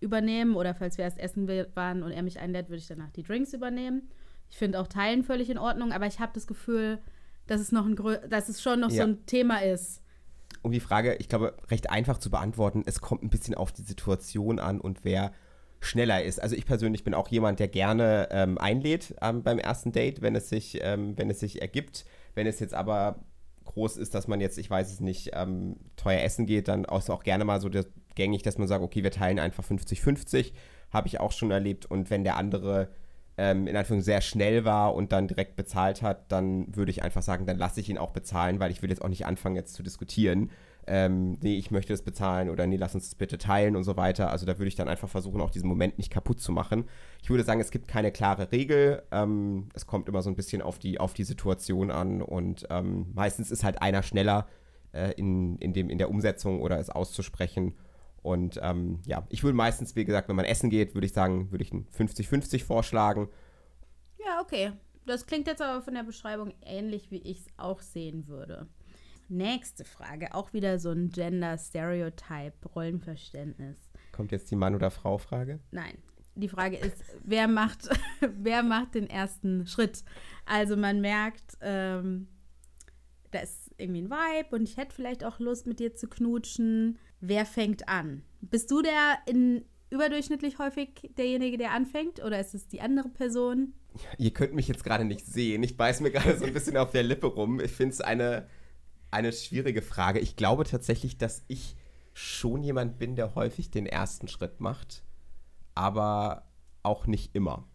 übernehmen. 0.00 0.54
Oder 0.54 0.74
falls 0.74 0.98
wir 0.98 1.04
erst 1.04 1.18
essen 1.18 1.48
waren 1.74 2.02
und 2.02 2.10
er 2.10 2.22
mich 2.22 2.38
einlädt, 2.38 2.68
würde 2.68 2.78
ich 2.78 2.88
danach 2.88 3.10
die 3.10 3.22
Drinks 3.22 3.52
übernehmen. 3.52 4.08
Ich 4.50 4.56
finde 4.56 4.80
auch 4.80 4.86
Teilen 4.86 5.24
völlig 5.24 5.50
in 5.50 5.58
Ordnung, 5.58 5.92
aber 5.92 6.06
ich 6.06 6.20
habe 6.20 6.32
das 6.34 6.46
Gefühl, 6.46 6.98
dass 7.46 7.60
es 7.60 7.72
noch 7.72 7.86
ein 7.86 7.96
dass 8.28 8.48
es 8.48 8.62
schon 8.62 8.80
noch 8.80 8.90
ja. 8.90 9.02
so 9.02 9.08
ein 9.08 9.26
Thema 9.26 9.62
ist. 9.62 10.02
Um 10.62 10.72
die 10.72 10.80
Frage, 10.80 11.16
ich 11.16 11.28
glaube, 11.28 11.54
recht 11.70 11.90
einfach 11.90 12.18
zu 12.18 12.30
beantworten, 12.30 12.84
es 12.86 13.00
kommt 13.00 13.22
ein 13.22 13.30
bisschen 13.30 13.54
auf 13.54 13.72
die 13.72 13.82
Situation 13.82 14.58
an 14.58 14.80
und 14.80 15.04
wer 15.04 15.32
schneller 15.80 16.22
ist. 16.22 16.40
Also 16.40 16.56
ich 16.56 16.64
persönlich 16.64 17.04
bin 17.04 17.14
auch 17.14 17.28
jemand, 17.28 17.60
der 17.60 17.68
gerne 17.68 18.28
ähm, 18.30 18.58
einlädt 18.58 19.14
ähm, 19.20 19.42
beim 19.42 19.58
ersten 19.58 19.92
Date, 19.92 20.22
wenn 20.22 20.34
es 20.34 20.48
sich, 20.48 20.78
ähm, 20.82 21.16
wenn 21.18 21.28
es 21.30 21.40
sich 21.40 21.60
ergibt. 21.60 22.04
Wenn 22.34 22.46
es 22.46 22.60
jetzt 22.60 22.74
aber 22.74 23.24
groß 23.64 23.96
ist, 23.96 24.14
dass 24.14 24.28
man 24.28 24.40
jetzt, 24.40 24.58
ich 24.58 24.70
weiß 24.70 24.90
es 24.90 25.00
nicht, 25.00 25.30
ähm, 25.34 25.76
teuer 25.96 26.22
essen 26.22 26.46
geht, 26.46 26.68
dann 26.68 26.86
auch, 26.86 27.06
auch 27.08 27.22
gerne 27.22 27.44
mal 27.44 27.60
so 27.60 27.68
das, 27.68 27.86
gängig, 28.14 28.42
dass 28.42 28.58
man 28.58 28.68
sagt, 28.68 28.82
okay, 28.82 29.02
wir 29.02 29.10
teilen 29.10 29.38
einfach 29.38 29.64
50-50. 29.64 30.52
Habe 30.92 31.08
ich 31.08 31.20
auch 31.20 31.32
schon 31.32 31.50
erlebt. 31.50 31.86
Und 31.86 32.10
wenn 32.10 32.24
der 32.24 32.36
andere 32.36 32.88
ähm, 33.36 33.66
in 33.66 33.76
Anführungszeichen 33.76 34.04
sehr 34.04 34.20
schnell 34.20 34.64
war 34.64 34.94
und 34.94 35.12
dann 35.12 35.28
direkt 35.28 35.56
bezahlt 35.56 36.02
hat, 36.02 36.30
dann 36.30 36.74
würde 36.74 36.90
ich 36.90 37.02
einfach 37.02 37.22
sagen, 37.22 37.46
dann 37.46 37.58
lasse 37.58 37.80
ich 37.80 37.88
ihn 37.88 37.98
auch 37.98 38.10
bezahlen, 38.10 38.60
weil 38.60 38.70
ich 38.70 38.82
will 38.82 38.90
jetzt 38.90 39.02
auch 39.02 39.08
nicht 39.08 39.26
anfangen, 39.26 39.56
jetzt 39.56 39.74
zu 39.74 39.82
diskutieren. 39.82 40.50
Ähm, 40.86 41.38
nee, 41.40 41.56
ich 41.56 41.70
möchte 41.70 41.92
das 41.92 42.02
bezahlen 42.02 42.50
oder 42.50 42.66
nee, 42.66 42.76
lass 42.76 42.94
uns 42.94 43.08
das 43.08 43.14
bitte 43.14 43.38
teilen 43.38 43.74
und 43.74 43.84
so 43.84 43.96
weiter. 43.96 44.30
Also 44.30 44.44
da 44.44 44.58
würde 44.58 44.68
ich 44.68 44.74
dann 44.74 44.88
einfach 44.88 45.08
versuchen, 45.08 45.40
auch 45.40 45.50
diesen 45.50 45.68
Moment 45.68 45.96
nicht 45.98 46.12
kaputt 46.12 46.40
zu 46.40 46.52
machen. 46.52 46.84
Ich 47.22 47.30
würde 47.30 47.42
sagen, 47.42 47.60
es 47.60 47.70
gibt 47.70 47.88
keine 47.88 48.12
klare 48.12 48.52
Regel. 48.52 49.02
Ähm, 49.10 49.70
es 49.72 49.86
kommt 49.86 50.08
immer 50.08 50.22
so 50.22 50.30
ein 50.30 50.36
bisschen 50.36 50.60
auf 50.62 50.78
die, 50.78 51.00
auf 51.00 51.14
die 51.14 51.24
Situation 51.24 51.90
an 51.90 52.20
und 52.20 52.66
ähm, 52.70 53.06
meistens 53.14 53.50
ist 53.50 53.64
halt 53.64 53.80
einer 53.80 54.02
schneller 54.02 54.46
äh, 54.92 55.12
in, 55.12 55.56
in, 55.56 55.72
dem, 55.72 55.88
in 55.88 55.98
der 55.98 56.10
Umsetzung 56.10 56.60
oder 56.60 56.78
es 56.78 56.90
auszusprechen. 56.90 57.74
Und 58.24 58.58
ähm, 58.62 59.00
ja, 59.04 59.26
ich 59.28 59.44
würde 59.44 59.54
meistens, 59.54 59.96
wie 59.96 60.04
gesagt, 60.06 60.30
wenn 60.30 60.36
man 60.36 60.46
essen 60.46 60.70
geht, 60.70 60.94
würde 60.94 61.06
ich 61.06 61.12
sagen, 61.12 61.50
würde 61.50 61.62
ich 61.62 61.74
ein 61.74 61.86
50-50 61.94 62.64
vorschlagen. 62.64 63.28
Ja, 64.18 64.40
okay. 64.40 64.72
Das 65.04 65.26
klingt 65.26 65.46
jetzt 65.46 65.60
aber 65.60 65.82
von 65.82 65.92
der 65.92 66.04
Beschreibung 66.04 66.54
ähnlich, 66.62 67.10
wie 67.10 67.18
ich 67.18 67.40
es 67.40 67.46
auch 67.58 67.80
sehen 67.80 68.26
würde. 68.26 68.66
Nächste 69.28 69.84
Frage, 69.84 70.34
auch 70.34 70.54
wieder 70.54 70.78
so 70.78 70.90
ein 70.90 71.10
Gender-Stereotype, 71.10 72.54
Rollenverständnis. 72.74 73.76
Kommt 74.12 74.32
jetzt 74.32 74.50
die 74.50 74.56
Mann- 74.56 74.74
oder 74.74 74.90
Frau-Frage? 74.90 75.60
Nein. 75.70 75.98
Die 76.34 76.48
Frage 76.48 76.78
ist, 76.78 77.04
wer 77.22 77.46
macht, 77.46 77.90
wer 78.20 78.62
macht 78.62 78.94
den 78.94 79.10
ersten 79.10 79.66
Schritt? 79.66 80.02
Also 80.46 80.78
man 80.78 81.02
merkt, 81.02 81.58
ähm, 81.60 82.28
da 83.32 83.40
ist 83.40 83.70
irgendwie 83.76 84.00
ein 84.00 84.10
Vibe 84.10 84.56
und 84.56 84.62
ich 84.62 84.78
hätte 84.78 84.94
vielleicht 84.94 85.24
auch 85.24 85.38
Lust, 85.40 85.66
mit 85.66 85.78
dir 85.78 85.94
zu 85.94 86.08
knutschen. 86.08 86.98
Wer 87.26 87.46
fängt 87.46 87.88
an? 87.88 88.22
Bist 88.42 88.70
du 88.70 88.82
der 88.82 89.16
in 89.24 89.64
überdurchschnittlich 89.88 90.58
häufig 90.58 91.10
derjenige, 91.16 91.56
der 91.56 91.70
anfängt 91.70 92.22
oder 92.22 92.38
ist 92.38 92.54
es 92.54 92.68
die 92.68 92.82
andere 92.82 93.08
Person? 93.08 93.72
Ihr 94.18 94.32
könnt 94.32 94.52
mich 94.52 94.68
jetzt 94.68 94.84
gerade 94.84 95.06
nicht 95.06 95.24
sehen. 95.24 95.62
Ich 95.62 95.78
beiß 95.78 96.00
mir 96.00 96.10
gerade 96.10 96.36
so 96.36 96.44
ein 96.44 96.52
bisschen 96.52 96.76
auf 96.76 96.90
der 96.90 97.02
Lippe 97.02 97.28
rum. 97.28 97.60
Ich 97.60 97.70
finde 97.70 97.94
es 97.94 98.02
eine, 98.02 98.46
eine 99.10 99.32
schwierige 99.32 99.80
Frage. 99.80 100.18
Ich 100.18 100.36
glaube 100.36 100.64
tatsächlich, 100.64 101.16
dass 101.16 101.44
ich 101.48 101.76
schon 102.12 102.62
jemand 102.62 102.98
bin, 102.98 103.16
der 103.16 103.34
häufig 103.34 103.70
den 103.70 103.86
ersten 103.86 104.28
Schritt 104.28 104.60
macht, 104.60 105.02
aber 105.74 106.44
auch 106.82 107.06
nicht 107.06 107.34
immer. 107.34 107.66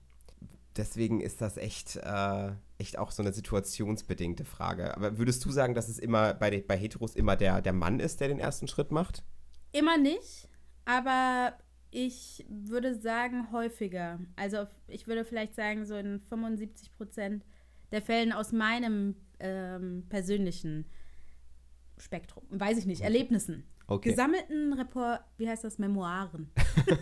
Deswegen 0.78 1.21
ist 1.21 1.41
das 1.41 1.57
echt, 1.57 1.95
äh, 1.95 2.51
echt 2.78 2.99
auch 2.99 3.09
so 3.09 3.24
eine 3.24 3.34
situationsbedingte 3.34 4.45
Frage. 4.45 4.95
Aber 4.95 5.17
würdest 5.17 5.43
du 5.43 5.49
sagen, 5.49 5.74
dass 5.74 5.89
es 5.89 5.97
immer 5.97 6.36
bei, 6.36 6.63
bei 6.67 6.78
Heteros 6.78 7.15
immer 7.15 7.36
der, 7.36 7.63
der 7.63 7.74
Mann 7.74 7.99
ist, 7.99 8.19
der 8.19 8.28
den 8.28 8.39
ersten 8.39 8.67
Schritt 8.67 8.91
macht? 8.91 9.24
Immer 9.72 9.97
nicht, 9.97 10.49
aber 10.86 11.53
ich 11.91 12.45
würde 12.49 12.95
sagen 12.95 13.51
häufiger. 13.51 14.20
Also 14.36 14.67
ich 14.88 15.07
würde 15.07 15.26
vielleicht 15.26 15.55
sagen, 15.55 15.86
so 15.86 15.95
in 15.95 16.20
75 16.30 16.93
Prozent 16.93 17.45
der 17.91 18.01
Fällen 18.01 18.32
aus 18.32 18.51
meinem 18.51 19.15
ähm, 19.39 20.05
persönlichen 20.09 20.86
Spektrum, 21.97 22.43
weiß 22.49 22.78
ich 22.78 22.86
nicht, 22.86 23.01
Erlebnissen. 23.01 23.63
Okay. 23.88 24.11
Gesammelten 24.11 24.74
Report, 24.74 25.22
wie 25.38 25.49
heißt 25.49 25.63
das, 25.63 25.80
Memoiren. 25.80 26.51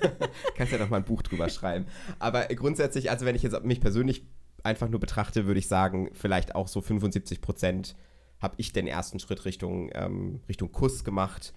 Kannst 0.56 0.72
ja 0.72 0.80
noch 0.80 0.90
mal 0.90 0.98
ein 0.98 1.06
Buch 1.06 1.22
drüber 1.22 1.50
schreiben. 1.50 1.86
Aber 2.18 2.46
grundsätzlich, 2.46 3.12
also 3.12 3.26
wenn 3.26 3.36
ich 3.36 3.44
jetzt 3.44 3.62
mich 3.64 3.82
persönlich 3.82 4.26
einfach 4.64 4.88
nur 4.88 5.00
betrachte, 5.00 5.46
würde 5.46 5.60
ich 5.60 5.68
sagen, 5.68 6.10
vielleicht 6.14 6.56
auch 6.56 6.70
so 6.70 6.80
75 6.80 7.42
Prozent 7.42 7.96
habe 8.40 8.56
ich 8.58 8.72
den 8.72 8.88
ersten 8.88 9.20
Schritt 9.20 9.44
Richtung, 9.44 9.90
ähm, 9.94 10.40
Richtung 10.48 10.72
Kuss 10.72 11.04
gemacht 11.04 11.54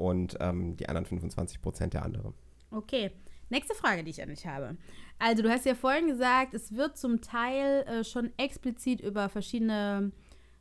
und 0.00 0.36
ähm, 0.40 0.76
die 0.76 0.88
anderen 0.88 1.04
25 1.04 1.60
Prozent 1.60 1.94
der 1.94 2.04
andere. 2.04 2.32
Okay. 2.70 3.10
Nächste 3.50 3.74
Frage, 3.74 4.04
die 4.04 4.10
ich 4.10 4.22
an 4.22 4.28
dich 4.28 4.46
habe. 4.46 4.76
Also, 5.18 5.42
du 5.42 5.50
hast 5.50 5.66
ja 5.66 5.74
vorhin 5.74 6.06
gesagt, 6.06 6.54
es 6.54 6.74
wird 6.74 6.96
zum 6.96 7.20
Teil 7.20 7.82
äh, 7.82 8.04
schon 8.04 8.30
explizit 8.38 9.00
über 9.00 9.28
verschiedene 9.28 10.12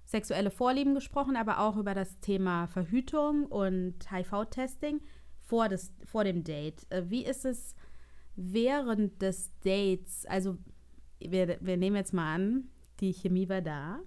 sexuelle 0.05 0.49
Vorlieben 0.49 0.95
gesprochen, 0.95 1.35
aber 1.35 1.59
auch 1.59 1.77
über 1.77 1.93
das 1.93 2.19
Thema 2.19 2.65
Verhütung 2.67 3.45
und 3.45 3.95
HIV-Testing 4.11 5.01
vor, 5.39 5.69
vor 6.03 6.23
dem 6.23 6.43
Date. 6.43 6.85
Äh, 6.89 7.03
wie 7.09 7.23
ist 7.23 7.45
es 7.45 7.75
während 8.35 9.21
des 9.21 9.51
Dates? 9.63 10.25
Also, 10.25 10.57
wir, 11.19 11.59
wir 11.61 11.77
nehmen 11.77 11.95
jetzt 11.95 12.13
mal 12.13 12.33
an, 12.33 12.69
die 12.99 13.13
Chemie 13.13 13.47
war 13.47 13.61
da, 13.61 13.99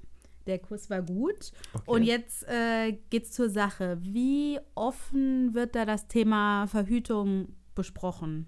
der 0.46 0.58
Kuss 0.58 0.90
war 0.90 1.02
gut 1.02 1.52
okay. 1.72 1.84
und 1.86 2.02
jetzt 2.02 2.46
äh, 2.48 2.98
geht 3.10 3.24
es 3.24 3.32
zur 3.32 3.50
Sache. 3.50 3.98
Wie 4.00 4.58
offen 4.74 5.54
wird 5.54 5.74
da 5.74 5.84
das 5.84 6.08
Thema 6.08 6.66
Verhütung 6.66 7.54
besprochen? 7.74 8.46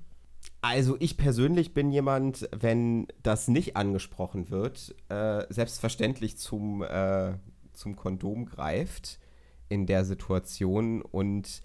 Also 0.61 0.97
ich 0.99 1.16
persönlich 1.16 1.74
bin 1.74 1.90
jemand, 1.90 2.49
wenn 2.53 3.07
das 3.22 3.49
nicht 3.49 3.76
angesprochen 3.76 4.51
wird, 4.51 4.95
äh, 5.09 5.45
selbstverständlich 5.51 6.38
zum, 6.38 6.82
äh, 6.82 7.34
zum 7.72 7.97
Kondom 7.97 8.47
greift 8.47 9.18
in 9.68 9.86
der 9.86 10.05
Situation. 10.05 11.03
Und 11.03 11.62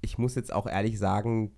ich 0.00 0.18
muss 0.18 0.34
jetzt 0.34 0.52
auch 0.52 0.66
ehrlich 0.66 0.98
sagen, 0.98 1.52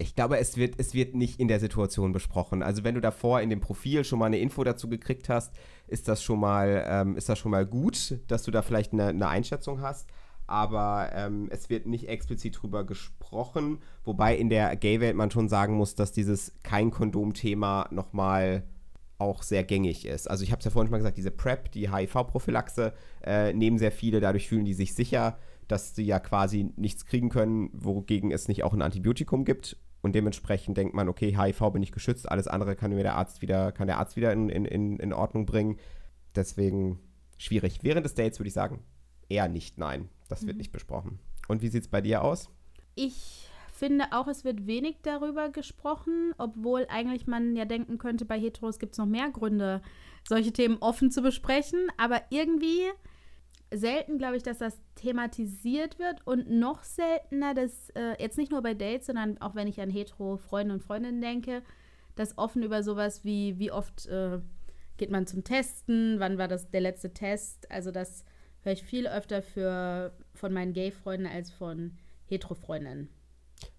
ich 0.00 0.14
glaube, 0.14 0.38
es 0.38 0.56
wird, 0.56 0.74
es 0.78 0.94
wird 0.94 1.14
nicht 1.14 1.38
in 1.38 1.48
der 1.48 1.60
Situation 1.60 2.12
besprochen. 2.12 2.62
Also 2.62 2.84
wenn 2.84 2.94
du 2.94 3.00
davor 3.00 3.40
in 3.40 3.50
dem 3.50 3.60
Profil 3.60 4.02
schon 4.02 4.18
mal 4.18 4.26
eine 4.26 4.38
Info 4.38 4.64
dazu 4.64 4.88
gekriegt 4.88 5.28
hast, 5.28 5.54
ist 5.90 6.08
das 6.08 6.22
schon 6.22 6.40
mal, 6.40 6.84
ähm, 6.86 7.16
ist 7.16 7.28
das 7.28 7.38
schon 7.38 7.50
mal 7.50 7.66
gut, 7.66 8.18
dass 8.28 8.42
du 8.44 8.50
da 8.50 8.62
vielleicht 8.62 8.92
eine, 8.92 9.08
eine 9.08 9.28
Einschätzung 9.28 9.80
hast 9.80 10.08
aber 10.50 11.10
ähm, 11.14 11.46
es 11.50 11.70
wird 11.70 11.86
nicht 11.86 12.08
explizit 12.08 12.60
drüber 12.60 12.82
gesprochen, 12.84 13.78
wobei 14.04 14.36
in 14.36 14.48
der 14.48 14.74
Gay-Welt 14.74 15.14
man 15.14 15.30
schon 15.30 15.48
sagen 15.48 15.76
muss, 15.76 15.94
dass 15.94 16.10
dieses 16.10 16.52
kein 16.64 16.90
Kondom-Thema 16.90 17.86
nochmal 17.92 18.64
auch 19.18 19.44
sehr 19.44 19.62
gängig 19.62 20.06
ist. 20.06 20.28
Also 20.28 20.42
ich 20.42 20.50
habe 20.50 20.58
es 20.58 20.64
ja 20.64 20.72
vorhin 20.72 20.88
schon 20.88 20.92
mal 20.92 20.98
gesagt, 20.98 21.18
diese 21.18 21.30
PrEP, 21.30 21.70
die 21.70 21.92
HIV-Prophylaxe, 21.92 22.94
äh, 23.22 23.52
nehmen 23.52 23.78
sehr 23.78 23.92
viele, 23.92 24.18
dadurch 24.18 24.48
fühlen 24.48 24.64
die 24.64 24.74
sich 24.74 24.94
sicher, 24.94 25.38
dass 25.68 25.94
sie 25.94 26.04
ja 26.04 26.18
quasi 26.18 26.72
nichts 26.76 27.06
kriegen 27.06 27.28
können, 27.28 27.70
wogegen 27.72 28.32
es 28.32 28.48
nicht 28.48 28.64
auch 28.64 28.72
ein 28.72 28.82
Antibiotikum 28.82 29.44
gibt. 29.44 29.76
Und 30.02 30.14
dementsprechend 30.14 30.76
denkt 30.76 30.94
man, 30.94 31.08
okay, 31.08 31.36
HIV 31.36 31.72
bin 31.72 31.82
ich 31.82 31.92
geschützt, 31.92 32.30
alles 32.30 32.48
andere 32.48 32.74
kann 32.74 32.94
mir 32.94 33.02
der 33.02 33.16
Arzt 33.16 33.42
wieder, 33.42 33.72
kann 33.72 33.86
der 33.86 33.98
Arzt 33.98 34.16
wieder 34.16 34.32
in, 34.32 34.48
in, 34.48 34.98
in 34.98 35.12
Ordnung 35.12 35.46
bringen. 35.46 35.78
Deswegen 36.34 36.98
schwierig. 37.36 37.80
Während 37.82 38.06
des 38.06 38.14
Dates 38.14 38.38
würde 38.38 38.48
ich 38.48 38.54
sagen, 38.54 38.82
eher 39.28 39.48
nicht 39.48 39.78
nein. 39.78 40.08
Das 40.28 40.42
wird 40.46 40.56
mhm. 40.56 40.58
nicht 40.58 40.72
besprochen. 40.72 41.18
Und 41.48 41.62
wie 41.62 41.68
sieht 41.68 41.82
es 41.82 41.88
bei 41.88 42.00
dir 42.00 42.22
aus? 42.22 42.50
Ich 42.94 43.48
finde 43.72 44.06
auch, 44.12 44.28
es 44.28 44.44
wird 44.44 44.66
wenig 44.66 44.98
darüber 45.02 45.48
gesprochen, 45.48 46.32
obwohl 46.38 46.86
eigentlich 46.90 47.26
man 47.26 47.56
ja 47.56 47.64
denken 47.64 47.98
könnte, 47.98 48.24
bei 48.24 48.38
Heteros 48.38 48.78
gibt 48.78 48.92
es 48.92 48.98
noch 48.98 49.06
mehr 49.06 49.30
Gründe, 49.30 49.80
solche 50.28 50.52
Themen 50.52 50.76
offen 50.80 51.10
zu 51.10 51.22
besprechen. 51.22 51.88
Aber 51.96 52.22
irgendwie 52.30 52.82
selten, 53.72 54.18
glaube 54.18 54.36
ich, 54.36 54.42
dass 54.42 54.58
das 54.58 54.80
thematisiert 54.96 55.98
wird 55.98 56.26
und 56.26 56.50
noch 56.50 56.82
seltener, 56.82 57.54
dass 57.54 57.90
äh, 57.90 58.20
jetzt 58.20 58.38
nicht 58.38 58.50
nur 58.50 58.62
bei 58.62 58.74
Dates, 58.74 59.06
sondern 59.06 59.40
auch 59.40 59.54
wenn 59.54 59.68
ich 59.68 59.80
an 59.80 59.90
Hetero-Freunde 59.90 60.74
und 60.74 60.82
Freundinnen 60.82 61.20
denke, 61.20 61.62
dass 62.16 62.36
offen 62.36 62.62
über 62.62 62.82
sowas 62.82 63.24
wie, 63.24 63.58
wie 63.58 63.70
oft 63.70 64.06
äh, 64.06 64.40
geht 64.96 65.10
man 65.10 65.26
zum 65.26 65.44
Testen, 65.44 66.18
wann 66.18 66.36
war 66.36 66.48
das 66.48 66.70
der 66.70 66.80
letzte 66.80 67.12
Test, 67.12 67.70
also 67.70 67.90
dass 67.90 68.24
höre 68.62 68.72
ich 68.72 68.82
viel 68.82 69.06
öfter 69.06 69.42
für, 69.42 70.12
von 70.34 70.52
meinen 70.52 70.72
Gay-Freunden 70.72 71.26
als 71.26 71.50
von 71.50 71.92
Hetero-Freundinnen. 72.26 73.08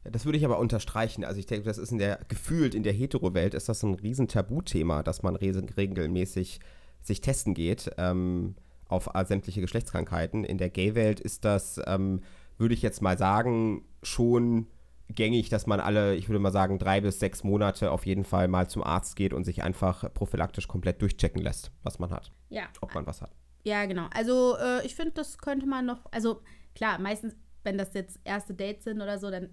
Das 0.04 0.26
würde 0.26 0.38
ich 0.38 0.46
aber 0.46 0.60
unterstreichen. 0.60 1.24
Also 1.24 1.39
ich 1.39 1.46
denke, 1.46 1.66
das 1.66 1.78
ist 1.78 1.92
in 1.92 1.98
der, 1.98 2.20
gefühlt 2.28 2.76
in 2.76 2.84
der 2.84 2.94
Hetero-Welt 2.94 3.54
ist 3.54 3.70
das 3.70 3.84
ein 3.84 3.96
riesen 3.96 4.28
Tabuthema, 4.28 5.04
dass 5.04 5.24
man 5.24 5.36
regelmäßig 5.36 6.60
sich 7.02 7.22
testen 7.22 7.54
geht 7.54 7.92
ähm, 7.98 8.56
auf 8.92 9.10
sämtliche 9.26 9.62
Geschlechtskrankheiten. 9.62 10.44
In 10.44 10.58
der 10.58 10.70
Gay-Welt 10.70 11.20
ist 11.20 11.46
das, 11.46 11.80
ähm, 11.86 12.22
würde 12.58 12.74
ich 12.74 12.82
jetzt 12.82 13.02
mal 13.02 13.18
sagen, 13.18 13.84
schon 14.04 14.68
gängig, 15.10 15.50
dass 15.50 15.68
man 15.68 15.80
alle, 15.80 16.16
ich 16.16 16.30
würde 16.30 16.39
mal 16.39 16.52
sagen, 16.52 16.80
drei 16.80 17.02
bis 17.02 17.20
sechs 17.20 17.44
Monate 17.44 17.92
auf 17.92 18.06
jeden 18.06 18.24
Fall 18.24 18.48
mal 18.48 18.70
zum 18.70 18.84
Arzt 18.84 19.16
geht 19.16 19.34
und 19.34 19.44
sich 19.44 19.64
einfach 19.64 20.14
prophylaktisch 20.14 20.68
komplett 20.68 21.02
durchchecken 21.02 21.42
lässt, 21.42 21.72
was 21.84 22.00
man 22.00 22.12
hat. 22.12 22.32
Ja. 22.50 22.64
Ob 22.82 22.94
man 22.96 23.06
was 23.06 23.22
hat. 23.22 23.32
Ja, 23.64 23.86
genau. 23.86 24.08
Also 24.14 24.58
äh, 24.58 24.86
ich 24.86 24.96
finde, 24.96 25.12
das 25.12 25.38
könnte 25.38 25.66
man 25.66 25.86
noch, 25.86 26.06
also 26.12 26.42
klar, 26.76 27.00
meistens, 27.00 27.36
wenn 27.64 27.78
das 27.78 27.94
jetzt 27.94 28.20
erste 28.24 28.54
Dates 28.54 28.86
sind 28.86 29.02
oder 29.02 29.20
so, 29.20 29.30
dann 29.30 29.50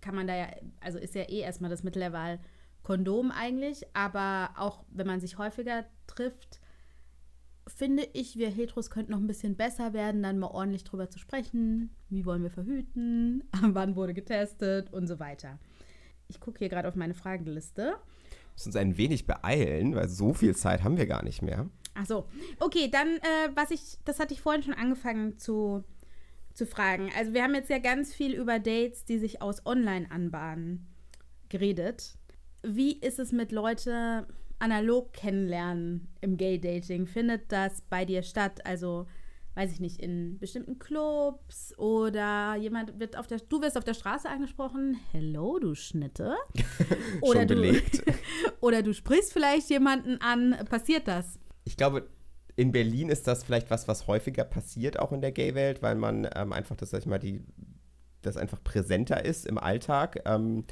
kann 0.00 0.14
man 0.14 0.26
da 0.26 0.36
ja, 0.36 0.46
also 0.80 0.98
ist 0.98 1.14
ja 1.14 1.22
eh 1.22 1.40
erstmal 1.40 1.70
das 1.70 1.82
Mittel 1.82 2.00
der 2.00 2.12
Wahl 2.12 2.38
Kondom 2.82 3.30
eigentlich, 3.30 3.84
aber 3.92 4.50
auch 4.56 4.84
wenn 4.90 5.06
man 5.06 5.20
sich 5.20 5.36
häufiger 5.36 5.84
trifft, 6.06 6.59
finde 7.70 8.08
ich, 8.12 8.36
wir 8.36 8.50
Heteros 8.50 8.90
könnten 8.90 9.12
noch 9.12 9.18
ein 9.18 9.26
bisschen 9.26 9.56
besser 9.56 9.92
werden, 9.92 10.22
dann 10.22 10.38
mal 10.38 10.48
ordentlich 10.48 10.84
drüber 10.84 11.10
zu 11.10 11.18
sprechen. 11.18 11.90
Wie 12.08 12.24
wollen 12.24 12.42
wir 12.42 12.50
verhüten? 12.50 13.44
Wann 13.60 13.96
wurde 13.96 14.14
getestet 14.14 14.92
und 14.92 15.06
so 15.06 15.18
weiter. 15.18 15.58
Ich 16.28 16.40
gucke 16.40 16.58
hier 16.58 16.68
gerade 16.68 16.88
auf 16.88 16.94
meine 16.94 17.14
Fragenliste. 17.14 17.82
Wir 17.82 18.52
müssen 18.54 18.68
uns 18.68 18.76
ein 18.76 18.96
wenig 18.96 19.26
beeilen, 19.26 19.94
weil 19.94 20.08
so 20.08 20.32
viel 20.32 20.54
Zeit 20.54 20.84
haben 20.84 20.96
wir 20.96 21.06
gar 21.06 21.24
nicht 21.24 21.42
mehr. 21.42 21.68
Ach 21.94 22.06
so. 22.06 22.26
Okay, 22.60 22.88
dann, 22.90 23.08
äh, 23.08 23.50
was 23.54 23.70
ich, 23.70 23.98
das 24.04 24.20
hatte 24.20 24.34
ich 24.34 24.40
vorhin 24.40 24.62
schon 24.62 24.74
angefangen 24.74 25.38
zu, 25.38 25.84
zu 26.54 26.66
fragen. 26.66 27.10
Also, 27.16 27.34
wir 27.34 27.42
haben 27.42 27.54
jetzt 27.54 27.70
ja 27.70 27.78
ganz 27.78 28.14
viel 28.14 28.34
über 28.34 28.58
Dates, 28.58 29.04
die 29.04 29.18
sich 29.18 29.42
aus 29.42 29.66
online 29.66 30.10
anbahnen, 30.10 30.86
geredet. 31.48 32.14
Wie 32.62 32.92
ist 32.92 33.18
es 33.18 33.32
mit 33.32 33.52
Leute 33.52 34.26
analog 34.60 35.12
kennenlernen 35.12 36.08
im 36.20 36.36
Gay-Dating? 36.36 37.06
Findet 37.06 37.50
das 37.50 37.82
bei 37.90 38.04
dir 38.04 38.22
statt? 38.22 38.64
Also, 38.64 39.06
weiß 39.54 39.72
ich 39.72 39.80
nicht, 39.80 40.00
in 40.00 40.38
bestimmten 40.38 40.78
Clubs 40.78 41.76
oder 41.78 42.56
jemand 42.56 43.00
wird 43.00 43.16
auf 43.18 43.26
der, 43.26 43.38
du 43.38 43.60
wirst 43.60 43.76
auf 43.76 43.84
der 43.84 43.94
Straße 43.94 44.28
angesprochen, 44.28 44.96
hello, 45.10 45.58
du 45.58 45.74
Schnitte. 45.74 46.36
oder, 47.20 47.46
du, 47.46 47.80
oder 48.60 48.82
du 48.82 48.94
sprichst 48.94 49.32
vielleicht 49.32 49.70
jemanden 49.70 50.20
an. 50.20 50.56
Passiert 50.68 51.08
das? 51.08 51.38
ich 51.64 51.76
glaube, 51.76 52.08
in 52.56 52.72
Berlin 52.72 53.08
ist 53.08 53.26
das 53.26 53.44
vielleicht 53.44 53.70
was, 53.70 53.88
was 53.88 54.06
häufiger 54.06 54.44
passiert, 54.44 54.98
auch 54.98 55.12
in 55.12 55.20
der 55.20 55.32
Gay-Welt, 55.32 55.82
weil 55.82 55.94
man 55.94 56.28
ähm, 56.34 56.52
einfach, 56.52 56.76
das 56.76 56.90
sag 56.90 57.00
ich 57.00 57.06
mal, 57.06 57.18
die, 57.18 57.42
das 58.22 58.36
einfach 58.36 58.62
präsenter 58.62 59.24
ist 59.24 59.46
im 59.46 59.56
Alltag, 59.56 60.20
ähm, 60.26 60.64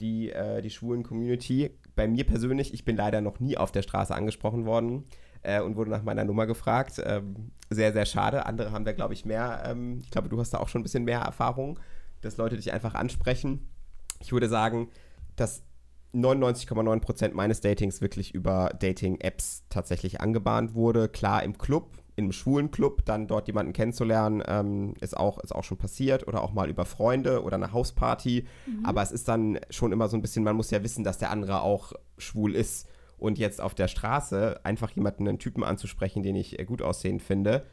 die, 0.00 0.30
äh, 0.30 0.62
die 0.62 0.70
schwulen 0.70 1.02
Community. 1.02 1.70
Bei 1.96 2.06
mir 2.08 2.24
persönlich, 2.24 2.72
ich 2.74 2.84
bin 2.84 2.96
leider 2.96 3.20
noch 3.20 3.40
nie 3.40 3.56
auf 3.56 3.72
der 3.72 3.82
Straße 3.82 4.14
angesprochen 4.14 4.64
worden 4.64 5.04
äh, 5.42 5.60
und 5.60 5.76
wurde 5.76 5.90
nach 5.90 6.02
meiner 6.02 6.24
Nummer 6.24 6.46
gefragt. 6.46 7.00
Ähm, 7.04 7.52
sehr, 7.70 7.92
sehr 7.92 8.06
schade. 8.06 8.46
Andere 8.46 8.72
haben 8.72 8.84
da, 8.84 8.92
glaube 8.92 9.14
ich, 9.14 9.24
mehr, 9.24 9.62
ähm, 9.66 9.98
ich 10.02 10.10
glaube, 10.10 10.28
du 10.28 10.38
hast 10.38 10.50
da 10.50 10.58
auch 10.58 10.68
schon 10.68 10.80
ein 10.80 10.84
bisschen 10.84 11.04
mehr 11.04 11.20
Erfahrung, 11.20 11.78
dass 12.20 12.36
Leute 12.36 12.56
dich 12.56 12.72
einfach 12.72 12.94
ansprechen. 12.94 13.68
Ich 14.20 14.32
würde 14.32 14.48
sagen, 14.48 14.88
dass 15.36 15.62
99,9% 16.14 17.32
meines 17.34 17.60
Datings 17.60 18.00
wirklich 18.00 18.34
über 18.34 18.70
Dating-Apps 18.78 19.64
tatsächlich 19.68 20.20
angebahnt 20.20 20.74
wurde. 20.74 21.08
Klar, 21.08 21.42
im 21.44 21.56
Club, 21.56 21.99
im 22.24 22.32
schwulen 22.32 22.70
Club, 22.70 23.04
dann 23.04 23.26
dort 23.26 23.46
jemanden 23.46 23.72
kennenzulernen, 23.72 24.42
ähm, 24.46 24.94
ist, 25.00 25.16
auch, 25.16 25.38
ist 25.38 25.54
auch 25.54 25.64
schon 25.64 25.78
passiert. 25.78 26.26
Oder 26.28 26.42
auch 26.42 26.52
mal 26.52 26.68
über 26.68 26.84
Freunde 26.84 27.42
oder 27.42 27.56
eine 27.56 27.72
Hausparty. 27.72 28.46
Mhm. 28.66 28.86
Aber 28.86 29.02
es 29.02 29.12
ist 29.12 29.28
dann 29.28 29.58
schon 29.70 29.92
immer 29.92 30.08
so 30.08 30.16
ein 30.16 30.22
bisschen, 30.22 30.44
man 30.44 30.56
muss 30.56 30.70
ja 30.70 30.82
wissen, 30.82 31.04
dass 31.04 31.18
der 31.18 31.30
andere 31.30 31.62
auch 31.62 31.92
schwul 32.18 32.54
ist. 32.54 32.88
Und 33.18 33.38
jetzt 33.38 33.60
auf 33.60 33.74
der 33.74 33.88
Straße 33.88 34.60
einfach 34.64 34.90
jemanden, 34.92 35.28
einen 35.28 35.38
Typen 35.38 35.62
anzusprechen, 35.62 36.22
den 36.22 36.36
ich 36.36 36.58
äh, 36.58 36.64
gut 36.64 36.80
aussehend 36.80 37.22
finde, 37.22 37.66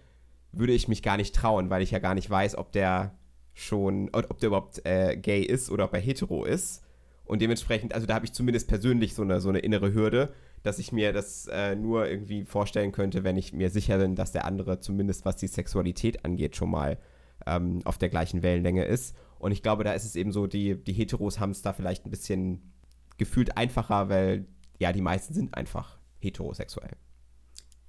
würde 0.52 0.74
ich 0.74 0.88
mich 0.88 1.04
gar 1.04 1.18
nicht 1.18 1.36
trauen, 1.36 1.70
weil 1.70 1.82
ich 1.82 1.91
ja 1.91 2.00
gar 2.00 2.16
nicht 2.16 2.30
weiß, 2.30 2.58
ob 2.58 2.72
der 2.72 3.14
schon, 3.54 4.10
ob 4.14 4.39
der 4.39 4.48
überhaupt 4.48 4.86
äh, 4.86 5.18
gay 5.18 5.41
ist 5.41 5.72
oder 5.72 5.86
ob 5.86 5.93
er 5.93 6.00
hetero 6.00 6.45
ist. 6.45 6.84
Und 7.26 7.41
dementsprechend, 7.41 7.93
also 7.93 8.08
da 8.08 8.16
habe 8.16 8.26
ich 8.26 8.34
zumindest 8.34 8.68
persönlich 8.68 9.14
so 9.14 9.22
eine, 9.22 9.41
so 9.41 9.50
eine 9.50 9.60
innere 9.60 9.93
Hürde, 9.93 10.34
dass 10.64 10.80
ich 10.80 10.91
mir 10.91 11.14
das 11.14 11.47
äh, 11.47 11.76
nur 11.76 12.08
irgendwie 12.08 12.45
vorstellen 12.45 12.91
könnte, 12.91 13.24
wenn 13.24 13.38
ich 13.38 13.53
mir 13.53 13.70
sicher 13.70 13.97
bin, 13.97 14.16
dass 14.16 14.32
der 14.32 14.45
andere 14.45 14.80
zumindest 14.80 15.26
was 15.26 15.36
die 15.38 15.47
Sexualität 15.47 16.26
angeht 16.26 16.55
schon 16.55 16.72
mal 16.72 16.97
ähm, 17.45 17.82
auf 17.86 17.97
der 17.97 18.10
gleichen 18.10 18.43
Wellenlänge 18.43 18.86
ist. 18.86 19.16
Und 19.39 19.51
ich 19.51 19.62
glaube, 19.62 19.84
da 19.84 19.93
ist 19.93 20.05
es 20.05 20.16
eben 20.16 20.32
so, 20.32 20.47
die, 20.47 20.76
die 20.84 20.93
Heteros 20.93 21.39
haben 21.39 21.51
es 21.51 21.62
da 21.62 21.74
vielleicht 21.74 22.05
ein 22.05 22.12
bisschen 22.12 22.74
gefühlt 23.18 23.58
einfacher, 23.58 24.10
weil 24.10 24.47
ja, 24.80 24.91
die 24.91 25.01
meisten 25.01 25.34
sind 25.34 25.55
einfach 25.55 25.97
heterosexuell. 26.20 26.91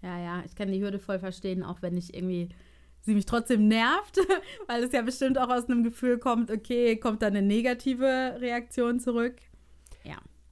Ja, 0.02 0.18
ja, 0.18 0.42
ich 0.44 0.54
kann 0.54 0.70
die 0.70 0.80
Hürde 0.80 0.98
voll 0.98 1.18
verstehen, 1.18 1.62
auch 1.62 1.82
wenn 1.82 1.96
ich 1.96 2.14
irgendwie 2.14 2.50
sie 3.00 3.14
mich 3.14 3.26
trotzdem 3.26 3.68
nervt, 3.68 4.18
weil 4.66 4.84
es 4.84 4.92
ja 4.92 5.02
bestimmt 5.02 5.38
auch 5.38 5.48
aus 5.48 5.68
einem 5.68 5.82
Gefühl 5.82 6.18
kommt, 6.18 6.50
okay, 6.50 6.96
kommt 6.96 7.22
da 7.22 7.26
eine 7.26 7.42
negative 7.42 8.36
Reaktion 8.40 9.00
zurück. 9.00 9.36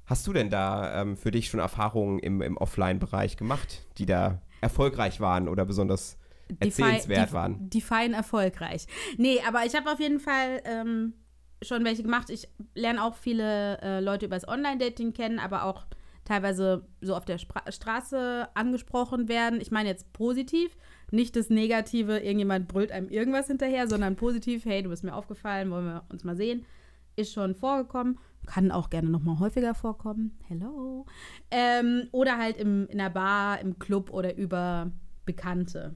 Hast 0.06 0.26
du 0.26 0.32
denn 0.32 0.50
da 0.50 1.02
ähm, 1.02 1.16
für 1.16 1.30
dich 1.30 1.48
schon 1.48 1.60
Erfahrungen 1.60 2.18
im, 2.20 2.40
im 2.40 2.56
Offline-Bereich 2.56 3.36
gemacht, 3.36 3.86
die 3.98 4.06
da 4.06 4.40
erfolgreich 4.60 5.20
waren 5.20 5.48
oder 5.48 5.64
besonders 5.64 6.18
erzählenswert 6.60 7.30
die, 7.30 7.34
waren? 7.34 7.70
Die 7.70 7.80
fein 7.80 8.12
erfolgreich. 8.12 8.86
Nee, 9.18 9.40
aber 9.46 9.66
ich 9.66 9.74
habe 9.74 9.90
auf 9.90 9.98
jeden 9.98 10.20
Fall 10.20 10.62
ähm, 10.64 11.14
schon 11.60 11.84
welche 11.84 12.02
gemacht. 12.02 12.30
Ich 12.30 12.48
lerne 12.74 13.02
auch 13.02 13.16
viele 13.16 13.80
äh, 13.80 14.00
Leute 14.00 14.26
übers 14.26 14.46
Online-Dating 14.46 15.12
kennen, 15.12 15.38
aber 15.40 15.64
auch 15.64 15.86
teilweise 16.24 16.86
so 17.00 17.14
auf 17.14 17.24
der 17.24 17.38
Spra 17.38 17.62
Straße 17.70 18.48
angesprochen 18.54 19.28
werden. 19.28 19.60
Ich 19.60 19.70
meine 19.70 19.88
jetzt 19.88 20.12
positiv, 20.12 20.76
nicht 21.10 21.36
das 21.36 21.50
Negative, 21.50 22.18
irgendjemand 22.18 22.68
brüllt 22.68 22.92
einem 22.92 23.08
irgendwas 23.08 23.46
hinterher, 23.46 23.88
sondern 23.88 24.16
positiv, 24.16 24.64
hey, 24.64 24.82
du 24.82 24.90
bist 24.90 25.04
mir 25.04 25.14
aufgefallen, 25.14 25.70
wollen 25.70 25.86
wir 25.86 26.04
uns 26.10 26.24
mal 26.24 26.36
sehen. 26.36 26.66
Ist 27.14 27.32
schon 27.32 27.54
vorgekommen, 27.54 28.18
kann 28.46 28.70
auch 28.70 28.90
gerne 28.90 29.10
noch 29.10 29.22
mal 29.22 29.38
häufiger 29.38 29.74
vorkommen. 29.74 30.38
Hello. 30.48 31.04
Ähm, 31.50 32.08
oder 32.12 32.38
halt 32.38 32.56
im, 32.56 32.86
in 32.88 32.98
der 32.98 33.10
Bar, 33.10 33.60
im 33.60 33.78
Club 33.78 34.10
oder 34.10 34.36
über 34.36 34.90
Bekannte. 35.24 35.94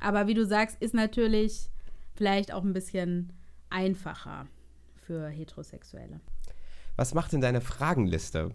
Aber 0.00 0.26
wie 0.26 0.34
du 0.34 0.44
sagst, 0.44 0.80
ist 0.80 0.94
natürlich 0.94 1.70
vielleicht 2.14 2.52
auch 2.52 2.62
ein 2.62 2.72
bisschen 2.72 3.32
einfacher 3.70 4.46
für 4.96 5.28
Heterosexuelle. 5.28 6.20
Was 6.96 7.14
macht 7.14 7.32
denn 7.32 7.40
deine 7.40 7.60
Fragenliste? 7.60 8.50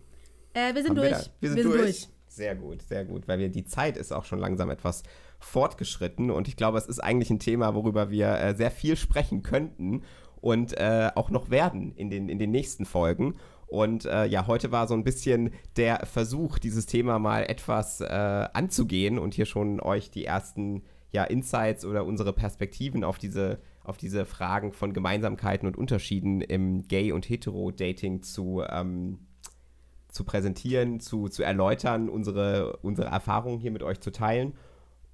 Äh, 0.54 0.76
wir 0.76 0.84
sind 0.84 0.92
Haben 0.92 0.96
durch. 0.96 1.12
Wir, 1.40 1.50
da, 1.50 1.56
wir, 1.56 1.64
sind, 1.64 1.74
durch. 1.74 2.10
Sehr 2.28 2.56
gut, 2.56 2.82
sehr 2.82 3.06
gut, 3.06 3.28
weil 3.28 3.40
wir 3.40 3.50
die 3.50 3.66
Zeit 3.66 3.96
ist 3.96 4.12
auch 4.12 4.26
schon 4.26 4.40
langsam 4.40 4.70
etwas 4.70 5.04
fortgeschritten 5.40 6.32
und 6.32 6.48
ich 6.48 6.56
glaube, 6.56 6.78
es 6.78 6.88
ist 6.88 7.00
eigentlich 7.00 7.30
ein 7.30 7.40
Thema, 7.40 7.76
worüber 7.76 8.10
wir 8.10 8.40
äh, 8.40 8.56
sehr 8.56 8.72
viel 8.72 8.96
sprechen 8.96 9.44
könnten 9.44 10.04
und 10.44 10.78
äh, 10.78 11.10
auch 11.16 11.30
noch 11.30 11.50
werden 11.50 11.94
in 11.96 12.10
den, 12.10 12.28
in 12.28 12.38
den 12.38 12.52
nächsten 12.52 12.84
Folgen. 12.84 13.36
Und 13.66 14.06
äh, 14.06 14.26
ja, 14.26 14.46
heute 14.46 14.74
war 14.74 14.88
so 14.88 14.94
ein 14.94 15.06
bisschen 15.06 15.52
der 15.78 16.06
Versuch, 16.06 16.60
dieses 16.60 16.86
Thema 16.86 17.18
mal 17.18 17.44
etwas 17.44 18.02
äh, 18.02 18.06
anzugehen 18.06 19.18
und 19.18 19.34
hier 19.34 19.46
schon 19.46 19.80
euch 19.80 20.12
die 20.12 20.26
ersten 20.26 20.84
ja, 21.12 21.24
Insights 21.24 21.86
oder 21.86 22.06
unsere 22.06 22.34
Perspektiven 22.34 23.06
auf 23.06 23.18
diese, 23.18 23.60
auf 23.86 23.96
diese 23.96 24.26
Fragen 24.26 24.74
von 24.74 24.92
Gemeinsamkeiten 24.92 25.66
und 25.66 25.78
Unterschieden 25.78 26.42
im 26.42 26.88
Gay- 26.90 27.14
und 27.14 27.30
Hetero-Dating 27.30 28.22
zu, 28.22 28.64
ähm, 28.70 29.20
zu 30.10 30.26
präsentieren, 30.26 31.00
zu, 31.00 31.30
zu 31.30 31.42
erläutern, 31.42 32.10
unsere, 32.10 32.78
unsere 32.82 33.08
Erfahrungen 33.08 33.60
hier 33.60 33.72
mit 33.72 33.82
euch 33.82 34.02
zu 34.02 34.12
teilen. 34.12 34.54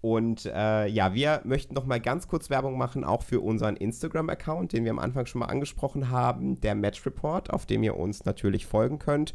Und 0.01 0.45
äh, 0.45 0.87
ja, 0.87 1.13
wir 1.13 1.41
möchten 1.43 1.73
noch 1.73 1.85
mal 1.85 1.99
ganz 1.99 2.27
kurz 2.27 2.49
Werbung 2.49 2.77
machen, 2.77 3.03
auch 3.03 3.21
für 3.21 3.41
unseren 3.41 3.75
Instagram-Account, 3.75 4.71
den 4.71 4.85
wir 4.85 4.91
am 4.91 4.99
Anfang 4.99 5.25
schon 5.25 5.39
mal 5.39 5.47
angesprochen 5.47 6.09
haben, 6.09 6.61
der 6.61 6.75
Match 6.75 7.05
Report, 7.05 7.51
auf 7.51 7.65
dem 7.65 7.83
ihr 7.83 7.97
uns 7.97 8.23
natürlich 8.23 8.65
folgen 8.65 8.99
könnt. 8.99 9.33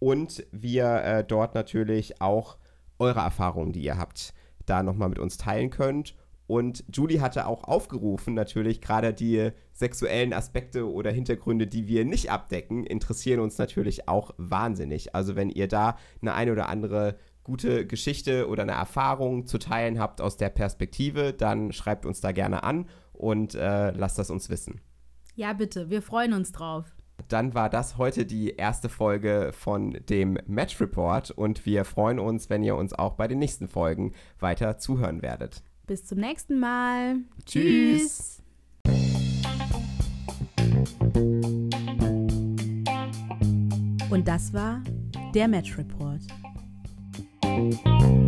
Und 0.00 0.44
wir 0.50 1.02
äh, 1.04 1.24
dort 1.24 1.54
natürlich 1.54 2.20
auch 2.20 2.56
eure 2.98 3.20
Erfahrungen, 3.20 3.72
die 3.72 3.82
ihr 3.82 3.98
habt, 3.98 4.34
da 4.66 4.82
noch 4.82 4.96
mal 4.96 5.08
mit 5.08 5.18
uns 5.18 5.36
teilen 5.36 5.70
könnt. 5.70 6.16
Und 6.50 6.84
Julie 6.92 7.20
hatte 7.20 7.46
auch 7.46 7.62
aufgerufen, 7.62 8.34
natürlich 8.34 8.80
gerade 8.80 9.14
die 9.14 9.50
sexuellen 9.72 10.32
Aspekte 10.32 10.90
oder 10.90 11.12
Hintergründe, 11.12 11.68
die 11.68 11.86
wir 11.86 12.04
nicht 12.04 12.32
abdecken, 12.32 12.84
interessieren 12.84 13.38
uns 13.38 13.56
natürlich 13.58 14.08
auch 14.08 14.34
wahnsinnig. 14.36 15.14
Also 15.14 15.36
wenn 15.36 15.50
ihr 15.50 15.68
da 15.68 15.96
eine 16.20 16.34
eine 16.34 16.50
oder 16.50 16.68
andere 16.68 17.16
gute 17.50 17.84
Geschichte 17.84 18.46
oder 18.48 18.62
eine 18.62 18.72
Erfahrung 18.72 19.44
zu 19.44 19.58
teilen 19.58 19.98
habt 19.98 20.20
aus 20.20 20.36
der 20.36 20.50
Perspektive, 20.50 21.32
dann 21.32 21.72
schreibt 21.72 22.06
uns 22.06 22.20
da 22.20 22.30
gerne 22.30 22.62
an 22.62 22.88
und 23.12 23.56
äh, 23.56 23.90
lasst 23.90 24.20
das 24.20 24.30
uns 24.30 24.50
wissen. 24.50 24.80
Ja, 25.34 25.52
bitte, 25.52 25.90
wir 25.90 26.00
freuen 26.00 26.32
uns 26.32 26.52
drauf. 26.52 26.94
Dann 27.26 27.52
war 27.52 27.68
das 27.68 27.98
heute 27.98 28.24
die 28.24 28.50
erste 28.50 28.88
Folge 28.88 29.50
von 29.52 29.98
dem 30.08 30.38
Match 30.46 30.80
Report 30.80 31.32
und 31.32 31.66
wir 31.66 31.84
freuen 31.84 32.20
uns, 32.20 32.50
wenn 32.50 32.62
ihr 32.62 32.76
uns 32.76 32.92
auch 32.92 33.14
bei 33.14 33.26
den 33.26 33.40
nächsten 33.40 33.66
Folgen 33.66 34.12
weiter 34.38 34.78
zuhören 34.78 35.20
werdet. 35.20 35.64
Bis 35.88 36.06
zum 36.06 36.18
nächsten 36.18 36.60
Mal. 36.60 37.16
Tschüss. 37.46 38.44
Und 44.08 44.28
das 44.28 44.52
war 44.52 44.84
der 45.34 45.48
Match 45.48 45.76
Report. 45.76 46.20
Música 47.60 48.19